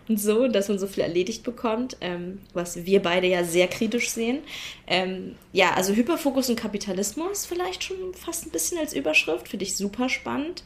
und 0.08 0.18
so, 0.18 0.48
dass 0.48 0.68
man 0.68 0.78
so 0.78 0.86
viel 0.86 1.02
erledigt 1.02 1.42
bekommt, 1.42 1.96
ähm, 2.00 2.40
was 2.54 2.86
wir 2.86 3.02
beide 3.02 3.26
ja 3.26 3.44
sehr 3.44 3.68
kritisch 3.68 4.10
sehen. 4.10 4.38
Ähm, 4.86 5.34
ja, 5.52 5.74
also 5.74 5.92
Hyperfokus 5.92 6.48
und 6.48 6.56
Kapitalismus 6.56 7.44
vielleicht 7.44 7.84
schon 7.84 8.14
fast 8.14 8.46
ein 8.46 8.50
bisschen 8.50 8.78
als 8.78 8.94
Überschrift, 8.94 9.48
finde 9.48 9.64
ich 9.64 9.76
super 9.76 10.08
spannend. 10.08 10.62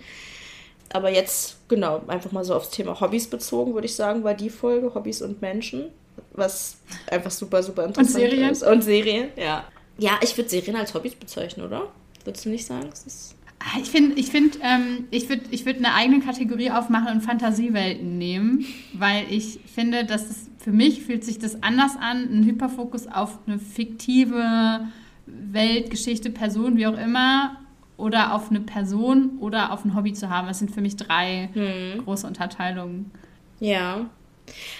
Aber 0.92 1.10
jetzt, 1.10 1.68
genau, 1.68 2.02
einfach 2.06 2.30
mal 2.30 2.44
so 2.44 2.54
aufs 2.54 2.70
Thema 2.70 3.00
Hobbys 3.00 3.26
bezogen, 3.26 3.74
würde 3.74 3.86
ich 3.86 3.96
sagen, 3.96 4.22
war 4.22 4.34
die 4.34 4.50
Folge 4.50 4.94
Hobbys 4.94 5.20
und 5.20 5.42
Menschen, 5.42 5.88
was 6.32 6.78
einfach 7.08 7.32
super, 7.32 7.62
super 7.64 7.84
interessant 7.84 8.32
und 8.32 8.38
ist. 8.38 8.62
Und 8.62 8.82
Serien, 8.82 9.30
ja. 9.36 9.64
Ja, 9.98 10.18
ich 10.22 10.36
würde 10.36 10.50
Serien 10.50 10.76
als 10.76 10.94
Hobbys 10.94 11.14
bezeichnen, 11.14 11.66
oder? 11.66 11.92
Würdest 12.24 12.44
du 12.44 12.50
nicht 12.50 12.66
sagen? 12.66 12.88
Es 12.92 13.36
Ah, 13.58 13.78
ich 13.80 13.88
finde, 13.88 14.16
ich, 14.16 14.26
find, 14.26 14.58
ähm, 14.62 15.06
ich 15.10 15.28
würde 15.28 15.42
ich 15.50 15.64
würd 15.64 15.78
eine 15.78 15.94
eigene 15.94 16.20
Kategorie 16.20 16.70
aufmachen 16.70 17.08
und 17.16 17.20
Fantasiewelten 17.22 18.18
nehmen, 18.18 18.66
weil 18.92 19.24
ich 19.30 19.58
finde, 19.74 20.04
dass 20.04 20.28
es 20.30 20.50
für 20.58 20.72
mich 20.72 21.02
fühlt 21.02 21.24
sich 21.24 21.38
das 21.38 21.62
anders 21.62 21.92
an, 21.98 22.28
ein 22.30 22.44
Hyperfokus 22.44 23.06
auf 23.06 23.38
eine 23.46 23.58
fiktive 23.58 24.86
Welt, 25.26 25.90
Geschichte, 25.90 26.30
Person, 26.30 26.76
wie 26.76 26.86
auch 26.86 26.98
immer, 26.98 27.56
oder 27.96 28.34
auf 28.34 28.50
eine 28.50 28.60
Person 28.60 29.38
oder 29.40 29.72
auf 29.72 29.84
ein 29.84 29.96
Hobby 29.96 30.12
zu 30.12 30.28
haben. 30.28 30.48
Das 30.48 30.58
sind 30.58 30.70
für 30.70 30.80
mich 30.80 30.96
drei 30.96 31.48
hm. 31.52 32.04
große 32.04 32.26
Unterteilungen. 32.26 33.10
Ja. 33.58 34.10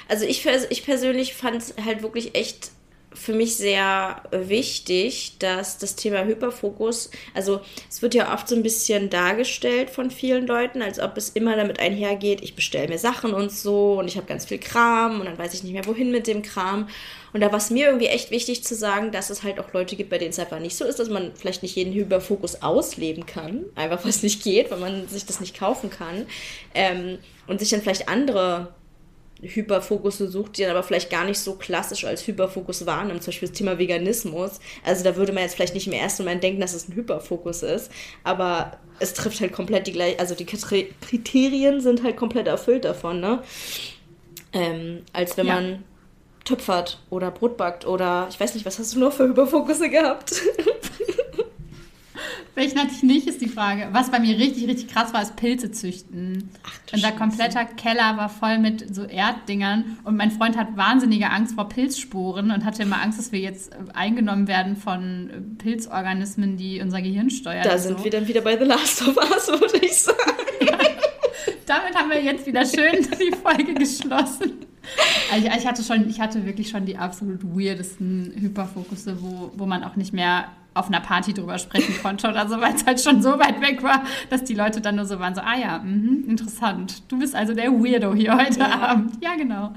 Also 0.09 0.27
ich, 0.27 0.47
ich 0.71 0.85
persönlich 0.85 1.35
fand 1.35 1.57
es 1.57 1.75
halt 1.85 2.03
wirklich 2.03 2.35
echt 2.35 2.71
für 3.17 3.33
mich 3.33 3.57
sehr 3.57 4.23
wichtig, 4.31 5.39
dass 5.39 5.79
das 5.79 5.97
Thema 5.97 6.25
Hyperfokus, 6.25 7.11
also 7.35 7.61
es 7.89 8.03
wird 8.03 8.15
ja 8.15 8.33
oft 8.33 8.49
so 8.49 8.55
ein 8.55 8.63
bisschen 8.63 9.11
dargestellt 9.11 9.91
von 9.91 10.11
vielen 10.11 10.47
Leuten, 10.47 10.83
als 10.83 11.01
ob 11.01 11.17
es 11.17 11.31
immer 11.31 11.57
damit 11.57 11.81
einhergeht, 11.81 12.43
ich 12.43 12.55
bestelle 12.55 12.89
mir 12.89 12.99
Sachen 12.99 13.33
und 13.33 13.51
so 13.51 13.99
und 13.99 14.09
ich 14.09 14.17
habe 14.17 14.27
ganz 14.27 14.45
viel 14.45 14.59
Kram 14.59 15.21
und 15.21 15.27
dann 15.27 15.39
weiß 15.39 15.55
ich 15.55 15.65
nicht 15.65 15.73
mehr, 15.73 15.87
wohin 15.87 16.11
mit 16.11 16.27
dem 16.27 16.43
Kram. 16.43 16.89
Und 17.33 17.41
da 17.41 17.51
war 17.51 17.59
es 17.59 17.71
mir 17.71 17.87
irgendwie 17.87 18.07
echt 18.07 18.31
wichtig 18.31 18.65
zu 18.65 18.75
sagen, 18.75 19.13
dass 19.13 19.31
es 19.31 19.43
halt 19.43 19.59
auch 19.59 19.73
Leute 19.73 19.97
gibt, 19.97 20.11
bei 20.11 20.19
denen 20.19 20.31
es 20.31 20.39
einfach 20.39 20.59
nicht 20.59 20.77
so 20.77 20.85
ist, 20.85 20.99
dass 20.99 21.11
man 21.11 21.33
vielleicht 21.35 21.63
nicht 21.63 21.77
jeden 21.77 21.93
Hyperfokus 21.93 22.63
ausleben 22.63 23.27
kann, 23.27 23.65
einfach 23.75 24.05
was 24.05 24.23
nicht 24.23 24.43
geht, 24.43 24.71
weil 24.71 24.79
man 24.79 25.09
sich 25.09 25.27
das 25.27 25.41
nicht 25.41 25.59
kaufen 25.59 25.91
kann. 25.91 26.27
Ähm, 26.75 27.19
und 27.47 27.61
sich 27.61 27.71
dann 27.71 27.83
vielleicht 27.83 28.09
andere 28.09 28.75
Hyperfokus 29.43 30.19
sucht, 30.19 30.57
die 30.57 30.63
dann 30.63 30.71
aber 30.71 30.83
vielleicht 30.83 31.11
gar 31.11 31.25
nicht 31.25 31.39
so 31.39 31.55
klassisch 31.55 32.05
als 32.05 32.27
Hyperfokus 32.27 32.87
wahrnimmt, 32.87 33.23
zum 33.23 33.33
Beispiel 33.33 33.49
das 33.49 33.59
Thema 33.59 33.79
Veganismus. 33.79 34.61
Also 34.85 35.05
da 35.05 35.17
würde 35.17 35.33
man 35.33 35.43
jetzt 35.43 35.55
vielleicht 35.55 35.75
nicht 35.75 35.87
im 35.87 35.93
ersten 35.93 36.25
Moment 36.25 36.43
denken, 36.43 36.61
dass 36.61 36.75
es 36.75 36.89
ein 36.89 36.95
Hyperfokus 36.95 37.63
ist, 37.63 37.91
aber 38.25 38.79
es 38.99 39.13
trifft 39.13 39.41
halt 39.41 39.53
komplett 39.53 39.87
die 39.87 39.93
gleichen, 39.93 40.19
also 40.19 40.35
die 40.35 40.47
Kriterien 40.47 41.81
sind 41.81 42.03
halt 42.03 42.17
komplett 42.17 42.47
erfüllt 42.47 42.85
davon, 42.85 43.21
ne? 43.21 43.43
Ähm, 44.53 45.03
als 45.13 45.37
wenn 45.37 45.47
ja. 45.47 45.55
man 45.55 45.85
töpfert 46.45 47.01
oder 47.11 47.31
Brot 47.31 47.57
backt 47.57 47.87
oder 47.87 48.29
ich 48.31 48.41
weiß 48.41 48.55
nicht, 48.55 48.65
was 48.65 48.79
hast 48.79 48.95
du 48.95 49.01
noch 49.01 49.13
für 49.13 49.29
Hyperfokusse 49.29 49.91
gehabt? 49.91 50.41
Welchen 52.57 52.79
hatte 52.79 52.93
ich 52.93 53.03
nicht, 53.03 53.27
ist 53.29 53.43
die 53.43 53.49
Frage. 53.49 53.89
Was 53.93 54.11
bei 54.11 54.19
mir 54.19 54.39
richtig, 54.39 54.67
richtig 54.67 54.89
krass 54.89 55.13
war, 55.13 55.21
ist 55.21 55.37
Pilze 55.37 55.73
züchten. 55.73 56.49
Ach, 56.65 56.73
Unser 56.91 57.13
kompletter 57.13 57.67
Keller 57.67 58.17
war 58.17 58.31
voll 58.31 58.59
mit 58.59 58.95
so 58.95 59.03
Erddingern 59.03 59.99
und 60.05 60.17
mein 60.17 60.31
Freund 60.31 60.57
hat 60.57 60.75
wahnsinnige 60.75 61.29
Angst 61.29 61.55
vor 61.55 61.69
Pilzsporen 61.69 62.51
und 62.51 62.65
hatte 62.65 62.83
immer 62.83 63.03
Angst, 63.03 63.19
dass 63.19 63.31
wir 63.31 63.41
jetzt 63.41 63.75
äh, 63.75 63.77
eingenommen 63.93 64.49
werden 64.49 64.75
von 64.75 65.29
äh, 65.29 65.63
Pilzorganismen, 65.63 66.57
die 66.57 66.81
unser 66.81 67.03
Gehirn 67.03 67.29
steuern. 67.29 67.63
Da 67.63 67.77
sind 67.77 67.99
so. 67.99 68.05
wir 68.05 68.11
dann 68.11 68.27
wieder 68.27 68.41
bei 68.41 68.57
The 68.57 68.65
Last 68.65 69.07
of 69.07 69.19
Us, 69.19 69.49
würde 69.61 69.85
ich 69.85 69.99
sagen. 69.99 70.17
Ja. 70.63 70.79
Damit 71.67 71.95
haben 71.95 72.09
wir 72.09 72.23
jetzt 72.23 72.47
wieder 72.47 72.65
schön 72.65 73.07
die 73.21 73.37
Folge 73.37 73.75
geschlossen. 73.75 74.53
Also 75.31 75.47
ich 75.47 75.67
hatte 75.67 75.83
schon, 75.83 76.09
ich 76.09 76.21
hatte 76.21 76.47
wirklich 76.47 76.71
schon 76.71 76.87
die 76.87 76.97
absolut 76.97 77.45
weirdesten 77.45 78.33
Hyperfokusse, 78.41 79.19
wo, 79.21 79.53
wo 79.55 79.67
man 79.67 79.85
auch 79.85 79.97
nicht 79.97 80.15
mehr 80.15 80.47
auf 80.77 80.89
einer 80.89 81.01
Party 81.01 81.35
drüber 81.35 81.59
sprechen 81.59 81.95
konnte 82.03 82.29
oder 82.29 82.49
so, 82.49 82.61
weil 82.61 82.75
es 82.75 82.85
halt 82.85 83.01
schon 83.01 83.23
so 83.23 83.39
weit 83.39 83.61
weg 83.61 83.83
war, 83.83 84.05
dass 84.31 84.45
die 84.45 84.55
Leute 84.55 84.81
dann 84.81 84.97
nur 84.97 85.07
so 85.07 85.19
waren, 85.19 85.35
so, 85.35 85.41
ah 85.41 85.57
ja, 85.59 85.79
mh, 85.79 86.29
interessant. 86.29 87.03
Du 87.09 87.19
bist 87.19 87.35
also 87.35 87.55
der 87.55 87.73
Weirdo 87.73 88.15
hier 88.15 88.37
heute 88.37 88.61
ja. 88.61 88.81
Abend. 88.81 89.13
Ja, 89.23 89.35
genau. 89.37 89.73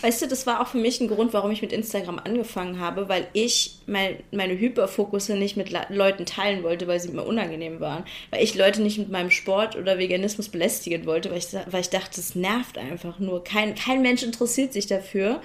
Weißt 0.00 0.22
du, 0.22 0.26
das 0.26 0.46
war 0.46 0.60
auch 0.60 0.68
für 0.68 0.78
mich 0.78 1.00
ein 1.00 1.08
Grund, 1.08 1.32
warum 1.32 1.50
ich 1.50 1.62
mit 1.62 1.72
Instagram 1.72 2.18
angefangen 2.18 2.80
habe, 2.80 3.08
weil 3.08 3.26
ich 3.32 3.78
mein, 3.86 4.16
meine 4.30 4.58
Hyperfokusse 4.58 5.36
nicht 5.36 5.56
mit 5.56 5.70
Leuten 5.90 6.24
teilen 6.24 6.62
wollte, 6.62 6.86
weil 6.86 7.00
sie 7.00 7.10
mir 7.10 7.24
unangenehm 7.24 7.80
waren. 7.80 8.04
Weil 8.30 8.42
ich 8.42 8.54
Leute 8.54 8.82
nicht 8.82 8.98
mit 8.98 9.10
meinem 9.10 9.30
Sport 9.30 9.76
oder 9.76 9.98
Veganismus 9.98 10.48
belästigen 10.48 11.06
wollte, 11.06 11.30
weil 11.30 11.38
ich, 11.38 11.48
weil 11.52 11.80
ich 11.80 11.90
dachte, 11.90 12.16
das 12.16 12.34
nervt 12.34 12.78
einfach 12.78 13.18
nur. 13.18 13.44
Kein, 13.44 13.74
kein 13.74 14.02
Mensch 14.02 14.22
interessiert 14.22 14.72
sich 14.72 14.86
dafür. 14.86 15.40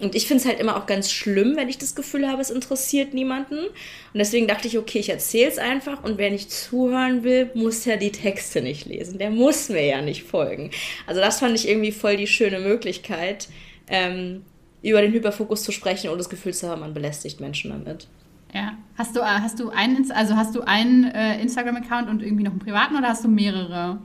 Und 0.00 0.14
ich 0.14 0.26
finde 0.26 0.42
es 0.42 0.48
halt 0.48 0.60
immer 0.60 0.76
auch 0.76 0.86
ganz 0.86 1.10
schlimm, 1.10 1.56
wenn 1.56 1.68
ich 1.68 1.78
das 1.78 1.94
Gefühl 1.94 2.28
habe, 2.28 2.40
es 2.40 2.50
interessiert 2.50 3.14
niemanden. 3.14 3.58
Und 3.58 3.70
deswegen 4.14 4.46
dachte 4.46 4.68
ich, 4.68 4.78
okay, 4.78 4.98
ich 4.98 5.10
erzähle 5.10 5.50
es 5.50 5.58
einfach 5.58 6.02
und 6.02 6.18
wer 6.18 6.30
nicht 6.30 6.50
zuhören 6.50 7.22
will, 7.22 7.50
muss 7.54 7.84
ja 7.84 7.96
die 7.96 8.12
Texte 8.12 8.62
nicht 8.62 8.86
lesen. 8.86 9.18
Der 9.18 9.30
muss 9.30 9.68
mir 9.68 9.84
ja 9.84 10.02
nicht 10.02 10.24
folgen. 10.24 10.70
Also 11.06 11.20
das 11.20 11.40
fand 11.40 11.54
ich 11.54 11.68
irgendwie 11.68 11.92
voll 11.92 12.16
die 12.16 12.26
schöne 12.26 12.60
Möglichkeit, 12.60 13.48
ähm, 13.88 14.44
über 14.82 15.02
den 15.02 15.12
Hyperfokus 15.12 15.62
zu 15.62 15.72
sprechen 15.72 16.10
und 16.10 16.18
das 16.18 16.30
Gefühl 16.30 16.54
zu 16.54 16.68
haben, 16.68 16.80
man 16.80 16.94
belästigt 16.94 17.40
Menschen 17.40 17.70
damit. 17.70 18.08
Ja. 18.54 18.72
Hast 18.96 19.14
du, 19.14 19.20
äh, 19.20 19.24
hast 19.24 19.60
du 19.60 19.70
einen, 19.70 20.10
also 20.12 20.36
hast 20.36 20.54
du 20.54 20.62
einen 20.62 21.04
äh, 21.04 21.40
Instagram-Account 21.40 22.08
und 22.08 22.22
irgendwie 22.22 22.44
noch 22.44 22.52
einen 22.52 22.60
privaten 22.60 22.96
oder 22.96 23.08
hast 23.08 23.24
du 23.24 23.28
mehrere? 23.28 23.98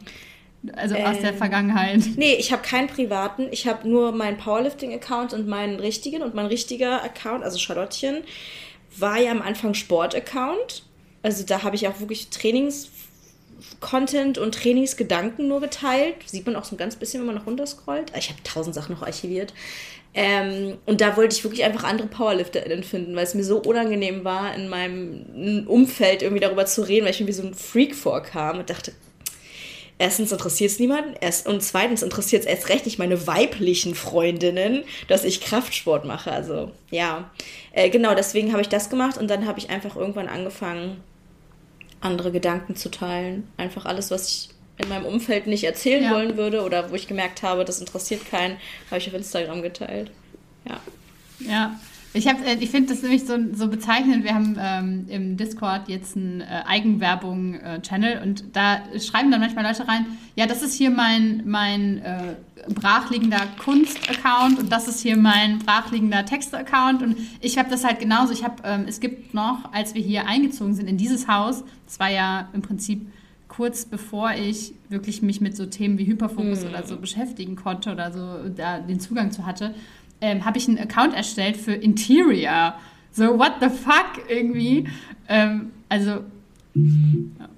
Also 0.76 0.95
aus 0.95 1.20
der 1.20 1.32
ähm, 1.32 1.38
Vergangenheit. 1.38 2.01
Nee, 2.18 2.36
ich 2.36 2.51
habe 2.51 2.61
keinen 2.61 2.88
privaten. 2.88 3.47
Ich 3.51 3.68
habe 3.68 3.88
nur 3.88 4.11
meinen 4.11 4.38
Powerlifting-Account 4.38 5.34
und 5.34 5.47
meinen 5.47 5.80
richtigen. 5.80 6.22
Und 6.22 6.34
mein 6.34 6.47
richtiger 6.47 7.03
Account, 7.03 7.43
also 7.43 7.57
Charlottchen, 7.57 8.24
war 8.97 9.20
ja 9.20 9.32
am 9.32 9.41
Anfang 9.41 9.74
Sport-Account. 9.74 10.84
Also 11.24 11.45
da 11.45 11.63
habe 11.63 11.76
ich 11.76 11.88
auch 11.88 11.99
wirklich 11.99 12.30
Trainings-Content 12.30 14.38
und 14.38 14.55
Trainingsgedanken 14.55 15.47
nur 15.47 15.61
geteilt. 15.61 16.16
Sieht 16.26 16.45
man 16.45 16.55
auch 16.55 16.66
so 16.66 16.76
ein 16.76 16.78
ganz 16.78 16.95
bisschen, 16.95 17.22
wenn 17.22 17.28
man 17.28 17.36
noch 17.36 17.47
runterscrollt. 17.47 18.11
Ich 18.18 18.30
habe 18.30 18.41
tausend 18.43 18.76
Sachen 18.76 18.95
noch 18.95 19.01
archiviert. 19.01 19.53
Ähm, 20.18 20.78
und 20.86 21.01
da 21.01 21.18
wollte 21.18 21.36
ich 21.36 21.43
wirklich 21.43 21.66
einfach 21.66 21.84
andere 21.84 22.07
PowerlifterInnen 22.07 22.84
finden, 22.84 23.18
weil 23.18 23.26
es 23.26 23.36
mir 23.36 23.43
so 23.43 23.57
unangenehm 23.57 24.24
war, 24.24 24.55
in 24.55 24.70
meinem 24.70 25.68
Umfeld 25.68 26.22
irgendwie 26.22 26.39
darüber 26.39 26.66
zu 26.66 26.88
reden, 26.88 27.03
weil 27.03 27.11
ich 27.11 27.20
mir 27.20 27.28
wie 27.28 27.34
so 27.34 27.43
ein 27.43 27.53
Freak 27.53 27.93
vorkam 27.93 28.59
und 28.59 28.70
dachte, 28.70 28.93
erstens 29.97 30.31
interessiert 30.31 30.71
es 30.71 30.79
niemanden 30.79 31.15
erst, 31.19 31.47
und 31.47 31.61
zweitens 31.63 32.03
interessiert 32.03 32.43
es 32.43 32.47
erst 32.47 32.69
recht 32.69 32.85
nicht 32.85 32.99
meine 32.99 33.27
weiblichen 33.27 33.95
Freundinnen, 33.95 34.83
dass 35.07 35.23
ich 35.23 35.41
Kraftsport 35.41 36.05
mache. 36.05 36.31
Also 36.31 36.71
ja, 36.91 37.31
äh, 37.71 37.89
genau, 37.89 38.15
deswegen 38.15 38.51
habe 38.51 38.61
ich 38.61 38.69
das 38.69 38.89
gemacht 38.89 39.17
und 39.17 39.29
dann 39.29 39.45
habe 39.47 39.59
ich 39.59 39.69
einfach 39.69 39.95
irgendwann 39.95 40.27
angefangen, 40.27 41.01
andere 42.01 42.31
Gedanken 42.31 42.75
zu 42.75 42.89
teilen. 42.89 43.47
Einfach 43.57 43.85
alles, 43.85 44.11
was 44.11 44.29
ich 44.29 44.49
in 44.77 44.89
meinem 44.89 45.05
Umfeld 45.05 45.47
nicht 45.47 45.63
erzählen 45.63 46.03
ja. 46.03 46.11
wollen 46.11 46.37
würde 46.37 46.63
oder 46.63 46.91
wo 46.91 46.95
ich 46.95 47.07
gemerkt 47.07 47.43
habe, 47.43 47.63
das 47.63 47.79
interessiert 47.79 48.29
keinen, 48.29 48.57
habe 48.89 48.99
ich 48.99 49.07
auf 49.07 49.13
Instagram 49.13 49.61
geteilt. 49.61 50.11
Ja. 50.67 50.79
Ja, 51.39 51.79
ich, 52.16 52.28
äh, 52.28 52.57
ich 52.59 52.70
finde 52.70 52.93
das 52.93 53.01
nämlich 53.01 53.26
so, 53.26 53.38
so 53.53 53.68
bezeichnend. 53.68 54.24
Wir 54.24 54.34
haben 54.34 54.57
ähm, 54.59 55.05
im 55.09 55.38
Discord 55.38 55.89
jetzt 55.89 56.16
einen 56.16 56.41
äh, 56.41 56.63
Eigenwerbung-Channel 56.66 58.22
und 58.24 58.55
da 58.55 58.80
schreiben 58.99 59.32
dann 59.32 59.41
manchmal 59.41 59.66
Leute 59.66 59.88
rein, 59.88 60.05
ja, 60.36 60.45
das 60.47 60.61
ist 60.61 60.76
hier 60.76 60.89
mein, 60.89 61.43
mein 61.45 61.97
äh, 61.99 62.36
brachliegender 62.74 63.41
Kunst-Account 63.63 64.59
und 64.59 64.72
das 64.72 64.88
ist 64.88 65.01
hier 65.01 65.18
mein 65.18 65.59
brachliegender 65.59 66.26
Text-Account 66.26 67.03
und 67.03 67.18
ich 67.41 67.57
habe 67.57 67.70
das 67.70 67.84
halt 67.84 67.99
genauso. 67.99 68.32
Ich 68.32 68.43
habe, 68.43 68.63
ähm, 68.63 68.86
es 68.88 69.01
gibt 69.01 69.34
noch, 69.34 69.72
als 69.74 69.93
wir 69.93 70.01
hier 70.01 70.26
eingezogen 70.26 70.74
sind 70.74 70.88
in 70.88 70.97
dieses 70.97 71.28
Haus, 71.28 71.63
das 71.86 71.99
war 71.99 72.09
ja 72.09 72.47
im 72.53 72.61
Prinzip 72.61 73.07
kurz 73.49 73.86
bevor 73.86 74.32
ich 74.34 74.74
wirklich 74.89 75.22
mich 75.22 75.39
mit 75.39 75.55
so 75.55 75.66
Themen 75.66 75.97
wie 75.97 76.05
Hyperfokus 76.05 76.63
mm. 76.63 76.68
oder 76.68 76.84
so 76.86 76.97
beschäftigen 76.97 77.55
konnte 77.55 77.91
oder 77.91 78.11
so 78.11 78.49
da 78.49 78.80
den 78.80 78.99
Zugang 78.99 79.32
zu 79.32 79.45
hatte, 79.45 79.74
ähm, 80.22 80.45
habe 80.45 80.57
ich 80.57 80.68
einen 80.68 80.80
Account 80.80 81.13
erstellt 81.13 81.57
für 81.57 81.74
Interior. 81.74 82.76
So, 83.11 83.38
what 83.38 83.53
the 83.61 83.70
fuck 83.70 84.30
irgendwie. 84.30 84.88
Ähm, 85.28 85.72
also, 85.89 86.24
ja. 86.74 87.49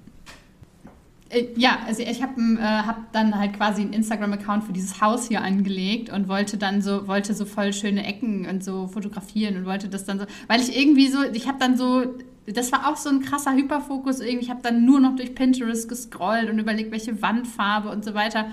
Äh, 1.30 1.48
ja, 1.56 1.78
also 1.86 2.02
ich 2.02 2.22
habe 2.22 2.40
äh, 2.40 2.62
hab 2.62 3.12
dann 3.12 3.38
halt 3.38 3.54
quasi 3.54 3.82
einen 3.82 3.92
Instagram-Account 3.92 4.64
für 4.64 4.72
dieses 4.72 5.00
Haus 5.00 5.28
hier 5.28 5.42
angelegt 5.42 6.10
und 6.10 6.28
wollte 6.28 6.56
dann 6.56 6.80
so, 6.80 7.06
wollte 7.06 7.34
so 7.34 7.44
voll 7.44 7.72
schöne 7.72 8.06
Ecken 8.06 8.46
und 8.46 8.64
so 8.64 8.86
fotografieren 8.86 9.56
und 9.56 9.66
wollte 9.66 9.88
das 9.88 10.04
dann 10.04 10.18
so, 10.18 10.26
weil 10.46 10.60
ich 10.60 10.76
irgendwie 10.78 11.08
so, 11.08 11.18
ich 11.32 11.46
habe 11.46 11.58
dann 11.58 11.76
so, 11.76 12.04
das 12.46 12.72
war 12.72 12.88
auch 12.88 12.96
so 12.96 13.10
ein 13.10 13.20
krasser 13.20 13.54
Hyperfokus 13.54 14.20
irgendwie, 14.20 14.44
ich 14.44 14.50
habe 14.50 14.62
dann 14.62 14.84
nur 14.86 15.00
noch 15.00 15.16
durch 15.16 15.34
Pinterest 15.34 15.88
gescrollt 15.88 16.48
und 16.48 16.58
überlegt, 16.58 16.92
welche 16.92 17.20
Wandfarbe 17.20 17.90
und 17.90 18.04
so 18.04 18.14
weiter 18.14 18.46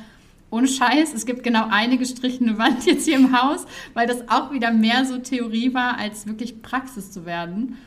ohne 0.50 0.68
Scheiß, 0.68 1.14
es 1.14 1.26
gibt 1.26 1.44
genau 1.44 1.68
eine 1.70 1.98
gestrichene 1.98 2.58
Wand 2.58 2.86
jetzt 2.86 3.06
hier 3.06 3.16
im 3.16 3.38
Haus, 3.38 3.66
weil 3.94 4.08
das 4.08 4.30
auch 4.30 4.52
wieder 4.52 4.72
mehr 4.72 5.06
so 5.06 5.18
Theorie 5.18 5.74
war, 5.74 5.98
als 5.98 6.28
wirklich 6.28 6.62
Praxis 6.62 7.12
zu 7.12 7.26
werden. 7.26 7.78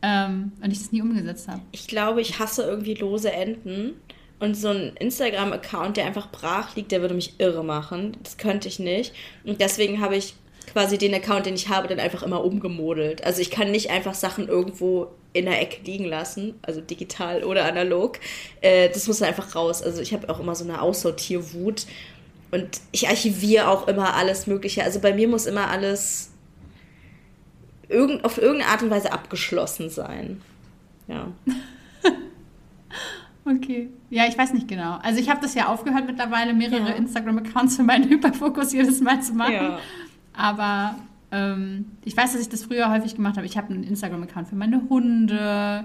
Ähm, 0.00 0.52
und 0.62 0.70
ich 0.70 0.78
das 0.78 0.92
nie 0.92 1.02
umgesetzt 1.02 1.48
habe. 1.48 1.62
Ich 1.72 1.88
glaube, 1.88 2.20
ich 2.20 2.38
hasse 2.38 2.62
irgendwie 2.62 2.94
lose 2.94 3.32
Enden. 3.32 3.94
Und 4.40 4.56
so 4.56 4.68
ein 4.68 4.92
Instagram-Account, 5.00 5.96
der 5.96 6.06
einfach 6.06 6.30
brach 6.30 6.76
liegt, 6.76 6.92
der 6.92 7.00
würde 7.00 7.14
mich 7.14 7.40
irre 7.40 7.64
machen. 7.64 8.16
Das 8.22 8.36
könnte 8.36 8.68
ich 8.68 8.78
nicht. 8.78 9.12
Und 9.44 9.60
deswegen 9.60 10.00
habe 10.00 10.14
ich 10.16 10.34
quasi 10.72 10.98
den 10.98 11.14
Account, 11.14 11.46
den 11.46 11.54
ich 11.54 11.68
habe, 11.68 11.88
dann 11.88 12.00
einfach 12.00 12.22
immer 12.22 12.44
umgemodelt. 12.44 13.24
Also 13.24 13.40
ich 13.40 13.50
kann 13.50 13.70
nicht 13.70 13.90
einfach 13.90 14.14
Sachen 14.14 14.48
irgendwo 14.48 15.08
in 15.32 15.44
der 15.44 15.60
Ecke 15.60 15.82
liegen 15.84 16.04
lassen, 16.04 16.54
also 16.62 16.80
digital 16.80 17.44
oder 17.44 17.64
analog. 17.64 18.18
Äh, 18.60 18.88
das 18.88 19.06
muss 19.06 19.18
dann 19.18 19.28
einfach 19.28 19.54
raus. 19.54 19.82
Also 19.82 20.00
ich 20.00 20.12
habe 20.12 20.28
auch 20.28 20.40
immer 20.40 20.54
so 20.54 20.64
eine 20.64 20.80
Aussortierwut 20.80 21.86
und 22.50 22.80
ich 22.92 23.08
archiviere 23.08 23.68
auch 23.68 23.88
immer 23.88 24.14
alles 24.14 24.46
Mögliche. 24.46 24.84
Also 24.84 25.00
bei 25.00 25.14
mir 25.14 25.28
muss 25.28 25.46
immer 25.46 25.68
alles 25.68 26.30
irgend, 27.88 28.24
auf 28.24 28.38
irgendeine 28.38 28.70
Art 28.70 28.82
und 28.82 28.90
Weise 28.90 29.12
abgeschlossen 29.12 29.90
sein. 29.90 30.42
Ja. 31.06 31.32
Okay. 33.50 33.88
Ja, 34.10 34.26
ich 34.26 34.36
weiß 34.36 34.52
nicht 34.52 34.68
genau. 34.68 34.98
Also 35.02 35.20
ich 35.20 35.30
habe 35.30 35.40
das 35.40 35.54
ja 35.54 35.68
aufgehört 35.68 36.06
mittlerweile, 36.06 36.52
mehrere 36.52 36.90
ja. 36.90 36.94
Instagram-Accounts 36.96 37.76
für 37.76 37.82
meinen 37.82 38.08
Hyperfokus 38.08 38.72
jedes 38.72 39.00
Mal 39.00 39.22
zu 39.22 39.32
machen. 39.32 39.54
Ja. 39.54 39.78
Aber 40.38 40.94
ähm, 41.32 41.86
ich 42.04 42.16
weiß, 42.16 42.32
dass 42.32 42.40
ich 42.40 42.48
das 42.48 42.64
früher 42.64 42.90
häufig 42.90 43.16
gemacht 43.16 43.36
habe. 43.36 43.44
Ich 43.44 43.58
habe 43.58 43.74
einen 43.74 43.82
Instagram-Account 43.82 44.48
für 44.48 44.54
meine 44.54 44.82
Hunde. 44.88 45.84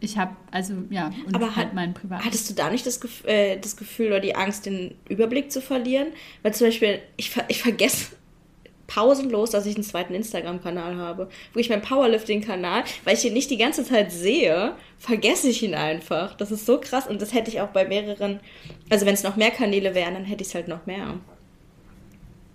Ich 0.00 0.16
habe, 0.16 0.36
also 0.52 0.74
ja, 0.90 1.10
und 1.26 1.34
Aber 1.34 1.56
halt 1.56 1.74
meinen 1.74 1.94
Privat. 1.94 2.24
Hattest 2.24 2.48
du 2.48 2.54
da 2.54 2.70
nicht 2.70 2.86
das, 2.86 3.00
Gef 3.00 3.24
äh, 3.26 3.58
das 3.58 3.76
Gefühl 3.76 4.08
oder 4.08 4.20
die 4.20 4.36
Angst, 4.36 4.66
den 4.66 4.94
Überblick 5.08 5.50
zu 5.50 5.60
verlieren? 5.60 6.06
Weil 6.44 6.54
zum 6.54 6.68
Beispiel, 6.68 7.00
ich, 7.16 7.36
ich 7.48 7.60
vergesse 7.60 8.12
pausenlos, 8.86 9.50
dass 9.50 9.66
ich 9.66 9.74
einen 9.74 9.82
zweiten 9.82 10.14
Instagram-Kanal 10.14 10.96
habe. 10.96 11.28
Wo 11.52 11.58
ich 11.58 11.68
meinen 11.68 11.82
Powerlifting-Kanal, 11.82 12.84
weil 13.02 13.14
ich 13.14 13.24
ihn 13.24 13.32
nicht 13.32 13.50
die 13.50 13.58
ganze 13.58 13.82
Zeit 13.84 14.12
sehe, 14.12 14.76
vergesse 14.96 15.48
ich 15.48 15.64
ihn 15.64 15.74
einfach. 15.74 16.36
Das 16.36 16.52
ist 16.52 16.66
so 16.66 16.78
krass 16.80 17.08
und 17.08 17.20
das 17.20 17.34
hätte 17.34 17.50
ich 17.50 17.60
auch 17.60 17.70
bei 17.70 17.84
mehreren, 17.84 18.38
also 18.90 19.06
wenn 19.06 19.14
es 19.14 19.24
noch 19.24 19.34
mehr 19.34 19.50
Kanäle 19.50 19.96
wären, 19.96 20.14
dann 20.14 20.24
hätte 20.24 20.42
ich 20.42 20.48
es 20.48 20.54
halt 20.54 20.68
noch 20.68 20.86
mehr. 20.86 21.14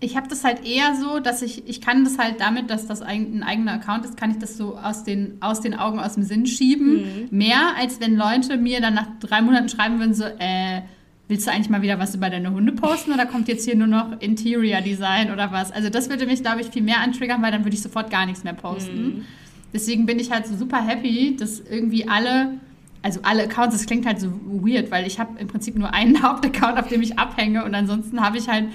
Ich 0.03 0.17
habe 0.17 0.27
das 0.27 0.43
halt 0.43 0.65
eher 0.65 0.95
so, 0.95 1.19
dass 1.19 1.41
ich, 1.41 1.67
ich 1.67 1.79
kann 1.79 2.03
das 2.03 2.17
halt 2.17 2.39
damit, 2.39 2.69
dass 2.69 2.87
das 2.87 3.01
ein, 3.01 3.37
ein 3.37 3.43
eigener 3.43 3.73
Account 3.73 4.05
ist, 4.05 4.17
kann 4.17 4.31
ich 4.31 4.37
das 4.37 4.57
so 4.57 4.77
aus 4.77 5.03
den, 5.03 5.37
aus 5.39 5.61
den 5.61 5.73
Augen, 5.73 5.99
aus 5.99 6.15
dem 6.15 6.23
Sinn 6.23 6.45
schieben. 6.45 6.95
Mhm. 6.95 7.27
Mehr, 7.31 7.75
als 7.77 7.99
wenn 8.01 8.15
Leute 8.15 8.57
mir 8.57 8.81
dann 8.81 8.95
nach 8.95 9.07
drei 9.19 9.41
Monaten 9.41 9.69
schreiben 9.69 9.99
würden, 9.99 10.13
so, 10.13 10.25
äh, 10.25 10.81
willst 11.27 11.47
du 11.47 11.51
eigentlich 11.51 11.69
mal 11.69 11.81
wieder 11.81 11.99
was 11.99 12.13
über 12.15 12.29
deine 12.29 12.51
Hunde 12.51 12.73
posten 12.73 13.13
oder 13.13 13.25
kommt 13.25 13.47
jetzt 13.47 13.65
hier 13.65 13.75
nur 13.75 13.87
noch 13.87 14.19
Interior 14.19 14.81
Design 14.81 15.31
oder 15.31 15.51
was? 15.51 15.71
Also 15.71 15.89
das 15.89 16.09
würde 16.09 16.25
mich, 16.25 16.41
glaube 16.41 16.61
ich, 16.61 16.67
viel 16.67 16.83
mehr 16.83 16.99
antriggern, 16.99 17.41
weil 17.41 17.51
dann 17.51 17.63
würde 17.63 17.75
ich 17.75 17.81
sofort 17.81 18.11
gar 18.11 18.25
nichts 18.25 18.43
mehr 18.43 18.53
posten. 18.53 19.03
Mhm. 19.03 19.25
Deswegen 19.73 20.05
bin 20.05 20.19
ich 20.19 20.31
halt 20.31 20.45
so 20.45 20.55
super 20.55 20.85
happy, 20.85 21.35
dass 21.35 21.59
irgendwie 21.59 22.07
alle, 22.07 22.59
also 23.01 23.21
alle 23.23 23.43
Accounts, 23.43 23.75
das 23.75 23.85
klingt 23.85 24.05
halt 24.05 24.19
so 24.19 24.31
weird, 24.45 24.91
weil 24.91 25.07
ich 25.07 25.19
habe 25.19 25.39
im 25.39 25.47
Prinzip 25.47 25.75
nur 25.75 25.93
einen 25.93 26.21
Hauptaccount, 26.23 26.77
auf 26.77 26.89
dem 26.89 27.01
ich 27.01 27.17
abhänge 27.17 27.63
und 27.63 27.73
ansonsten 27.73 28.21
habe 28.21 28.37
ich 28.37 28.47
halt 28.47 28.65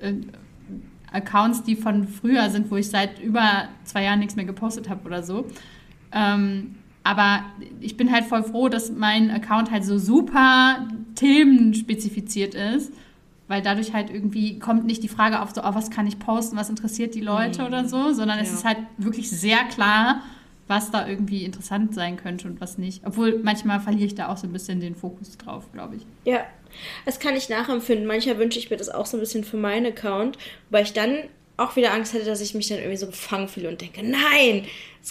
äh, 0.00 0.14
Accounts, 1.12 1.62
die 1.62 1.76
von 1.76 2.08
früher 2.08 2.50
sind, 2.50 2.70
wo 2.70 2.76
ich 2.76 2.88
seit 2.88 3.20
über 3.20 3.68
zwei 3.84 4.04
Jahren 4.04 4.18
nichts 4.18 4.36
mehr 4.36 4.44
gepostet 4.44 4.88
habe 4.88 5.04
oder 5.06 5.22
so. 5.22 5.46
Ähm, 6.12 6.76
aber 7.04 7.44
ich 7.80 7.96
bin 7.96 8.12
halt 8.12 8.24
voll 8.24 8.44
froh, 8.44 8.68
dass 8.68 8.92
mein 8.92 9.30
Account 9.30 9.70
halt 9.70 9.84
so 9.84 9.98
super 9.98 10.86
themenspezifiziert 11.16 12.54
ist, 12.54 12.92
weil 13.48 13.60
dadurch 13.60 13.92
halt 13.92 14.10
irgendwie 14.10 14.58
kommt 14.58 14.84
nicht 14.84 15.02
die 15.02 15.08
Frage 15.08 15.40
auf, 15.40 15.50
so, 15.52 15.62
oh, 15.62 15.74
was 15.74 15.90
kann 15.90 16.06
ich 16.06 16.18
posten, 16.18 16.56
was 16.56 16.70
interessiert 16.70 17.14
die 17.14 17.20
Leute 17.20 17.62
mhm. 17.62 17.66
oder 17.66 17.88
so, 17.88 18.12
sondern 18.12 18.38
ja. 18.38 18.44
es 18.44 18.52
ist 18.52 18.64
halt 18.64 18.78
wirklich 18.98 19.30
sehr 19.30 19.64
klar, 19.64 20.22
was 20.72 20.90
da 20.90 21.06
irgendwie 21.06 21.44
interessant 21.44 21.94
sein 21.94 22.16
könnte 22.16 22.48
und 22.48 22.58
was 22.62 22.78
nicht. 22.78 23.02
Obwohl 23.04 23.38
manchmal 23.42 23.78
verliere 23.78 24.06
ich 24.06 24.14
da 24.14 24.28
auch 24.28 24.38
so 24.38 24.46
ein 24.46 24.52
bisschen 24.54 24.80
den 24.80 24.96
Fokus 24.96 25.36
drauf, 25.36 25.70
glaube 25.74 25.96
ich. 25.96 26.06
Ja, 26.24 26.46
das 27.04 27.20
kann 27.20 27.36
ich 27.36 27.50
nachempfinden. 27.50 28.06
Manchmal 28.06 28.38
wünsche 28.38 28.58
ich 28.58 28.70
mir 28.70 28.78
das 28.78 28.88
auch 28.88 29.04
so 29.04 29.18
ein 29.18 29.20
bisschen 29.20 29.44
für 29.44 29.58
meinen 29.58 29.84
Account, 29.84 30.38
weil 30.70 30.84
ich 30.84 30.94
dann 30.94 31.24
auch 31.58 31.76
wieder 31.76 31.92
Angst 31.92 32.14
hätte, 32.14 32.24
dass 32.24 32.40
ich 32.40 32.54
mich 32.54 32.68
dann 32.68 32.78
irgendwie 32.78 32.96
so 32.96 33.06
gefangen 33.06 33.48
fühle 33.48 33.68
und 33.68 33.82
denke, 33.82 34.02
nein, 34.02 34.64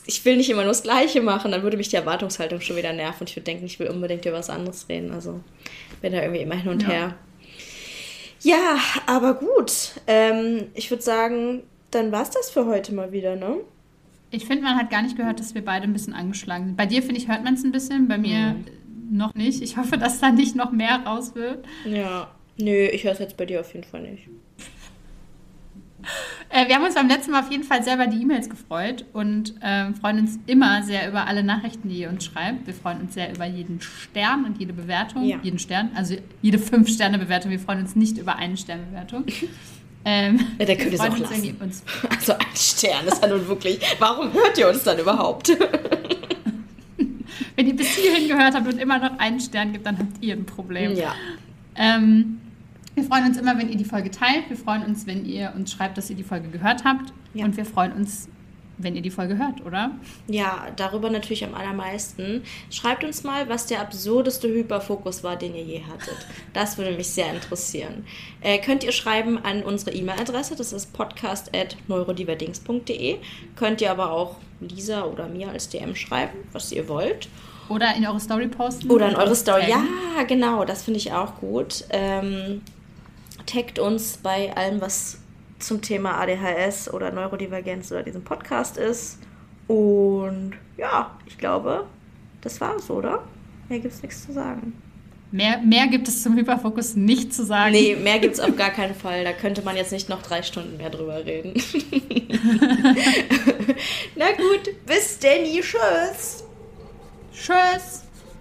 ich 0.07 0.25
will 0.25 0.35
nicht 0.35 0.49
immer 0.49 0.63
nur 0.63 0.71
das 0.71 0.81
Gleiche 0.81 1.21
machen. 1.21 1.51
Dann 1.51 1.61
würde 1.61 1.77
mich 1.77 1.89
die 1.89 1.95
Erwartungshaltung 1.95 2.59
schon 2.59 2.75
wieder 2.75 2.91
nerven 2.91 3.21
und 3.21 3.29
ich 3.29 3.35
würde 3.35 3.45
denken, 3.45 3.65
ich 3.65 3.77
will 3.77 3.87
unbedingt 3.87 4.25
über 4.25 4.37
was 4.37 4.49
anderes 4.49 4.89
reden. 4.89 5.11
Also 5.11 5.41
bin 6.01 6.11
da 6.11 6.23
irgendwie 6.23 6.41
immer 6.41 6.55
hin 6.55 6.71
und 6.71 6.81
ja. 6.81 6.89
her. 6.89 7.15
Ja, 8.41 8.79
aber 9.05 9.35
gut. 9.35 9.91
Ähm, 10.07 10.69
ich 10.73 10.89
würde 10.89 11.03
sagen, 11.03 11.61
dann 11.91 12.11
war 12.11 12.23
es 12.23 12.31
das 12.31 12.49
für 12.49 12.65
heute 12.65 12.95
mal 12.95 13.11
wieder, 13.11 13.35
ne? 13.35 13.57
Ich 14.31 14.45
finde, 14.45 14.63
man 14.63 14.77
hat 14.77 14.89
gar 14.89 15.01
nicht 15.01 15.17
gehört, 15.17 15.39
dass 15.39 15.53
wir 15.55 15.63
beide 15.63 15.83
ein 15.83 15.93
bisschen 15.93 16.13
angeschlagen 16.13 16.65
sind. 16.67 16.77
Bei 16.77 16.85
dir, 16.85 17.03
finde 17.03 17.17
ich, 17.17 17.27
hört 17.27 17.43
man 17.43 17.55
es 17.55 17.63
ein 17.63 17.71
bisschen, 17.71 18.07
bei 18.07 18.17
mir 18.17 18.55
mhm. 18.55 19.17
noch 19.17 19.35
nicht. 19.35 19.61
Ich 19.61 19.77
hoffe, 19.77 19.97
dass 19.97 20.19
da 20.19 20.31
nicht 20.31 20.55
noch 20.55 20.71
mehr 20.71 21.03
raus 21.05 21.35
wird. 21.35 21.65
Ja, 21.85 22.31
nö, 22.57 22.87
ich 22.87 23.03
höre 23.03 23.11
es 23.11 23.19
jetzt 23.19 23.35
bei 23.35 23.45
dir 23.45 23.59
auf 23.59 23.73
jeden 23.73 23.85
Fall 23.85 24.01
nicht. 24.03 24.29
Äh, 26.49 26.67
wir 26.67 26.75
haben 26.75 26.83
uns 26.83 26.95
beim 26.95 27.07
letzten 27.07 27.31
Mal 27.31 27.41
auf 27.41 27.51
jeden 27.51 27.63
Fall 27.63 27.83
sehr 27.83 27.95
über 27.95 28.07
die 28.07 28.21
E-Mails 28.21 28.49
gefreut 28.49 29.05
und 29.13 29.53
äh, 29.61 29.93
freuen 29.93 30.19
uns 30.19 30.39
immer 30.47 30.83
sehr 30.83 31.07
über 31.07 31.27
alle 31.27 31.43
Nachrichten, 31.43 31.89
die 31.89 31.99
ihr 31.99 32.09
uns 32.09 32.25
schreibt. 32.25 32.67
Wir 32.67 32.73
freuen 32.73 33.01
uns 33.01 33.13
sehr 33.13 33.33
über 33.33 33.45
jeden 33.45 33.79
Stern 33.81 34.45
und 34.45 34.59
jede 34.59 34.73
Bewertung. 34.73 35.23
Ja. 35.23 35.39
Jeden 35.43 35.59
Stern, 35.59 35.91
also 35.95 36.15
jede 36.41 36.57
Fünf-Sterne-Bewertung. 36.57 37.51
Wir 37.51 37.59
freuen 37.59 37.79
uns 37.79 37.95
nicht 37.95 38.17
über 38.17 38.35
eine 38.37 38.57
Sternbewertung. 38.57 39.25
Ähm, 40.03 40.39
ja, 40.57 40.65
der 40.65 40.77
könnte 40.77 40.95
es 40.95 40.99
auch 40.99 41.17
lassen. 41.17 41.57
Uns, 41.59 41.83
also 42.09 42.33
ein 42.33 42.55
Stern 42.55 43.07
ist 43.07 43.21
ja 43.21 43.27
nun 43.27 43.47
wirklich. 43.47 43.79
Warum 43.99 44.33
hört 44.33 44.57
ihr 44.57 44.67
uns 44.67 44.83
dann 44.83 44.97
überhaupt? 44.99 45.49
Wenn 47.55 47.67
ihr 47.67 47.75
bis 47.75 47.87
hierhin 47.89 48.27
gehört 48.27 48.55
habt 48.55 48.67
und 48.67 48.79
immer 48.79 48.97
noch 48.97 49.19
einen 49.19 49.39
Stern 49.39 49.71
gibt, 49.73 49.85
dann 49.85 49.99
habt 49.99 50.21
ihr 50.21 50.33
ein 50.35 50.45
Problem. 50.45 50.95
Ja. 50.95 51.13
Ähm, 51.75 52.39
wir 52.95 53.03
freuen 53.03 53.25
uns 53.27 53.37
immer, 53.37 53.57
wenn 53.57 53.69
ihr 53.69 53.77
die 53.77 53.85
Folge 53.85 54.11
teilt. 54.11 54.49
Wir 54.49 54.57
freuen 54.57 54.83
uns, 54.83 55.07
wenn 55.07 55.25
ihr 55.25 55.53
uns 55.55 55.71
schreibt, 55.71 55.97
dass 55.97 56.09
ihr 56.09 56.15
die 56.15 56.23
Folge 56.23 56.49
gehört 56.49 56.83
habt. 56.83 57.13
Ja. 57.33 57.45
Und 57.45 57.55
wir 57.55 57.65
freuen 57.65 57.93
uns, 57.93 58.27
wenn 58.77 58.95
ihr 58.95 59.01
die 59.01 59.11
Folge 59.11 59.37
hört, 59.37 59.65
oder? 59.65 59.91
Ja, 60.27 60.67
darüber 60.75 61.09
natürlich 61.09 61.43
am 61.43 61.53
allermeisten. 61.53 62.43
Schreibt 62.69 63.03
uns 63.03 63.23
mal, 63.23 63.49
was 63.49 63.65
der 63.67 63.81
absurdeste 63.81 64.47
Hyperfokus 64.47 65.23
war, 65.23 65.35
den 65.35 65.53
ihr 65.55 65.63
je 65.63 65.81
hattet. 65.83 66.15
Das 66.53 66.77
würde 66.77 66.95
mich 66.95 67.09
sehr 67.09 67.33
interessieren. 67.33 68.05
Äh, 68.41 68.59
könnt 68.59 68.83
ihr 68.83 68.91
schreiben 68.91 69.43
an 69.43 69.63
unsere 69.63 69.95
E-Mail-Adresse, 69.95 70.55
das 70.55 70.73
ist 70.73 70.93
podcast.neurodiverdings.de. 70.93 73.17
Könnt 73.55 73.81
ihr 73.81 73.89
aber 73.91 74.11
auch 74.11 74.35
Lisa 74.59 75.05
oder 75.05 75.27
mir 75.27 75.49
als 75.49 75.69
DM 75.69 75.95
schreiben, 75.95 76.37
was 76.51 76.71
ihr 76.71 76.87
wollt. 76.87 77.27
Oder 77.69 77.95
in 77.95 78.05
eure 78.05 78.19
Story 78.19 78.47
posten. 78.47 78.91
Oder 78.91 79.09
in 79.09 79.15
eure 79.15 79.35
Story. 79.35 79.69
Ja, 79.69 79.83
genau, 80.27 80.65
das 80.65 80.83
finde 80.83 80.99
ich 80.99 81.13
auch 81.13 81.35
gut. 81.35 81.85
Ähm, 81.89 82.61
taggt 83.45 83.79
uns 83.79 84.17
bei 84.17 84.53
allem, 84.55 84.81
was 84.81 85.20
zum 85.63 85.81
Thema 85.81 86.19
ADHS 86.19 86.93
oder 86.93 87.11
Neurodivergenz 87.11 87.91
oder 87.91 88.03
diesem 88.03 88.23
Podcast 88.23 88.77
ist. 88.77 89.19
Und 89.67 90.53
ja, 90.77 91.11
ich 91.25 91.37
glaube, 91.37 91.85
das 92.41 92.59
war's, 92.59 92.89
oder? 92.89 93.23
Mehr 93.69 93.79
gibt 93.79 93.93
es 93.93 94.01
nichts 94.01 94.25
zu 94.25 94.33
sagen. 94.33 94.73
Mehr, 95.31 95.59
mehr 95.59 95.87
gibt 95.87 96.09
es 96.09 96.23
zum 96.23 96.35
Hyperfokus 96.35 96.95
nicht 96.95 97.33
zu 97.33 97.45
sagen. 97.45 97.71
Nee, 97.71 97.95
mehr 97.95 98.19
gibt 98.19 98.33
es 98.33 98.39
auf 98.41 98.55
gar 98.57 98.71
keinen 98.71 98.95
Fall. 98.95 99.23
Da 99.23 99.31
könnte 99.31 99.61
man 99.61 99.77
jetzt 99.77 99.93
nicht 99.93 100.09
noch 100.09 100.21
drei 100.21 100.43
Stunden 100.43 100.75
mehr 100.75 100.89
drüber 100.89 101.25
reden. 101.25 101.53
Na 104.17 104.31
gut, 104.31 104.75
bis 104.85 105.19
denn, 105.19 105.45
tschüss. 105.45 106.43
Tschüss. 107.33 108.03